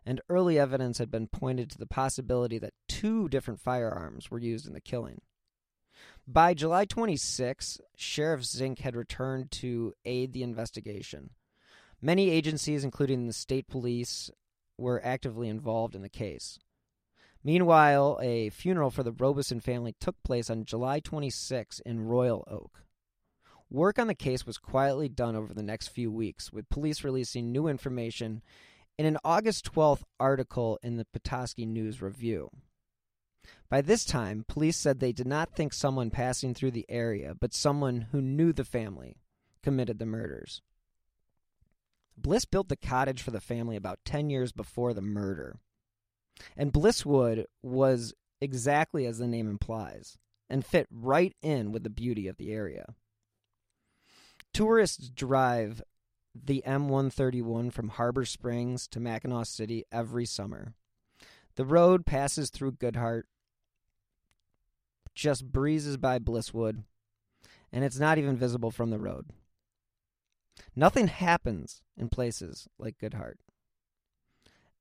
and 0.05 0.21
early 0.29 0.57
evidence 0.57 0.97
had 0.97 1.11
been 1.11 1.27
pointed 1.27 1.69
to 1.69 1.77
the 1.77 1.85
possibility 1.85 2.57
that 2.59 2.73
two 2.87 3.29
different 3.29 3.59
firearms 3.59 4.31
were 4.31 4.39
used 4.39 4.67
in 4.67 4.73
the 4.73 4.81
killing. 4.81 5.21
By 6.27 6.53
July 6.53 6.85
26, 6.85 7.81
Sheriff 7.95 8.43
Zink 8.43 8.79
had 8.79 8.95
returned 8.95 9.51
to 9.51 9.93
aid 10.05 10.33
the 10.33 10.43
investigation. 10.43 11.31
Many 12.01 12.29
agencies, 12.29 12.83
including 12.83 13.27
the 13.27 13.33
state 13.33 13.67
police, 13.67 14.29
were 14.77 15.01
actively 15.03 15.49
involved 15.49 15.95
in 15.95 16.01
the 16.01 16.09
case. 16.09 16.59
Meanwhile, 17.43 18.19
a 18.21 18.49
funeral 18.49 18.89
for 18.89 19.03
the 19.03 19.11
Robison 19.11 19.59
family 19.59 19.95
took 19.99 20.21
place 20.23 20.49
on 20.49 20.65
July 20.65 21.01
26 21.01 21.81
in 21.81 22.05
Royal 22.05 22.45
Oak. 22.49 22.82
Work 23.73 23.97
on 23.97 24.05
the 24.05 24.13
case 24.13 24.45
was 24.45 24.59
quietly 24.59 25.09
done 25.09 25.35
over 25.35 25.51
the 25.51 25.63
next 25.63 25.87
few 25.87 26.11
weeks, 26.11 26.53
with 26.53 26.69
police 26.69 27.03
releasing 27.03 27.51
new 27.51 27.67
information 27.67 28.43
in 28.99 29.07
an 29.07 29.17
August 29.23 29.73
12th 29.73 30.03
article 30.19 30.77
in 30.83 30.97
the 30.97 31.05
Petoskey 31.05 31.65
News 31.65 31.99
Review. 31.99 32.51
By 33.69 33.81
this 33.81 34.05
time, 34.05 34.45
police 34.47 34.77
said 34.77 34.99
they 34.99 35.11
did 35.11 35.25
not 35.25 35.55
think 35.55 35.73
someone 35.73 36.11
passing 36.11 36.53
through 36.53 36.69
the 36.69 36.85
area, 36.87 37.33
but 37.33 37.55
someone 37.55 38.09
who 38.11 38.21
knew 38.21 38.53
the 38.53 38.63
family, 38.63 39.17
committed 39.63 39.97
the 39.97 40.05
murders. 40.05 40.61
Bliss 42.15 42.45
built 42.45 42.69
the 42.69 42.75
cottage 42.75 43.23
for 43.23 43.31
the 43.31 43.41
family 43.41 43.75
about 43.75 44.05
10 44.05 44.29
years 44.29 44.51
before 44.51 44.93
the 44.93 45.01
murder. 45.01 45.57
And 46.55 46.71
Blisswood 46.71 47.45
was 47.63 48.13
exactly 48.39 49.07
as 49.07 49.17
the 49.17 49.25
name 49.25 49.49
implies 49.49 50.19
and 50.47 50.63
fit 50.63 50.85
right 50.91 51.35
in 51.41 51.71
with 51.71 51.81
the 51.81 51.89
beauty 51.89 52.27
of 52.27 52.37
the 52.37 52.51
area. 52.51 52.93
Tourists 54.53 55.09
drive 55.09 55.81
the 56.35 56.63
M131 56.65 57.73
from 57.73 57.89
Harbor 57.89 58.23
Springs 58.23 58.87
to 58.89 58.99
Mackinaw 58.99 59.47
City 59.47 59.83
every 59.91 60.27
summer. 60.27 60.73
The 61.55 61.65
road 61.65 62.05
passes 62.05 62.51
through 62.51 62.73
Goodhart, 62.73 63.23
just 65.15 65.51
breezes 65.51 65.97
by 65.97 66.19
Blisswood, 66.19 66.83
and 67.71 67.83
it's 67.83 67.99
not 67.99 68.19
even 68.19 68.37
visible 68.37 68.69
from 68.69 68.91
the 68.91 68.99
road. 68.99 69.25
Nothing 70.75 71.07
happens 71.07 71.81
in 71.97 72.09
places 72.09 72.67
like 72.77 72.99
Goodhart. 72.99 73.37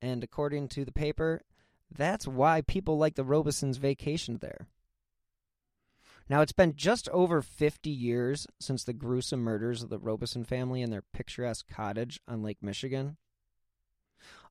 And 0.03 0.23
according 0.23 0.69
to 0.69 0.85
the 0.85 0.93
paper, 0.93 1.43
that's 1.91 2.27
why 2.27 2.61
people 2.61 2.99
like 2.99 3.15
the 3.15 3.25
Robisons 3.25 3.79
vacationed 3.79 4.41
there. 4.41 4.67
Now, 6.33 6.41
it's 6.41 6.53
been 6.53 6.77
just 6.77 7.11
over 7.11 7.43
50 7.43 7.91
years 7.91 8.47
since 8.59 8.85
the 8.85 8.95
gruesome 8.95 9.41
murders 9.41 9.83
of 9.83 9.91
the 9.91 9.99
Robison 9.99 10.45
family 10.45 10.81
in 10.81 10.91
their 10.91 11.05
picturesque 11.13 11.69
cottage 11.69 12.21
on 12.27 12.43
Lake 12.43 12.63
Michigan. 12.63 13.19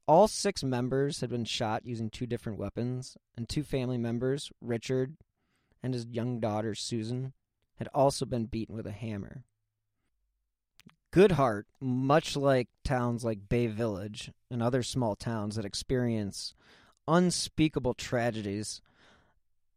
All 0.08 0.28
six 0.28 0.64
members 0.64 1.22
had 1.22 1.32
been 1.32 1.44
shot 1.44 1.84
using 1.84 2.12
two 2.12 2.28
different 2.28 2.60
weapons, 2.60 3.18
and 3.36 3.50
two 3.50 3.64
family 3.64 3.98
members, 3.98 4.52
Richard 4.62 5.18
and 5.82 5.96
his 5.96 6.06
young 6.06 6.40
daughter, 6.40 6.76
Susan, 6.76 7.34
had 7.78 7.88
also 7.96 8.28
been 8.28 8.46
beaten 8.46 8.76
with 8.76 8.86
a 8.86 8.92
hammer. 8.92 9.44
Goodhart, 11.12 11.64
much 11.80 12.38
like 12.38 12.70
towns 12.84 13.26
like 13.26 13.50
Bay 13.50 13.66
Village 13.66 14.32
and 14.52 14.62
other 14.62 14.84
small 14.84 15.16
towns 15.16 15.56
that 15.56 15.66
experience 15.66 16.54
unspeakable 17.08 17.96
tragedies, 17.96 18.82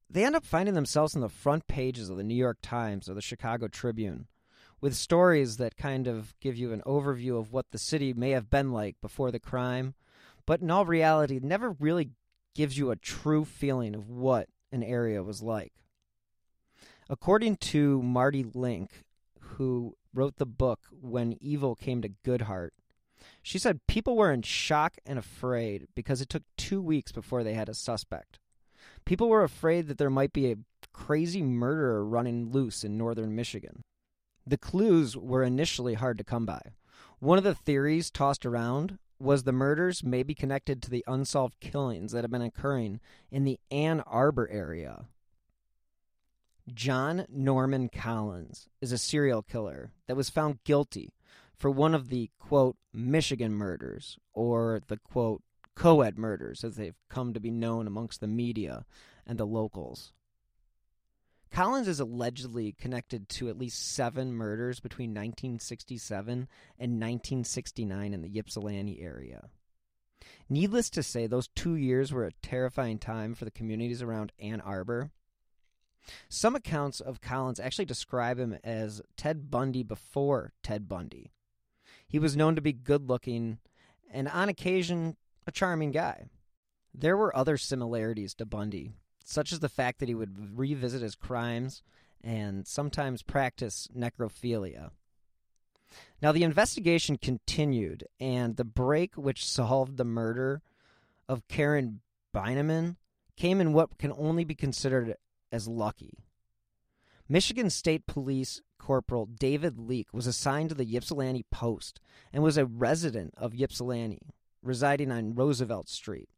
they 0.08 0.24
end 0.24 0.36
up 0.36 0.44
finding 0.44 0.74
themselves 0.74 1.14
on 1.14 1.20
the 1.20 1.28
front 1.28 1.66
pages 1.66 2.08
of 2.08 2.16
the 2.16 2.24
New 2.24 2.34
York 2.34 2.58
Times 2.62 3.08
or 3.08 3.14
the 3.14 3.22
Chicago 3.22 3.68
Tribune 3.68 4.26
with 4.80 4.94
stories 4.94 5.56
that 5.56 5.78
kind 5.78 6.06
of 6.06 6.34
give 6.40 6.56
you 6.56 6.72
an 6.72 6.82
overview 6.84 7.38
of 7.38 7.52
what 7.52 7.70
the 7.70 7.78
city 7.78 8.12
may 8.12 8.30
have 8.30 8.50
been 8.50 8.70
like 8.70 9.00
before 9.00 9.30
the 9.30 9.40
crime, 9.40 9.94
but 10.46 10.60
in 10.60 10.70
all 10.70 10.84
reality, 10.84 11.40
never 11.42 11.70
really 11.80 12.10
gives 12.54 12.76
you 12.76 12.90
a 12.90 12.96
true 12.96 13.46
feeling 13.46 13.94
of 13.94 14.10
what 14.10 14.48
an 14.70 14.82
area 14.82 15.22
was 15.22 15.42
like. 15.42 15.72
According 17.08 17.56
to 17.56 18.02
Mardi 18.02 18.44
Link, 18.44 19.04
who 19.40 19.96
wrote 20.12 20.36
the 20.36 20.44
book 20.44 20.80
When 20.90 21.38
Evil 21.40 21.74
Came 21.74 22.02
to 22.02 22.10
Goodhart, 22.24 22.70
she 23.42 23.58
said 23.58 23.86
people 23.86 24.16
were 24.16 24.32
in 24.32 24.42
shock 24.42 24.98
and 25.06 25.18
afraid 25.18 25.86
because 25.94 26.20
it 26.20 26.28
took 26.28 26.42
two 26.58 26.82
weeks 26.82 27.10
before 27.10 27.42
they 27.42 27.54
had 27.54 27.68
a 27.68 27.74
suspect. 27.74 28.38
People 29.04 29.28
were 29.28 29.44
afraid 29.44 29.86
that 29.88 29.98
there 29.98 30.10
might 30.10 30.32
be 30.32 30.50
a 30.50 30.56
crazy 30.92 31.42
murderer 31.42 32.04
running 32.04 32.50
loose 32.50 32.84
in 32.84 32.96
northern 32.96 33.34
Michigan. 33.34 33.82
The 34.46 34.56
clues 34.56 35.16
were 35.16 35.42
initially 35.42 35.94
hard 35.94 36.18
to 36.18 36.24
come 36.24 36.46
by. 36.46 36.60
One 37.18 37.38
of 37.38 37.44
the 37.44 37.54
theories 37.54 38.10
tossed 38.10 38.46
around 38.46 38.98
was 39.18 39.42
the 39.42 39.52
murders 39.52 40.02
may 40.02 40.22
be 40.22 40.34
connected 40.34 40.82
to 40.82 40.90
the 40.90 41.04
unsolved 41.06 41.60
killings 41.60 42.12
that 42.12 42.24
have 42.24 42.30
been 42.30 42.42
occurring 42.42 43.00
in 43.30 43.44
the 43.44 43.58
Ann 43.70 44.00
Arbor 44.00 44.48
area. 44.50 45.06
John 46.72 47.26
Norman 47.28 47.88
Collins 47.90 48.68
is 48.80 48.90
a 48.90 48.98
serial 48.98 49.42
killer 49.42 49.92
that 50.06 50.16
was 50.16 50.30
found 50.30 50.64
guilty 50.64 51.14
for 51.56 51.70
one 51.70 51.94
of 51.94 52.08
the 52.08 52.30
quote 52.38 52.76
Michigan 52.92 53.52
murders 53.52 54.18
or 54.32 54.80
the 54.88 54.96
quote 54.96 55.42
co-ed 55.74 56.18
murders 56.18 56.64
as 56.64 56.76
they've 56.76 56.98
come 57.08 57.32
to 57.32 57.40
be 57.40 57.50
known 57.50 57.86
amongst 57.86 58.20
the 58.20 58.26
media 58.26 58.84
and 59.26 59.38
the 59.38 59.46
locals. 59.46 60.12
Collins 61.50 61.86
is 61.86 62.00
allegedly 62.00 62.72
connected 62.72 63.28
to 63.28 63.48
at 63.48 63.56
least 63.56 63.94
seven 63.94 64.32
murders 64.32 64.80
between 64.80 65.10
1967 65.10 66.48
and 66.78 66.92
1969 67.00 68.12
in 68.12 68.22
the 68.22 68.38
Ypsilanti 68.38 69.00
area. 69.00 69.48
Needless 70.48 70.90
to 70.90 71.02
say, 71.02 71.26
those 71.26 71.48
two 71.54 71.76
years 71.76 72.12
were 72.12 72.24
a 72.24 72.32
terrifying 72.42 72.98
time 72.98 73.34
for 73.34 73.44
the 73.44 73.52
communities 73.52 74.02
around 74.02 74.32
Ann 74.40 74.60
Arbor. 74.60 75.10
Some 76.28 76.56
accounts 76.56 77.00
of 77.00 77.20
Collins 77.20 77.60
actually 77.60 77.86
describe 77.86 78.38
him 78.38 78.58
as 78.64 79.00
Ted 79.16 79.50
Bundy 79.50 79.82
before 79.82 80.52
Ted 80.62 80.88
Bundy. 80.88 81.30
He 82.06 82.18
was 82.18 82.36
known 82.36 82.56
to 82.56 82.60
be 82.60 82.72
good 82.72 83.08
looking 83.08 83.58
and, 84.12 84.28
on 84.28 84.48
occasion, 84.48 85.16
a 85.46 85.52
charming 85.52 85.90
guy. 85.90 86.24
There 86.92 87.16
were 87.16 87.36
other 87.36 87.56
similarities 87.56 88.34
to 88.34 88.46
Bundy, 88.46 88.92
such 89.24 89.52
as 89.52 89.60
the 89.60 89.68
fact 89.68 89.98
that 89.98 90.08
he 90.08 90.14
would 90.14 90.58
revisit 90.58 91.02
his 91.02 91.16
crimes 91.16 91.82
and 92.22 92.66
sometimes 92.66 93.22
practice 93.22 93.88
necrophilia. 93.96 94.90
Now, 96.22 96.32
the 96.32 96.42
investigation 96.42 97.18
continued, 97.18 98.04
and 98.18 98.56
the 98.56 98.64
break 98.64 99.14
which 99.16 99.46
solved 99.46 99.96
the 99.96 100.04
murder 100.04 100.62
of 101.28 101.46
Karen 101.48 102.00
Beineman 102.34 102.96
came 103.36 103.60
in 103.60 103.72
what 103.72 103.98
can 103.98 104.12
only 104.16 104.44
be 104.44 104.54
considered 104.54 105.16
as 105.52 105.68
lucky. 105.68 106.18
Michigan 107.28 107.70
State 107.70 108.06
Police 108.06 108.60
Corporal 108.78 109.26
David 109.26 109.78
Leake 109.78 110.12
was 110.12 110.26
assigned 110.26 110.68
to 110.68 110.74
the 110.74 110.96
Ypsilanti 110.96 111.44
Post 111.50 112.00
and 112.32 112.42
was 112.42 112.58
a 112.58 112.66
resident 112.66 113.32
of 113.36 113.54
Ypsilanti, 113.54 114.20
residing 114.64 115.12
on 115.12 115.34
Roosevelt 115.34 115.88
Street. 115.88 116.28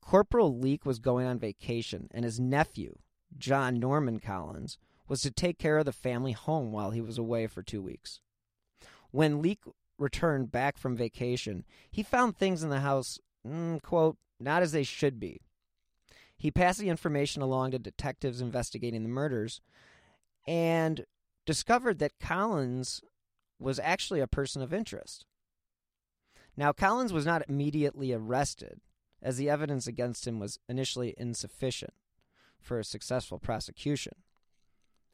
Corporal 0.00 0.58
Leake 0.58 0.84
was 0.84 0.98
going 0.98 1.26
on 1.26 1.38
vacation, 1.38 2.08
and 2.10 2.24
his 2.24 2.40
nephew, 2.40 2.98
John 3.38 3.78
Norman 3.78 4.18
Collins, 4.18 4.78
was 5.08 5.20
to 5.22 5.30
take 5.30 5.58
care 5.58 5.78
of 5.78 5.84
the 5.84 5.92
family 5.92 6.32
home 6.32 6.72
while 6.72 6.90
he 6.90 7.00
was 7.00 7.18
away 7.18 7.46
for 7.46 7.62
two 7.62 7.82
weeks. 7.82 8.20
When 9.10 9.42
Leake 9.42 9.62
returned 9.98 10.50
back 10.50 10.78
from 10.78 10.96
vacation, 10.96 11.64
he 11.90 12.02
found 12.02 12.36
things 12.36 12.62
in 12.62 12.70
the 12.70 12.80
house, 12.80 13.18
mm, 13.46 13.80
quote, 13.82 14.16
not 14.38 14.62
as 14.62 14.72
they 14.72 14.82
should 14.82 15.20
be. 15.20 15.40
He 16.36 16.50
passed 16.50 16.78
the 16.78 16.88
information 16.88 17.42
along 17.42 17.72
to 17.72 17.78
detectives 17.78 18.40
investigating 18.40 19.02
the 19.02 19.08
murders 19.08 19.60
and 20.46 21.04
discovered 21.44 21.98
that 21.98 22.18
Collins 22.18 23.02
was 23.58 23.78
actually 23.78 24.20
a 24.20 24.26
person 24.26 24.62
of 24.62 24.72
interest. 24.72 25.26
Now, 26.60 26.74
Collins 26.74 27.10
was 27.10 27.24
not 27.24 27.48
immediately 27.48 28.12
arrested, 28.12 28.82
as 29.22 29.38
the 29.38 29.48
evidence 29.48 29.86
against 29.86 30.26
him 30.26 30.38
was 30.38 30.58
initially 30.68 31.14
insufficient 31.16 31.94
for 32.60 32.78
a 32.78 32.84
successful 32.84 33.38
prosecution. 33.38 34.12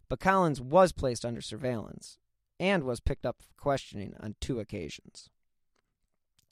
But 0.09 0.19
Collins 0.19 0.61
was 0.61 0.91
placed 0.91 1.25
under 1.25 1.41
surveillance 1.41 2.19
and 2.59 2.83
was 2.83 2.99
picked 2.99 3.25
up 3.25 3.37
for 3.41 3.55
questioning 3.57 4.17
on 4.19 4.35
two 4.41 4.59
occasions. 4.59 5.31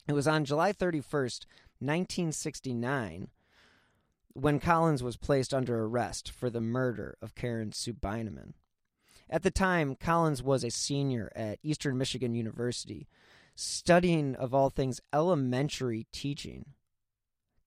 It 0.06 0.12
was 0.12 0.28
on 0.28 0.44
July 0.44 0.72
31st, 0.72 1.44
1969, 1.80 3.30
when 4.32 4.60
Collins 4.60 5.02
was 5.02 5.16
placed 5.16 5.52
under 5.52 5.82
arrest 5.82 6.30
for 6.30 6.48
the 6.48 6.60
murder 6.60 7.18
of 7.20 7.34
Karen 7.34 7.72
Sue 7.72 7.94
Beineman. 7.94 8.52
At 9.28 9.42
the 9.42 9.50
time, 9.50 9.96
Collins 9.96 10.40
was 10.40 10.62
a 10.62 10.70
senior 10.70 11.32
at 11.34 11.58
Eastern 11.64 11.98
Michigan 11.98 12.36
University, 12.36 13.08
studying, 13.54 14.34
of 14.36 14.54
all 14.54 14.70
things, 14.70 15.00
elementary 15.12 16.06
teaching. 16.12 16.66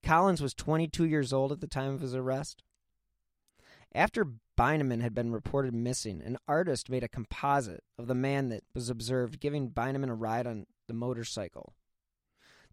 Collins 0.03 0.41
was 0.41 0.53
22 0.53 1.05
years 1.05 1.33
old 1.33 1.51
at 1.51 1.59
the 1.59 1.67
time 1.67 1.93
of 1.93 2.01
his 2.01 2.15
arrest. 2.15 2.63
After 3.93 4.33
Beineman 4.57 5.01
had 5.01 5.13
been 5.13 5.31
reported 5.31 5.73
missing, 5.73 6.21
an 6.21 6.37
artist 6.47 6.89
made 6.89 7.03
a 7.03 7.07
composite 7.07 7.83
of 7.97 8.07
the 8.07 8.15
man 8.15 8.49
that 8.49 8.63
was 8.73 8.89
observed 8.89 9.39
giving 9.39 9.69
Beineman 9.69 10.09
a 10.09 10.13
ride 10.13 10.47
on 10.47 10.65
the 10.87 10.93
motorcycle. 10.93 11.73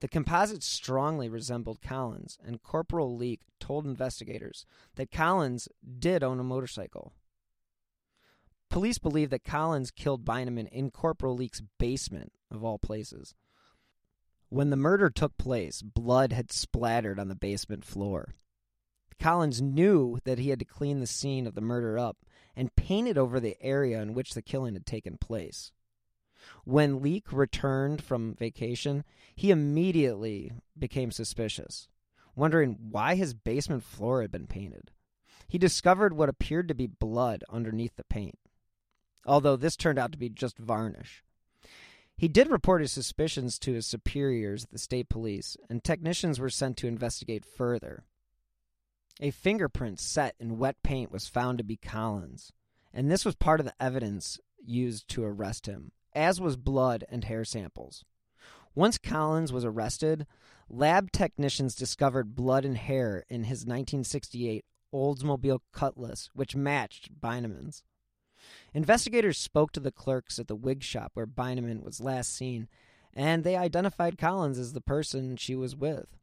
The 0.00 0.08
composite 0.08 0.62
strongly 0.62 1.28
resembled 1.28 1.80
Collins, 1.80 2.38
and 2.44 2.62
Corporal 2.62 3.16
Leake 3.16 3.42
told 3.60 3.86
investigators 3.86 4.66
that 4.96 5.10
Collins 5.10 5.68
did 5.98 6.22
own 6.22 6.40
a 6.40 6.44
motorcycle. 6.44 7.12
Police 8.74 8.98
believe 8.98 9.30
that 9.30 9.44
Collins 9.44 9.92
killed 9.92 10.24
Beineman 10.24 10.66
in 10.66 10.90
Corporal 10.90 11.36
Leake's 11.36 11.62
basement, 11.78 12.32
of 12.50 12.64
all 12.64 12.76
places. 12.76 13.36
When 14.48 14.70
the 14.70 14.76
murder 14.76 15.10
took 15.10 15.38
place, 15.38 15.80
blood 15.80 16.32
had 16.32 16.50
splattered 16.50 17.20
on 17.20 17.28
the 17.28 17.36
basement 17.36 17.84
floor. 17.84 18.34
Collins 19.20 19.62
knew 19.62 20.18
that 20.24 20.40
he 20.40 20.48
had 20.48 20.58
to 20.58 20.64
clean 20.64 20.98
the 20.98 21.06
scene 21.06 21.46
of 21.46 21.54
the 21.54 21.60
murder 21.60 22.00
up 22.00 22.16
and 22.56 22.74
paint 22.74 23.06
it 23.06 23.16
over 23.16 23.38
the 23.38 23.56
area 23.60 24.02
in 24.02 24.12
which 24.12 24.34
the 24.34 24.42
killing 24.42 24.74
had 24.74 24.86
taken 24.86 25.18
place. 25.18 25.70
When 26.64 27.00
Leake 27.00 27.32
returned 27.32 28.02
from 28.02 28.34
vacation, 28.34 29.04
he 29.36 29.52
immediately 29.52 30.50
became 30.76 31.12
suspicious, 31.12 31.86
wondering 32.34 32.76
why 32.90 33.14
his 33.14 33.34
basement 33.34 33.84
floor 33.84 34.22
had 34.22 34.32
been 34.32 34.48
painted. 34.48 34.90
He 35.46 35.58
discovered 35.58 36.12
what 36.12 36.28
appeared 36.28 36.66
to 36.66 36.74
be 36.74 36.88
blood 36.88 37.44
underneath 37.48 37.94
the 37.94 38.02
paint, 38.02 38.36
although 39.26 39.56
this 39.56 39.76
turned 39.76 39.98
out 39.98 40.12
to 40.12 40.18
be 40.18 40.28
just 40.28 40.58
varnish. 40.58 41.22
He 42.16 42.28
did 42.28 42.48
report 42.48 42.80
his 42.80 42.92
suspicions 42.92 43.58
to 43.60 43.72
his 43.72 43.86
superiors 43.86 44.66
the 44.70 44.78
state 44.78 45.08
police, 45.08 45.56
and 45.68 45.82
technicians 45.82 46.38
were 46.38 46.50
sent 46.50 46.76
to 46.78 46.86
investigate 46.86 47.44
further. 47.44 48.04
A 49.20 49.30
fingerprint 49.30 50.00
set 50.00 50.34
in 50.38 50.58
wet 50.58 50.76
paint 50.82 51.10
was 51.10 51.28
found 51.28 51.58
to 51.58 51.64
be 51.64 51.76
Collins, 51.76 52.52
and 52.92 53.10
this 53.10 53.24
was 53.24 53.34
part 53.34 53.60
of 53.60 53.66
the 53.66 53.74
evidence 53.80 54.38
used 54.64 55.08
to 55.08 55.24
arrest 55.24 55.66
him 55.66 55.92
as 56.14 56.40
was 56.40 56.56
blood 56.56 57.04
and 57.08 57.24
hair 57.24 57.44
samples. 57.44 58.04
Once 58.74 58.98
Collins 58.98 59.52
was 59.52 59.64
arrested, 59.64 60.26
lab 60.68 61.10
technicians 61.12 61.74
discovered 61.74 62.34
blood 62.34 62.64
and 62.64 62.76
hair 62.76 63.24
in 63.28 63.44
his 63.44 63.60
1968 63.60 64.64
Oldsmobile 64.92 65.60
Cutlass, 65.72 66.30
which 66.34 66.56
matched 66.56 67.20
Beineman's. 67.20 67.82
Investigators 68.72 69.38
spoke 69.38 69.72
to 69.72 69.80
the 69.80 69.92
clerks 69.92 70.38
at 70.38 70.48
the 70.48 70.56
wig 70.56 70.82
shop 70.82 71.12
where 71.14 71.26
Beineman 71.26 71.82
was 71.82 72.00
last 72.00 72.34
seen, 72.34 72.68
and 73.12 73.44
they 73.44 73.56
identified 73.56 74.18
Collins 74.18 74.58
as 74.58 74.72
the 74.72 74.80
person 74.80 75.36
she 75.36 75.54
was 75.54 75.76
with. 75.76 76.18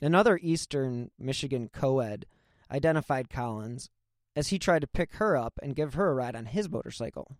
Another 0.00 0.38
Eastern 0.42 1.10
Michigan 1.18 1.68
co 1.72 2.00
ed 2.00 2.26
identified 2.70 3.28
Collins 3.28 3.90
as 4.34 4.48
he 4.48 4.58
tried 4.58 4.80
to 4.80 4.86
pick 4.86 5.14
her 5.14 5.36
up 5.36 5.58
and 5.62 5.76
give 5.76 5.94
her 5.94 6.10
a 6.10 6.14
ride 6.14 6.36
on 6.36 6.46
his 6.46 6.70
motorcycle. 6.70 7.36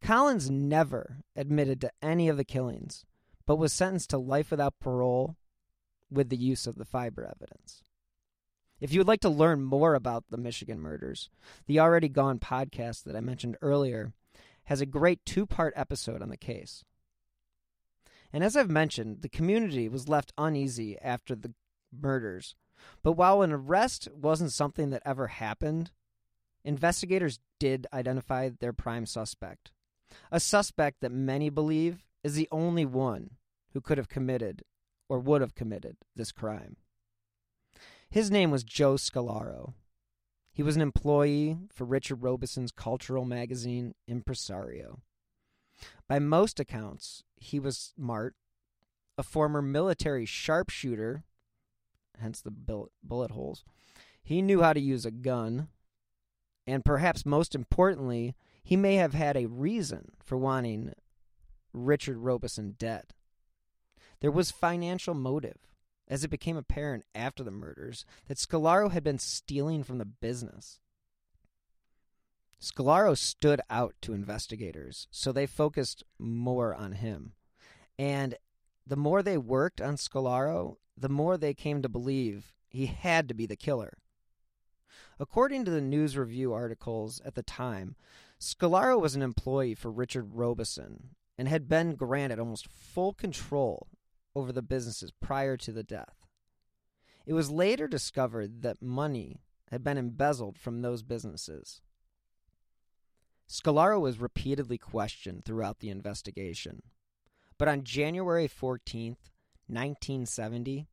Collins 0.00 0.50
never 0.50 1.18
admitted 1.34 1.80
to 1.80 1.92
any 2.02 2.28
of 2.28 2.36
the 2.36 2.44
killings, 2.44 3.04
but 3.46 3.56
was 3.56 3.72
sentenced 3.72 4.10
to 4.10 4.18
life 4.18 4.50
without 4.50 4.80
parole 4.80 5.36
with 6.10 6.28
the 6.28 6.36
use 6.36 6.66
of 6.66 6.76
the 6.76 6.84
fiber 6.84 7.24
evidence. 7.24 7.82
If 8.82 8.92
you 8.92 8.98
would 8.98 9.06
like 9.06 9.20
to 9.20 9.28
learn 9.28 9.62
more 9.62 9.94
about 9.94 10.24
the 10.28 10.36
Michigan 10.36 10.80
murders, 10.80 11.30
the 11.68 11.78
Already 11.78 12.08
Gone 12.08 12.40
podcast 12.40 13.04
that 13.04 13.14
I 13.14 13.20
mentioned 13.20 13.56
earlier 13.62 14.12
has 14.64 14.80
a 14.80 14.86
great 14.86 15.24
two 15.24 15.46
part 15.46 15.72
episode 15.76 16.20
on 16.20 16.30
the 16.30 16.36
case. 16.36 16.82
And 18.32 18.42
as 18.42 18.56
I've 18.56 18.68
mentioned, 18.68 19.22
the 19.22 19.28
community 19.28 19.88
was 19.88 20.08
left 20.08 20.32
uneasy 20.36 20.98
after 21.00 21.36
the 21.36 21.54
murders. 21.96 22.56
But 23.04 23.12
while 23.12 23.42
an 23.42 23.52
arrest 23.52 24.08
wasn't 24.12 24.50
something 24.50 24.90
that 24.90 25.02
ever 25.04 25.28
happened, 25.28 25.92
investigators 26.64 27.38
did 27.60 27.86
identify 27.92 28.50
their 28.58 28.72
prime 28.72 29.06
suspect. 29.06 29.70
A 30.32 30.40
suspect 30.40 31.02
that 31.02 31.12
many 31.12 31.50
believe 31.50 32.04
is 32.24 32.34
the 32.34 32.48
only 32.50 32.84
one 32.84 33.36
who 33.74 33.80
could 33.80 33.98
have 33.98 34.08
committed 34.08 34.64
or 35.08 35.20
would 35.20 35.40
have 35.40 35.54
committed 35.54 35.98
this 36.16 36.32
crime. 36.32 36.78
His 38.12 38.30
name 38.30 38.50
was 38.50 38.62
Joe 38.62 38.96
Scolaro. 38.96 39.72
He 40.52 40.62
was 40.62 40.76
an 40.76 40.82
employee 40.82 41.56
for 41.72 41.86
Richard 41.86 42.22
Robison's 42.22 42.70
cultural 42.70 43.24
magazine, 43.24 43.94
Impresario. 44.06 45.00
By 46.08 46.18
most 46.18 46.60
accounts, 46.60 47.24
he 47.36 47.58
was 47.58 47.94
smart, 47.96 48.34
a 49.16 49.22
former 49.22 49.62
military 49.62 50.26
sharpshooter, 50.26 51.24
hence 52.20 52.42
the 52.42 52.50
bullet 52.50 53.30
holes. 53.30 53.64
He 54.22 54.42
knew 54.42 54.60
how 54.60 54.74
to 54.74 54.80
use 54.80 55.06
a 55.06 55.10
gun, 55.10 55.68
and 56.66 56.84
perhaps 56.84 57.24
most 57.24 57.54
importantly, 57.54 58.34
he 58.62 58.76
may 58.76 58.96
have 58.96 59.14
had 59.14 59.38
a 59.38 59.46
reason 59.46 60.12
for 60.22 60.36
wanting 60.36 60.92
Richard 61.72 62.18
Robison 62.18 62.76
dead. 62.78 63.14
There 64.20 64.30
was 64.30 64.50
financial 64.50 65.14
motive 65.14 65.71
as 66.08 66.24
it 66.24 66.28
became 66.28 66.56
apparent 66.56 67.04
after 67.14 67.42
the 67.42 67.50
murders 67.50 68.04
that 68.28 68.38
Scolaro 68.38 68.90
had 68.90 69.02
been 69.04 69.18
stealing 69.18 69.82
from 69.82 69.98
the 69.98 70.04
business. 70.04 70.78
Scolaro 72.60 73.16
stood 73.16 73.60
out 73.70 73.94
to 74.02 74.12
investigators, 74.12 75.08
so 75.10 75.32
they 75.32 75.46
focused 75.46 76.04
more 76.18 76.74
on 76.74 76.92
him. 76.92 77.32
And 77.98 78.36
the 78.86 78.96
more 78.96 79.22
they 79.22 79.38
worked 79.38 79.80
on 79.80 79.96
Scolaro, 79.96 80.76
the 80.96 81.08
more 81.08 81.36
they 81.36 81.54
came 81.54 81.82
to 81.82 81.88
believe 81.88 82.52
he 82.68 82.86
had 82.86 83.28
to 83.28 83.34
be 83.34 83.46
the 83.46 83.56
killer. 83.56 83.98
According 85.18 85.64
to 85.64 85.70
the 85.70 85.80
news 85.80 86.16
review 86.16 86.52
articles 86.52 87.20
at 87.24 87.34
the 87.34 87.42
time, 87.42 87.96
Scolaro 88.40 89.00
was 89.00 89.14
an 89.14 89.22
employee 89.22 89.74
for 89.74 89.90
Richard 89.90 90.34
Robison 90.34 91.10
and 91.38 91.48
had 91.48 91.68
been 91.68 91.94
granted 91.94 92.38
almost 92.38 92.68
full 92.68 93.12
control 93.12 93.88
over 94.34 94.52
the 94.52 94.62
businesses 94.62 95.12
prior 95.20 95.56
to 95.58 95.72
the 95.72 95.82
death. 95.82 96.26
It 97.26 97.34
was 97.34 97.50
later 97.50 97.86
discovered 97.86 98.62
that 98.62 98.82
money 98.82 99.40
had 99.70 99.84
been 99.84 99.98
embezzled 99.98 100.58
from 100.58 100.82
those 100.82 101.02
businesses. 101.02 101.80
Scolaro 103.48 104.00
was 104.00 104.18
repeatedly 104.18 104.78
questioned 104.78 105.44
throughout 105.44 105.80
the 105.80 105.90
investigation. 105.90 106.82
But 107.58 107.68
on 107.68 107.84
January 107.84 108.48
14th, 108.48 109.30
1970, 109.68 110.88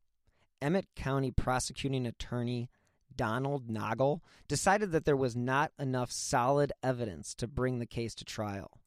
Emmet 0.62 0.86
County 0.94 1.30
prosecuting 1.30 2.06
attorney 2.06 2.68
Donald 3.14 3.68
Nagel 3.68 4.22
decided 4.46 4.92
that 4.92 5.04
there 5.04 5.16
was 5.16 5.34
not 5.36 5.72
enough 5.78 6.12
solid 6.12 6.72
evidence 6.82 7.34
to 7.34 7.46
bring 7.46 7.78
the 7.78 7.86
case 7.86 8.14
to 8.16 8.24
trial. 8.24 8.79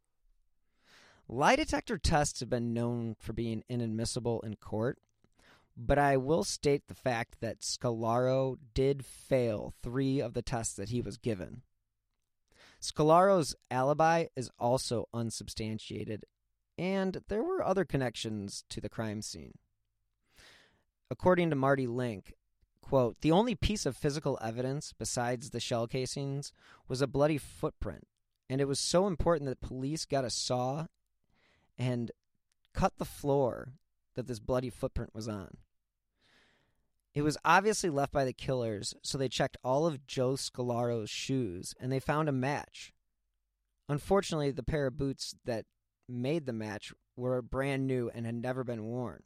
Lie 1.33 1.55
detector 1.55 1.97
tests 1.97 2.41
have 2.41 2.49
been 2.51 2.75
known 2.75 3.15
for 3.17 3.33
being 3.33 3.63
inadmissible 3.67 4.41
in 4.41 4.55
court, 4.55 4.99
but 5.75 5.97
I 5.97 6.15
will 6.15 6.43
state 6.43 6.83
the 6.87 6.93
fact 6.93 7.37
that 7.41 7.61
Scolaro 7.61 8.57
did 8.75 9.03
fail 9.03 9.73
three 9.81 10.19
of 10.19 10.35
the 10.35 10.43
tests 10.43 10.75
that 10.75 10.89
he 10.89 11.01
was 11.01 11.17
given. 11.17 11.63
Scolaro's 12.79 13.55
alibi 13.71 14.27
is 14.35 14.51
also 14.59 15.09
unsubstantiated, 15.11 16.23
and 16.77 17.23
there 17.29 17.41
were 17.41 17.65
other 17.65 17.83
connections 17.83 18.63
to 18.69 18.79
the 18.79 18.87
crime 18.87 19.23
scene. 19.23 19.55
According 21.09 21.49
to 21.49 21.55
Mardi 21.55 21.87
Link, 21.87 22.35
quote, 22.79 23.21
the 23.21 23.31
only 23.31 23.55
piece 23.55 23.87
of 23.87 23.97
physical 23.97 24.37
evidence 24.39 24.93
besides 24.95 25.49
the 25.49 25.59
shell 25.59 25.87
casings 25.87 26.53
was 26.87 27.01
a 27.01 27.07
bloody 27.07 27.39
footprint, 27.39 28.05
and 28.51 28.61
it 28.61 28.67
was 28.67 28.79
so 28.79 29.07
important 29.07 29.49
that 29.49 29.61
police 29.61 30.05
got 30.05 30.23
a 30.23 30.29
saw 30.29 30.85
and 31.77 32.11
cut 32.73 32.93
the 32.97 33.05
floor 33.05 33.73
that 34.15 34.27
this 34.27 34.39
bloody 34.39 34.69
footprint 34.69 35.13
was 35.13 35.27
on. 35.27 35.57
It 37.13 37.21
was 37.21 37.37
obviously 37.45 37.89
left 37.89 38.11
by 38.11 38.25
the 38.25 38.33
killers, 38.33 38.95
so 39.03 39.17
they 39.17 39.29
checked 39.29 39.57
all 39.63 39.85
of 39.85 40.07
Joe 40.07 40.33
Scolaro's 40.33 41.11
shoes 41.11 41.75
and 41.79 41.91
they 41.91 41.99
found 41.99 42.27
a 42.27 42.33
match. 42.33 42.91
Unfortunately, 43.87 44.51
the 44.51 44.63
pair 44.63 44.87
of 44.87 44.97
boots 44.97 45.35
that 45.45 45.65
made 46.09 46.45
the 46.45 46.53
match 46.53 46.93
were 47.15 47.41
brand 47.41 47.85
new 47.85 48.09
and 48.13 48.25
had 48.25 48.35
never 48.35 48.63
been 48.63 48.85
worn. 48.85 49.23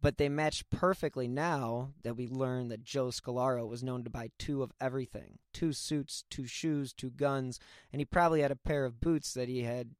But 0.00 0.18
they 0.18 0.28
matched 0.28 0.68
perfectly 0.68 1.28
now 1.28 1.92
that 2.02 2.16
we 2.16 2.26
learn 2.26 2.68
that 2.68 2.82
Joe 2.82 3.06
Scolaro 3.06 3.66
was 3.66 3.82
known 3.82 4.04
to 4.04 4.10
buy 4.10 4.30
two 4.38 4.62
of 4.62 4.72
everything 4.80 5.38
two 5.52 5.72
suits, 5.72 6.24
two 6.28 6.46
shoes, 6.46 6.92
two 6.92 7.10
guns, 7.10 7.60
and 7.92 8.00
he 8.00 8.04
probably 8.04 8.42
had 8.42 8.50
a 8.50 8.56
pair 8.56 8.84
of 8.84 9.00
boots 9.00 9.32
that 9.34 9.48
he 9.48 9.62
had 9.62 9.90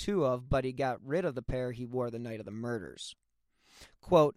two 0.00 0.24
of, 0.24 0.48
but 0.48 0.64
he 0.64 0.72
got 0.72 0.98
rid 1.04 1.24
of 1.24 1.34
the 1.34 1.42
pair 1.42 1.70
he 1.70 1.84
wore 1.84 2.10
the 2.10 2.18
night 2.18 2.40
of 2.40 2.46
the 2.46 2.50
murders. 2.50 3.14
Quote, 4.00 4.36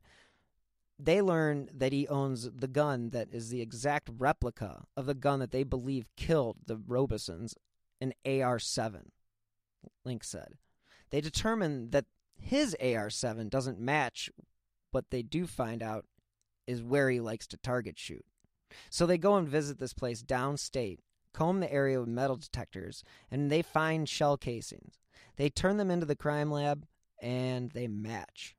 they 0.99 1.21
learn 1.21 1.69
that 1.73 1.93
he 1.93 2.07
owns 2.07 2.49
the 2.51 2.67
gun 2.67 3.09
that 3.09 3.29
is 3.31 3.49
the 3.49 3.61
exact 3.61 4.09
replica 4.17 4.83
of 4.95 5.05
the 5.05 5.15
gun 5.15 5.39
that 5.39 5.51
they 5.51 5.63
believe 5.63 6.05
killed 6.15 6.57
the 6.67 6.77
Robisons, 6.77 7.55
an 7.99 8.13
AR 8.25 8.59
7, 8.59 9.11
Link 10.05 10.23
said. 10.23 10.53
They 11.09 11.21
determine 11.21 11.89
that 11.91 12.05
his 12.37 12.75
AR 12.81 13.09
7 13.09 13.49
doesn't 13.49 13.79
match 13.79 14.29
what 14.91 15.09
they 15.09 15.23
do 15.23 15.47
find 15.47 15.81
out 15.81 16.05
is 16.67 16.83
where 16.83 17.09
he 17.09 17.19
likes 17.19 17.47
to 17.47 17.57
target 17.57 17.97
shoot. 17.97 18.25
So 18.89 19.05
they 19.05 19.17
go 19.17 19.35
and 19.35 19.47
visit 19.47 19.79
this 19.79 19.93
place 19.93 20.21
downstate, 20.21 20.99
comb 21.33 21.59
the 21.59 21.71
area 21.71 21.99
with 21.99 22.09
metal 22.09 22.35
detectors, 22.35 23.03
and 23.31 23.51
they 23.51 23.61
find 23.61 24.07
shell 24.07 24.37
casings. 24.37 24.99
They 25.35 25.49
turn 25.49 25.77
them 25.77 25.91
into 25.91 26.05
the 26.05 26.15
crime 26.15 26.51
lab 26.51 26.85
and 27.21 27.71
they 27.71 27.87
match. 27.87 28.55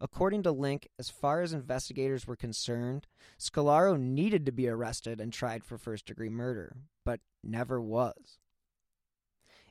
According 0.00 0.42
to 0.44 0.52
Link, 0.52 0.88
as 0.98 1.10
far 1.10 1.42
as 1.42 1.52
investigators 1.52 2.26
were 2.26 2.36
concerned, 2.36 3.06
Scolaro 3.38 3.98
needed 3.98 4.46
to 4.46 4.52
be 4.52 4.68
arrested 4.68 5.20
and 5.20 5.32
tried 5.32 5.64
for 5.64 5.78
first 5.78 6.06
degree 6.06 6.28
murder, 6.28 6.76
but 7.04 7.20
never 7.42 7.80
was. 7.80 8.38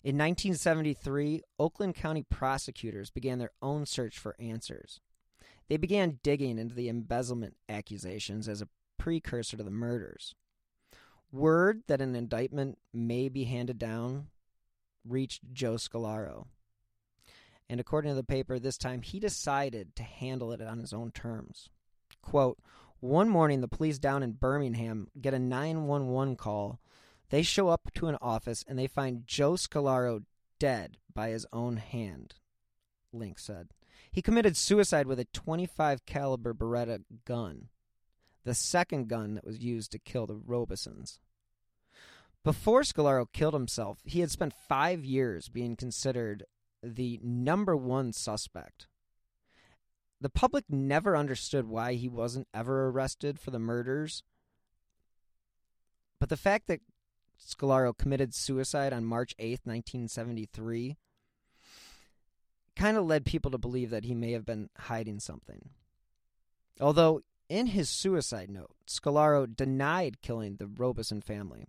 In 0.03 0.17
1973, 0.17 1.43
Oakland 1.59 1.95
County 1.95 2.23
prosecutors 2.23 3.11
began 3.11 3.39
their 3.39 3.51
own 3.61 3.85
search 3.85 4.17
for 4.17 4.35
answers. 4.39 4.99
They 5.67 5.77
began 5.77 6.19
digging 6.23 6.57
into 6.57 6.73
the 6.73 6.89
embezzlement 6.89 7.55
accusations 7.69 8.47
as 8.49 8.61
a 8.61 8.69
precursor 8.97 9.57
to 9.57 9.63
the 9.63 9.69
murders. 9.69 10.33
Word 11.31 11.83
that 11.87 12.01
an 12.01 12.15
indictment 12.15 12.79
may 12.93 13.29
be 13.29 13.43
handed 13.43 13.77
down 13.77 14.27
reached 15.07 15.41
Joe 15.53 15.75
Scolaro. 15.75 16.47
And 17.69 17.79
according 17.79 18.11
to 18.11 18.15
the 18.15 18.23
paper, 18.23 18.59
this 18.59 18.77
time 18.77 19.01
he 19.01 19.19
decided 19.19 19.95
to 19.95 20.03
handle 20.03 20.51
it 20.51 20.61
on 20.61 20.79
his 20.79 20.93
own 20.93 21.11
terms. 21.11 21.69
Quote, 22.21 22.59
one 22.99 23.29
morning, 23.29 23.61
the 23.61 23.67
police 23.67 23.97
down 23.97 24.21
in 24.21 24.33
Birmingham 24.33 25.07
get 25.19 25.33
a 25.33 25.39
911 25.39 26.35
call. 26.35 26.79
They 27.29 27.41
show 27.41 27.69
up 27.69 27.89
to 27.95 28.07
an 28.07 28.17
office 28.21 28.63
and 28.67 28.77
they 28.77 28.87
find 28.87 29.25
Joe 29.25 29.53
Scolaro 29.53 30.23
dead 30.59 30.97
by 31.11 31.29
his 31.29 31.47
own 31.51 31.77
hand, 31.77 32.35
Link 33.11 33.39
said. 33.39 33.69
He 34.11 34.21
committed 34.21 34.55
suicide 34.55 35.07
with 35.07 35.19
a 35.19 35.25
25 35.33 36.05
caliber 36.05 36.53
Beretta 36.53 37.03
gun, 37.25 37.69
the 38.43 38.53
second 38.53 39.07
gun 39.07 39.33
that 39.33 39.45
was 39.45 39.59
used 39.59 39.91
to 39.93 39.99
kill 39.99 40.27
the 40.27 40.35
Robisons. 40.35 41.19
Before 42.43 42.81
Scolaro 42.81 43.27
killed 43.31 43.53
himself, 43.53 43.99
he 44.03 44.21
had 44.21 44.31
spent 44.31 44.53
five 44.67 45.05
years 45.05 45.47
being 45.47 45.75
considered 45.75 46.45
the 46.81 47.19
number 47.23 47.75
one 47.75 48.13
suspect. 48.13 48.87
The 50.19 50.29
public 50.29 50.65
never 50.69 51.15
understood 51.15 51.67
why 51.67 51.93
he 51.93 52.07
wasn't 52.07 52.47
ever 52.53 52.87
arrested 52.87 53.39
for 53.39 53.51
the 53.51 53.59
murders. 53.59 54.23
But 56.19 56.29
the 56.29 56.37
fact 56.37 56.67
that 56.67 56.81
Scolaro 57.39 57.95
committed 57.95 58.33
suicide 58.33 58.93
on 58.93 59.05
March 59.05 59.35
8th, 59.37 59.65
1973, 59.65 60.97
kind 62.75 62.97
of 62.97 63.05
led 63.05 63.25
people 63.25 63.51
to 63.51 63.57
believe 63.57 63.89
that 63.89 64.05
he 64.05 64.15
may 64.15 64.31
have 64.31 64.45
been 64.45 64.69
hiding 64.77 65.19
something. 65.19 65.69
Although, 66.79 67.21
in 67.49 67.67
his 67.67 67.89
suicide 67.89 68.49
note, 68.49 68.71
Scolaro 68.87 69.45
denied 69.45 70.21
killing 70.21 70.55
the 70.55 70.67
Robison 70.67 71.21
family, 71.21 71.67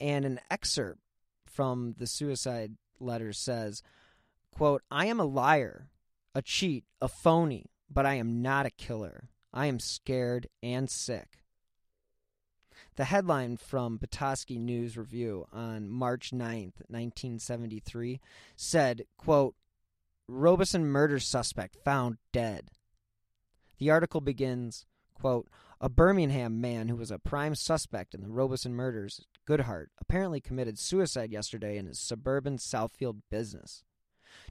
and 0.00 0.24
an 0.24 0.40
excerpt 0.50 1.00
from 1.46 1.94
the 1.98 2.06
suicide 2.06 2.74
letter 3.00 3.32
says, 3.32 3.82
quote, 4.54 4.82
I 4.90 5.06
am 5.06 5.20
a 5.20 5.24
liar, 5.24 5.88
a 6.34 6.42
cheat, 6.42 6.84
a 7.00 7.08
phony, 7.08 7.66
but 7.90 8.06
I 8.06 8.14
am 8.14 8.42
not 8.42 8.66
a 8.66 8.70
killer. 8.70 9.28
I 9.52 9.66
am 9.66 9.80
scared 9.80 10.48
and 10.62 10.90
sick. 10.90 11.38
The 12.96 13.04
headline 13.04 13.56
from 13.56 13.98
Petoskey 13.98 14.58
News 14.58 14.96
Review 14.96 15.46
on 15.52 15.88
March 15.88 16.30
9th, 16.32 16.82
1973 16.88 18.20
said, 18.56 19.04
quote, 19.16 19.54
Robison 20.26 20.84
murder 20.84 21.18
suspect 21.18 21.76
found 21.84 22.18
dead. 22.32 22.70
The 23.78 23.90
article 23.90 24.20
begins, 24.20 24.84
quote, 25.14 25.48
a 25.80 25.88
Birmingham 25.88 26.60
man 26.60 26.88
who 26.88 26.96
was 26.96 27.10
a 27.10 27.18
prime 27.18 27.54
suspect 27.54 28.14
in 28.14 28.20
the 28.20 28.28
Robison 28.28 28.74
murders, 28.74 29.24
Good 29.48 29.60
Hart, 29.60 29.90
apparently 29.98 30.42
committed 30.42 30.78
suicide 30.78 31.32
yesterday 31.32 31.78
in 31.78 31.86
his 31.86 31.98
suburban 31.98 32.58
Southfield 32.58 33.22
business. 33.30 33.82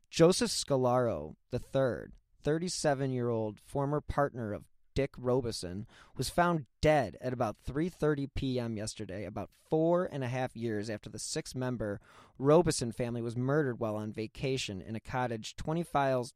Joseph 0.09 0.49
Scolaro 0.49 1.35
III, 1.53 2.13
37 2.41 3.11
year 3.11 3.29
old 3.29 3.59
former 3.59 4.01
partner 4.01 4.53
of 4.53 4.65
Dick 4.95 5.11
Robison, 5.15 5.85
was 6.15 6.31
found 6.31 6.65
dead 6.81 7.15
at 7.21 7.31
about 7.31 7.57
3:30 7.63 8.29
p.m. 8.33 8.75
yesterday, 8.75 9.25
about 9.25 9.51
four 9.69 10.09
and 10.11 10.23
a 10.23 10.29
half 10.29 10.57
years 10.57 10.89
after 10.89 11.11
the 11.11 11.19
six-member 11.19 12.01
Robison 12.39 12.91
family 12.91 13.21
was 13.21 13.37
murdered 13.37 13.79
while 13.79 13.97
on 13.97 14.11
vacation 14.11 14.81
in 14.81 14.95
a 14.95 14.99
cottage 14.99 15.55
25 15.57 16.33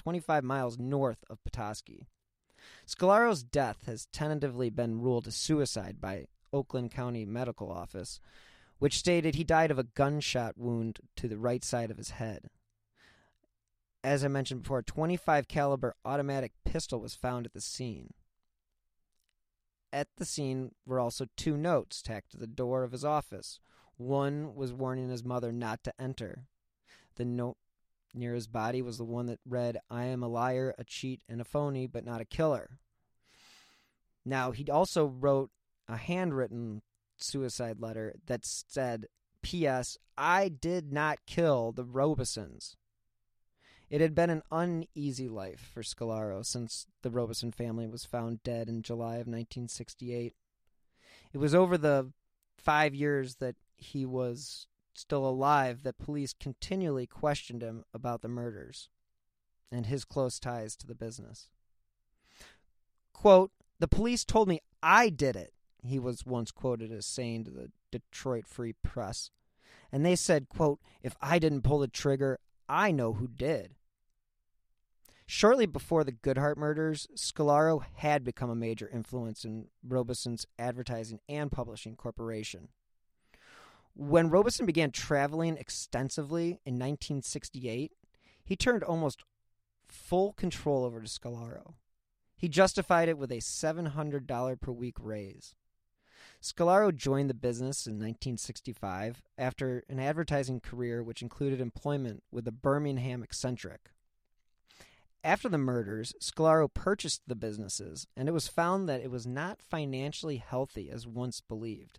25 0.00 0.42
miles 0.42 0.80
north 0.80 1.22
of 1.30 1.38
Petoskey. 1.44 2.08
Scolaro's 2.88 3.44
death 3.44 3.86
has 3.86 4.06
tentatively 4.06 4.68
been 4.68 5.00
ruled 5.00 5.28
a 5.28 5.30
suicide 5.30 6.00
by 6.00 6.26
Oakland 6.52 6.90
County 6.90 7.24
Medical 7.24 7.70
Office, 7.70 8.20
which 8.78 8.98
stated 8.98 9.34
he 9.34 9.44
died 9.44 9.70
of 9.70 9.78
a 9.78 9.84
gunshot 9.84 10.56
wound 10.56 11.00
to 11.16 11.28
the 11.28 11.38
right 11.38 11.64
side 11.64 11.90
of 11.90 11.98
his 11.98 12.10
head. 12.10 12.48
As 14.02 14.24
I 14.24 14.28
mentioned 14.28 14.62
before, 14.62 14.78
a 14.78 14.84
25 14.84 15.46
caliber 15.46 15.94
automatic 16.04 16.52
pistol 16.64 17.00
was 17.00 17.14
found 17.14 17.44
at 17.46 17.52
the 17.52 17.60
scene. 17.60 18.14
At 19.92 20.08
the 20.16 20.24
scene 20.24 20.72
were 20.86 21.00
also 21.00 21.26
two 21.36 21.56
notes 21.56 22.00
tacked 22.00 22.30
to 22.30 22.38
the 22.38 22.46
door 22.46 22.84
of 22.84 22.92
his 22.92 23.04
office. 23.04 23.60
One 23.96 24.54
was 24.54 24.72
warning 24.72 25.10
his 25.10 25.24
mother 25.24 25.52
not 25.52 25.84
to 25.84 26.00
enter. 26.00 26.44
The 27.16 27.24
note 27.24 27.58
near 28.14 28.34
his 28.34 28.46
body 28.46 28.80
was 28.80 28.98
the 28.98 29.04
one 29.04 29.26
that 29.26 29.40
read, 29.46 29.78
I 29.90 30.04
am 30.04 30.22
a 30.22 30.28
liar, 30.28 30.74
a 30.78 30.84
cheat, 30.84 31.20
and 31.28 31.40
a 31.40 31.44
phony, 31.44 31.86
but 31.86 32.04
not 32.04 32.20
a 32.20 32.24
killer. 32.24 32.78
Now, 34.24 34.52
he 34.52 34.68
also 34.70 35.06
wrote 35.06 35.50
a 35.94 35.96
handwritten 35.96 36.82
suicide 37.16 37.80
letter 37.80 38.14
that 38.26 38.44
said, 38.44 39.06
P.S. 39.42 39.98
I 40.16 40.48
did 40.48 40.92
not 40.92 41.26
kill 41.26 41.72
the 41.72 41.84
Robisons. 41.84 42.76
It 43.88 44.00
had 44.00 44.14
been 44.14 44.30
an 44.30 44.42
uneasy 44.52 45.28
life 45.28 45.70
for 45.74 45.82
Scolaro 45.82 46.44
since 46.44 46.86
the 47.02 47.10
Robison 47.10 47.50
family 47.50 47.88
was 47.88 48.04
found 48.04 48.42
dead 48.42 48.68
in 48.68 48.82
July 48.82 49.14
of 49.14 49.26
1968. 49.26 50.34
It 51.32 51.38
was 51.38 51.54
over 51.54 51.76
the 51.76 52.12
five 52.56 52.94
years 52.94 53.36
that 53.36 53.56
he 53.76 54.06
was 54.06 54.66
still 54.94 55.26
alive 55.26 55.82
that 55.82 55.98
police 55.98 56.34
continually 56.38 57.06
questioned 57.06 57.62
him 57.62 57.84
about 57.92 58.22
the 58.22 58.28
murders 58.28 58.88
and 59.72 59.86
his 59.86 60.04
close 60.04 60.38
ties 60.38 60.76
to 60.76 60.86
the 60.86 60.94
business. 60.94 61.48
Quote, 63.12 63.50
The 63.78 63.88
police 63.88 64.24
told 64.24 64.48
me 64.48 64.60
I 64.82 65.08
did 65.08 65.36
it, 65.36 65.52
he 65.84 65.98
was 65.98 66.26
once 66.26 66.50
quoted 66.50 66.92
as 66.92 67.06
saying 67.06 67.44
to 67.44 67.50
the 67.50 67.70
Detroit 67.90 68.46
Free 68.46 68.74
Press. 68.82 69.30
And 69.92 70.04
they 70.04 70.16
said, 70.16 70.48
quote, 70.48 70.80
If 71.02 71.16
I 71.20 71.38
didn't 71.38 71.62
pull 71.62 71.80
the 71.80 71.88
trigger, 71.88 72.38
I 72.68 72.92
know 72.92 73.14
who 73.14 73.26
did. 73.28 73.74
Shortly 75.26 75.66
before 75.66 76.02
the 76.02 76.10
Good 76.10 76.38
Hart 76.38 76.58
murders, 76.58 77.06
Scolaro 77.14 77.84
had 77.94 78.24
become 78.24 78.50
a 78.50 78.56
major 78.56 78.90
influence 78.92 79.44
in 79.44 79.68
Robison's 79.86 80.44
advertising 80.58 81.20
and 81.28 81.52
publishing 81.52 81.94
corporation. 81.94 82.68
When 83.94 84.30
Robison 84.30 84.66
began 84.66 84.90
traveling 84.90 85.56
extensively 85.56 86.60
in 86.64 86.74
1968, 86.74 87.92
he 88.42 88.56
turned 88.56 88.82
almost 88.82 89.22
full 89.86 90.32
control 90.32 90.84
over 90.84 91.00
to 91.00 91.08
Scolaro. 91.08 91.74
He 92.36 92.48
justified 92.48 93.08
it 93.08 93.18
with 93.18 93.30
a 93.30 93.36
$700 93.36 94.60
per 94.60 94.72
week 94.72 94.96
raise. 94.98 95.54
Scolaro 96.42 96.94
joined 96.94 97.28
the 97.28 97.34
business 97.34 97.86
in 97.86 97.94
1965 97.94 99.22
after 99.36 99.84
an 99.90 100.00
advertising 100.00 100.58
career 100.58 101.02
which 101.02 101.20
included 101.20 101.60
employment 101.60 102.22
with 102.30 102.46
the 102.46 102.52
Birmingham 102.52 103.22
eccentric. 103.22 103.90
After 105.22 105.50
the 105.50 105.58
murders, 105.58 106.14
Scolaro 106.18 106.72
purchased 106.72 107.22
the 107.26 107.34
businesses, 107.34 108.06
and 108.16 108.26
it 108.26 108.32
was 108.32 108.48
found 108.48 108.88
that 108.88 109.02
it 109.02 109.10
was 109.10 109.26
not 109.26 109.60
financially 109.60 110.38
healthy 110.38 110.88
as 110.90 111.06
once 111.06 111.42
believed. 111.42 111.98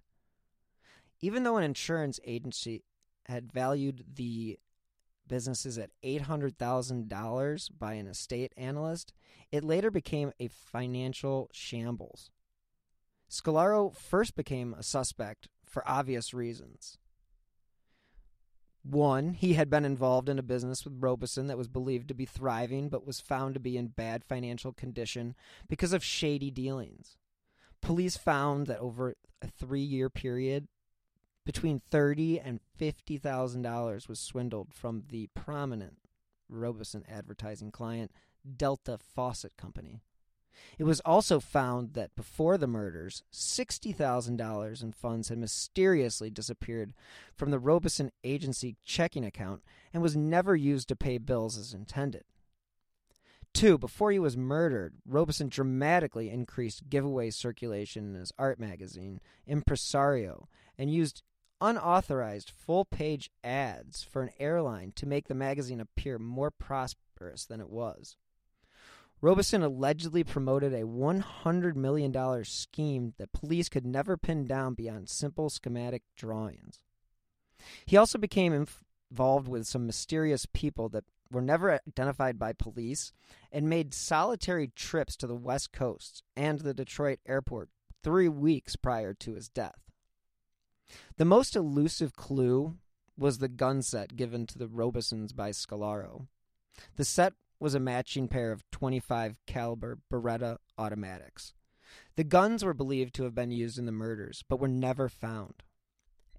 Even 1.20 1.44
though 1.44 1.58
an 1.58 1.64
insurance 1.64 2.20
agency 2.26 2.84
had 3.26 3.52
valued 3.52 4.06
the 4.16 4.58
businesses 5.28 5.78
at 5.78 5.92
$800,000 6.04 7.70
by 7.78 7.94
an 7.94 8.08
estate 8.08 8.54
analyst, 8.58 9.14
it 9.52 9.64
later 9.64 9.92
became 9.92 10.34
a 10.40 10.48
financial 10.48 11.48
shambles. 11.54 12.32
Scolaro 13.32 13.96
first 13.96 14.36
became 14.36 14.74
a 14.74 14.84
suspect 14.84 15.48
for 15.66 15.88
obvious 15.90 16.34
reasons. 16.34 16.98
One, 18.84 19.36
he 19.36 19.54
had 19.54 19.70
been 19.70 19.86
involved 19.86 20.28
in 20.28 20.38
a 20.38 20.44
business 20.44 20.84
with 20.84 20.98
Robison 21.00 21.48
that 21.48 21.58
was 21.58 21.70
believed 21.70 22.10
to 22.10 22.14
be 22.14 22.26
thriving 22.26 22.90
but 22.90 23.08
was 23.08 23.22
found 23.22 23.54
to 23.54 23.60
be 23.62 23.78
in 23.78 23.88
bad 23.88 24.26
financial 24.26 24.74
condition 24.74 25.34
because 25.70 25.94
of 25.94 26.04
shady 26.04 26.52
dealings. 26.52 27.16
Police 27.82 28.18
found 28.18 28.68
that 28.68 28.80
over 28.80 29.16
a 29.42 29.48
three 29.48 29.80
year 29.80 30.10
period, 30.10 30.68
between 31.46 31.80
thirty 31.80 32.38
and 32.38 32.60
fifty 32.76 33.18
thousand 33.18 33.62
dollars 33.62 34.10
was 34.10 34.20
swindled 34.20 34.74
from 34.74 35.04
the 35.10 35.28
prominent 35.34 35.98
Robison 36.50 37.06
advertising 37.08 37.72
client, 37.72 38.12
Delta 38.58 38.98
Faucet 38.98 39.56
Company. 39.58 40.02
It 40.78 40.84
was 40.84 41.00
also 41.02 41.40
found 41.40 41.94
that 41.94 42.16
before 42.16 42.58
the 42.58 42.68
murders, 42.68 43.24
$60,000 43.32 44.84
in 44.84 44.92
funds 44.92 45.30
had 45.30 45.38
mysteriously 45.38 46.30
disappeared 46.30 46.94
from 47.36 47.52
the 47.52 47.60
Robison 47.60 48.12
agency 48.24 48.76
checking 48.84 49.26
account 49.26 49.62
and 49.94 50.02
was 50.02 50.16
never 50.16 50.56
used 50.56 50.88
to 50.90 50.96
pay 50.96 51.18
bills 51.18 51.58
as 51.58 51.74
intended. 51.74 52.24
Two, 53.54 53.78
before 53.78 54.12
he 54.12 54.20
was 54.20 54.38
murdered, 54.38 54.96
Robison 55.06 55.50
dramatically 55.50 56.30
increased 56.30 56.90
giveaway 56.90 57.30
circulation 57.30 58.14
in 58.14 58.20
his 58.20 58.32
art 58.40 58.60
magazine, 58.60 59.20
Impresario, 59.46 60.48
and 60.78 60.92
used 60.92 61.22
unauthorized 61.60 62.50
full 62.50 62.86
page 62.86 63.30
ads 63.44 64.04
for 64.04 64.22
an 64.24 64.32
airline 64.40 64.94
to 64.96 65.06
make 65.06 65.28
the 65.28 65.36
magazine 65.36 65.80
appear 65.80 66.18
more 66.18 66.50
prosperous 66.50 67.46
than 67.46 67.62
it 67.62 67.70
was. 67.70 68.16
Robison 69.22 69.62
allegedly 69.62 70.24
promoted 70.24 70.74
a 70.74 70.82
$100 70.82 71.76
million 71.76 72.44
scheme 72.44 73.14
that 73.20 73.32
police 73.32 73.70
could 73.70 73.86
never 73.86 74.18
pin 74.18 74.46
down 74.46 74.74
beyond 74.74 75.10
simple 75.10 75.50
schematic 75.50 76.02
drawings. 76.16 76.80
He 77.86 77.98
also 77.98 78.18
became 78.18 78.68
involved 79.12 79.48
with 79.48 79.68
some 79.68 79.86
mysterious 79.86 80.48
people 80.52 80.90
that 80.90 81.04
were 81.32 81.42
never 81.42 81.72
identified 81.72 82.40
by 82.40 82.54
police 82.54 83.14
and 83.52 83.70
made 83.70 83.94
solitary 83.94 84.72
trips 84.76 85.16
to 85.18 85.28
the 85.28 85.36
West 85.36 85.72
Coast 85.72 86.24
and 86.36 86.60
the 86.60 86.74
Detroit 86.74 87.20
airport 87.28 87.70
three 88.04 88.28
weeks 88.28 88.76
prior 88.76 89.14
to 89.14 89.36
his 89.36 89.48
death. 89.50 89.80
The 91.18 91.26
most 91.26 91.56
elusive 91.56 92.16
clue 92.16 92.78
was 93.18 93.38
the 93.38 93.48
gun 93.48 93.84
set 93.84 94.16
given 94.16 94.48
to 94.48 94.58
the 94.58 94.68
Robisons 94.68 95.32
by 95.32 95.52
Scolaro. 95.52 96.28
The 96.96 97.06
set 97.06 97.34
was 97.62 97.76
a 97.76 97.80
matching 97.80 98.28
pair 98.28 98.52
of 98.52 98.70
25 98.72 99.38
caliber 99.46 100.00
Beretta 100.12 100.58
automatics. 100.78 101.54
The 102.16 102.24
guns 102.24 102.66
were 102.66 102.74
believed 102.74 103.14
to 103.16 103.24
have 103.24 103.36
been 103.36 103.52
used 103.52 103.78
in 103.78 103.86
the 103.86 103.92
murders, 103.92 104.44
but 104.50 104.60
were 104.60 104.68
never 104.68 105.08
found. 105.08 105.64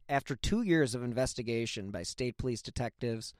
After 0.08 0.34
two 0.34 0.62
years 0.62 0.94
of 0.94 1.02
investigation 1.02 1.90
by 1.90 2.02
state 2.02 2.36
police 2.36 2.60
detectives 2.60 3.34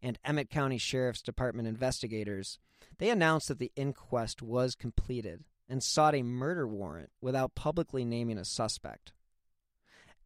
and 0.00 0.18
Emmet 0.24 0.48
County 0.48 0.78
Sheriff's 0.78 1.22
Department 1.22 1.66
investigators, 1.66 2.58
they 2.98 3.10
announced 3.10 3.48
that 3.48 3.58
the 3.58 3.72
inquest 3.74 4.40
was 4.40 4.76
completed 4.76 5.42
and 5.68 5.82
sought 5.82 6.14
a 6.14 6.22
murder 6.22 6.68
warrant 6.68 7.10
without 7.20 7.54
publicly 7.54 8.04
naming 8.04 8.38
a 8.38 8.44
suspect. 8.44 9.12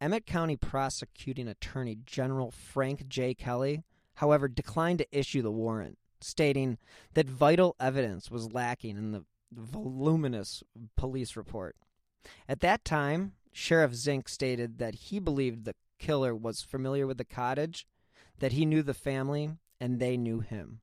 Emmet 0.00 0.26
County 0.26 0.56
Prosecuting 0.56 1.48
Attorney 1.48 1.96
General 2.04 2.50
Frank 2.50 3.09
J. 3.09 3.34
Kelly, 3.34 3.82
however, 4.14 4.46
declined 4.46 4.98
to 4.98 5.18
issue 5.18 5.42
the 5.42 5.50
warrant, 5.50 5.98
stating 6.20 6.78
that 7.14 7.28
vital 7.28 7.76
evidence 7.80 8.30
was 8.30 8.52
lacking 8.52 8.96
in 8.96 9.12
the 9.12 9.24
voluminous 9.52 10.62
police 10.96 11.36
report. 11.36 11.76
At 12.48 12.60
that 12.60 12.84
time, 12.84 13.32
Sheriff 13.52 13.94
Zink 13.94 14.28
stated 14.28 14.78
that 14.78 14.94
he 14.94 15.18
believed 15.18 15.64
the 15.64 15.74
killer 15.98 16.34
was 16.34 16.62
familiar 16.62 17.06
with 17.06 17.18
the 17.18 17.24
cottage, 17.24 17.86
that 18.38 18.52
he 18.52 18.66
knew 18.66 18.82
the 18.82 18.94
family, 18.94 19.50
and 19.80 19.98
they 19.98 20.16
knew 20.16 20.40
him. 20.40 20.80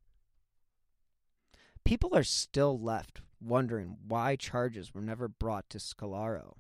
People 1.84 2.16
are 2.16 2.24
still 2.24 2.80
left 2.80 3.22
wondering 3.40 3.98
why 4.08 4.36
charges 4.36 4.94
were 4.94 5.02
never 5.02 5.28
brought 5.28 5.70
to 5.70 5.78
Scolaro. 5.78 6.56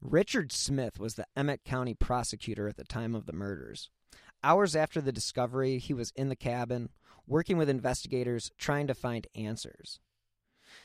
Richard 0.00 0.52
Smith 0.52 1.00
was 1.00 1.14
the 1.14 1.26
Emmet 1.36 1.64
County 1.64 1.94
prosecutor 1.94 2.68
at 2.68 2.76
the 2.76 2.84
time 2.84 3.14
of 3.14 3.26
the 3.26 3.32
murders. 3.32 3.90
Hours 4.44 4.76
after 4.76 5.00
the 5.00 5.10
discovery, 5.10 5.78
he 5.78 5.92
was 5.92 6.12
in 6.14 6.28
the 6.28 6.36
cabin, 6.36 6.90
working 7.28 7.56
with 7.56 7.68
investigators, 7.68 8.50
trying 8.58 8.86
to 8.86 8.94
find 8.94 9.26
answers. 9.34 10.00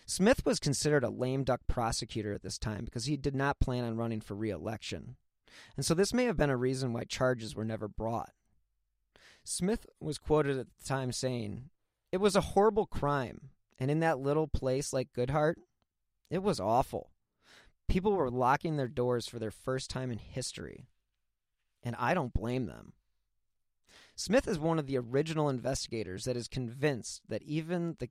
Smith 0.05 0.45
was 0.45 0.59
considered 0.59 1.03
a 1.03 1.09
lame 1.09 1.43
duck 1.43 1.61
prosecutor 1.67 2.33
at 2.33 2.43
this 2.43 2.57
time 2.57 2.85
because 2.85 3.05
he 3.05 3.17
did 3.17 3.35
not 3.35 3.59
plan 3.59 3.83
on 3.83 3.97
running 3.97 4.21
for 4.21 4.35
re 4.35 4.49
election. 4.49 5.15
And 5.77 5.85
so 5.85 5.93
this 5.93 6.13
may 6.13 6.25
have 6.25 6.37
been 6.37 6.49
a 6.49 6.57
reason 6.57 6.93
why 6.93 7.03
charges 7.03 7.55
were 7.55 7.65
never 7.65 7.87
brought. 7.87 8.31
Smith 9.43 9.85
was 9.99 10.17
quoted 10.17 10.57
at 10.57 10.67
the 10.77 10.85
time 10.85 11.11
saying, 11.11 11.69
It 12.11 12.17
was 12.17 12.35
a 12.35 12.41
horrible 12.41 12.85
crime, 12.85 13.49
and 13.79 13.91
in 13.91 13.99
that 13.99 14.19
little 14.19 14.47
place 14.47 14.93
like 14.93 15.13
Good 15.13 15.29
Hart, 15.29 15.59
it 16.29 16.41
was 16.41 16.59
awful. 16.59 17.11
People 17.87 18.13
were 18.13 18.31
locking 18.31 18.77
their 18.77 18.87
doors 18.87 19.27
for 19.27 19.39
their 19.39 19.51
first 19.51 19.89
time 19.89 20.11
in 20.11 20.17
history. 20.17 20.87
And 21.83 21.95
I 21.99 22.13
don't 22.13 22.33
blame 22.33 22.65
them. 22.65 22.93
Smith 24.23 24.47
is 24.47 24.57
one 24.57 24.79
of 24.79 24.87
the 24.87 24.97
original 24.97 25.49
investigators 25.49 26.23
that 26.23 26.37
is 26.37 26.47
convinced 26.47 27.21
that 27.27 27.43
even 27.43 27.97
the, 27.99 28.07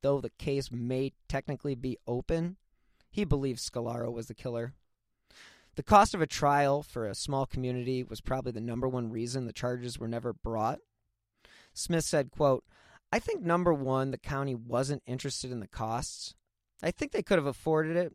though 0.00 0.20
the 0.20 0.30
case 0.38 0.70
may 0.70 1.12
technically 1.28 1.74
be 1.74 1.98
open, 2.06 2.56
he 3.10 3.24
believes 3.24 3.68
Scolaro 3.68 4.12
was 4.12 4.28
the 4.28 4.34
killer. 4.34 4.74
The 5.74 5.82
cost 5.82 6.14
of 6.14 6.22
a 6.22 6.26
trial 6.28 6.84
for 6.84 7.04
a 7.04 7.16
small 7.16 7.46
community 7.46 8.04
was 8.04 8.20
probably 8.20 8.52
the 8.52 8.60
number 8.60 8.86
one 8.86 9.10
reason 9.10 9.44
the 9.44 9.52
charges 9.52 9.98
were 9.98 10.06
never 10.06 10.32
brought. 10.32 10.78
Smith 11.74 12.04
said, 12.04 12.30
quote, 12.30 12.62
I 13.10 13.18
think 13.18 13.42
number 13.42 13.74
one, 13.74 14.12
the 14.12 14.18
county 14.18 14.54
wasn't 14.54 15.02
interested 15.04 15.50
in 15.50 15.58
the 15.58 15.66
costs. 15.66 16.36
I 16.80 16.92
think 16.92 17.10
they 17.10 17.24
could 17.24 17.38
have 17.38 17.46
afforded 17.46 17.96
it, 17.96 18.12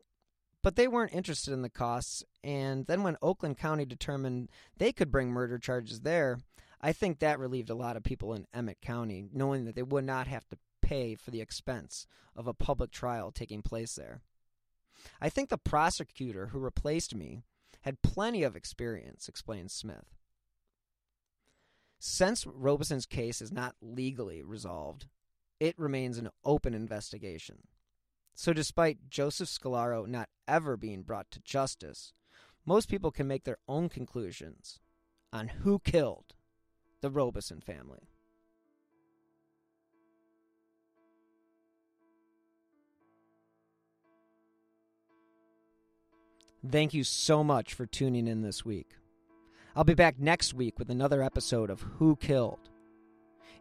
but 0.63 0.77
they 0.77 0.87
weren't 0.87 1.13
interested 1.13 1.51
in 1.51 1.63
the 1.63 1.69
costs. 1.69 2.23
And 2.45 2.87
then 2.87 3.03
when 3.03 3.17
Oakland 3.21 3.57
County 3.57 3.83
determined 3.83 4.47
they 4.77 4.93
could 4.93 5.11
bring 5.11 5.31
murder 5.31 5.57
charges 5.57 5.99
there, 5.99 6.39
I 6.81 6.93
think 6.93 7.19
that 7.19 7.39
relieved 7.39 7.69
a 7.69 7.75
lot 7.75 7.95
of 7.95 8.03
people 8.03 8.33
in 8.33 8.47
Emmet 8.53 8.81
County, 8.81 9.23
knowing 9.31 9.65
that 9.65 9.75
they 9.75 9.83
would 9.83 10.03
not 10.03 10.27
have 10.27 10.47
to 10.49 10.57
pay 10.81 11.15
for 11.15 11.29
the 11.29 11.41
expense 11.41 12.07
of 12.35 12.47
a 12.47 12.53
public 12.53 12.91
trial 12.91 13.31
taking 13.31 13.61
place 13.61 13.93
there. 13.93 14.21
I 15.21 15.29
think 15.29 15.49
the 15.49 15.57
prosecutor 15.57 16.47
who 16.47 16.59
replaced 16.59 17.15
me 17.15 17.43
had 17.81 18.01
plenty 18.01 18.43
of 18.43 18.55
experience, 18.55 19.27
explains 19.27 19.73
Smith. 19.73 20.15
Since 21.99 22.47
Robison's 22.47 23.05
case 23.05 23.41
is 23.41 23.51
not 23.51 23.75
legally 23.81 24.41
resolved, 24.41 25.07
it 25.59 25.77
remains 25.77 26.17
an 26.17 26.29
open 26.43 26.73
investigation. 26.73 27.59
So, 28.33 28.53
despite 28.53 29.09
Joseph 29.09 29.49
Scolaro 29.49 30.07
not 30.07 30.29
ever 30.47 30.77
being 30.77 31.03
brought 31.03 31.29
to 31.31 31.39
justice, 31.41 32.13
most 32.65 32.89
people 32.89 33.11
can 33.11 33.27
make 33.27 33.43
their 33.43 33.59
own 33.67 33.89
conclusions 33.89 34.79
on 35.31 35.47
who 35.47 35.79
killed 35.79 36.35
the 37.01 37.09
Robison 37.09 37.61
family. 37.61 38.07
Thank 46.69 46.93
you 46.93 47.03
so 47.03 47.43
much 47.43 47.73
for 47.73 47.87
tuning 47.87 48.27
in 48.27 48.43
this 48.43 48.63
week. 48.63 48.91
I'll 49.75 49.83
be 49.83 49.95
back 49.95 50.19
next 50.19 50.53
week 50.53 50.77
with 50.77 50.91
another 50.91 51.23
episode 51.23 51.71
of 51.71 51.81
Who 51.81 52.15
Killed. 52.17 52.69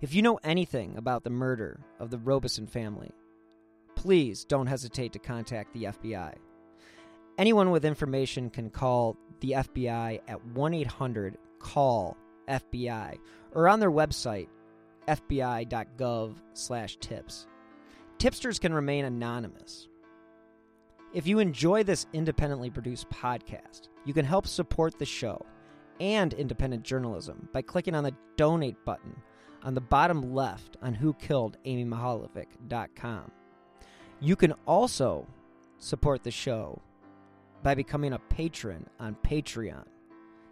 If 0.03 0.15
you 0.15 0.21
know 0.21 0.39
anything 0.45 0.97
about 0.97 1.25
the 1.25 1.31
murder 1.31 1.81
of 1.99 2.11
the 2.11 2.19
Robison 2.19 2.67
family, 2.67 3.11
please 3.97 4.45
don't 4.45 4.67
hesitate 4.67 5.13
to 5.15 5.19
contact 5.19 5.73
the 5.73 5.85
FBI. 5.85 6.35
Anyone 7.39 7.71
with 7.71 7.87
information 7.87 8.51
can 8.51 8.69
call 8.69 9.17
the 9.41 9.53
FBI 9.53 10.21
at 10.29 10.45
1 10.49 10.75
800 10.75 11.39
CALL 11.59 12.17
FBI 12.51 13.17
or 13.55 13.69
on 13.69 13.81
their 13.81 13.91
website 13.91 14.49
fbi.gov/tips. 15.09 17.47
Tipsters 18.19 18.59
can 18.59 18.75
remain 18.75 19.07
anonymous. 19.07 19.89
If 21.15 21.27
you 21.27 21.39
enjoy 21.39 21.83
this 21.83 22.07
independently 22.13 22.69
produced 22.71 23.09
podcast, 23.11 23.89
you 24.05 24.15
can 24.15 24.25
help 24.25 24.47
support 24.47 24.97
the 24.99 25.07
show 25.07 25.45
and 26.01 26.33
independent 26.35 26.85
journalism 26.85 27.49
by 27.53 27.63
clicking 27.63 27.95
on 27.95 28.05
the 28.05 28.15
donate 28.37 28.85
button 28.85 29.17
on 29.63 29.75
the 29.75 29.81
bottom 29.81 30.35
left 30.35 30.77
on 30.83 30.95
whokilledamymihaljevic.com. 30.95 33.31
You 34.21 34.37
can 34.37 34.53
also 34.67 35.27
support 35.79 36.23
the 36.23 36.31
show 36.31 36.81
by 37.63 37.75
becoming 37.75 38.15
a 38.15 38.19
patron 38.19 38.87
on 38.99 39.17
Patreon. 39.23 39.85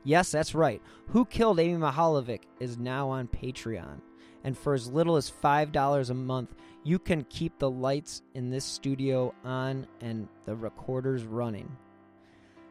Yes, 0.09 0.31
that's 0.31 0.55
right. 0.55 0.81
Who 1.09 1.27
Killed 1.27 1.61
Amy 1.61 1.77
Mihaljevic 1.77 2.45
is 2.61 2.79
now 2.79 3.11
on 3.11 3.29
Patreon. 3.29 4.01
And 4.43 4.57
for 4.57 4.73
as 4.73 4.89
little 4.89 5.17
as 5.17 5.31
$5 5.31 6.09
a 6.09 6.15
month, 6.15 6.55
you 6.83 6.99
can 6.99 7.25
keep 7.25 7.59
the 7.59 7.71
lights 7.71 8.23
in 8.33 8.49
this 8.49 8.65
studio 8.65 9.35
on 9.45 9.87
and 10.01 10.27
the 10.47 10.57
recorders 10.57 11.25
running. 11.25 11.71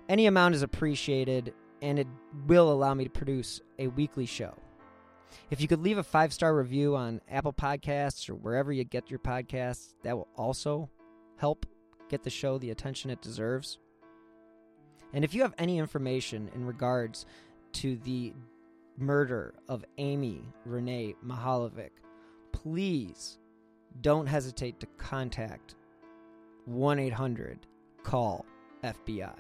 Any 0.10 0.26
amount 0.26 0.56
is 0.56 0.64
appreciated, 0.64 1.54
and 1.84 2.00
it 2.00 2.08
will 2.48 2.72
allow 2.72 2.96
me 2.96 3.04
to 3.04 3.10
produce 3.12 3.62
a 3.78 3.86
weekly 3.86 4.26
show. 4.26 4.56
If 5.52 5.62
you 5.62 5.68
could 5.68 5.84
leave 5.84 6.00
a 6.00 6.04
five 6.04 6.34
star 6.34 6.56
review 6.56 6.96
on 6.96 7.22
Apple 7.30 7.54
Podcasts 7.54 8.28
or 8.32 8.34
wherever 8.34 8.74
you 8.74 8.84
get 8.84 9.12
your 9.12 9.20
podcasts, 9.20 9.94
that 10.02 10.18
will 10.18 10.30
also 10.38 10.90
help 11.36 11.68
get 12.10 12.24
the 12.24 12.32
show 12.32 12.58
the 12.58 12.72
attention 12.72 13.12
it 13.12 13.22
deserves. 13.22 13.78
And 15.14 15.24
if 15.24 15.34
you 15.34 15.41
have 15.41 15.53
any 15.58 15.78
information 15.78 16.49
in 16.53 16.66
regards 16.66 17.26
to 17.74 17.97
the 17.97 18.34
murder 18.97 19.53
of 19.68 19.86
Amy 19.97 20.41
Renee 20.66 21.16
Mihaljevic, 21.26 21.91
please 22.51 23.38
don't 24.01 24.28
hesitate 24.28 24.80
to 24.80 24.88
contact 24.97 25.76
1 26.66 26.99
800 26.99 27.60
CALL 28.03 28.45
FBI. 28.84 29.39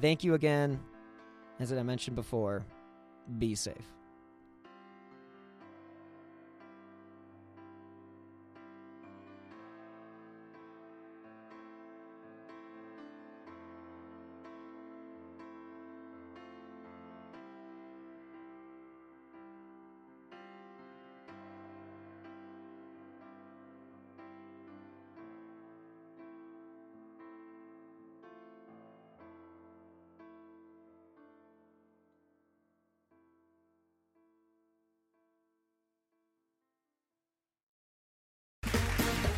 Thank 0.00 0.24
you 0.24 0.34
again. 0.34 0.80
As 1.60 1.72
I 1.72 1.82
mentioned 1.82 2.16
before, 2.16 2.64
be 3.38 3.54
safe. 3.54 3.92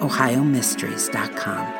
OhioMysteries.com. 0.00 1.79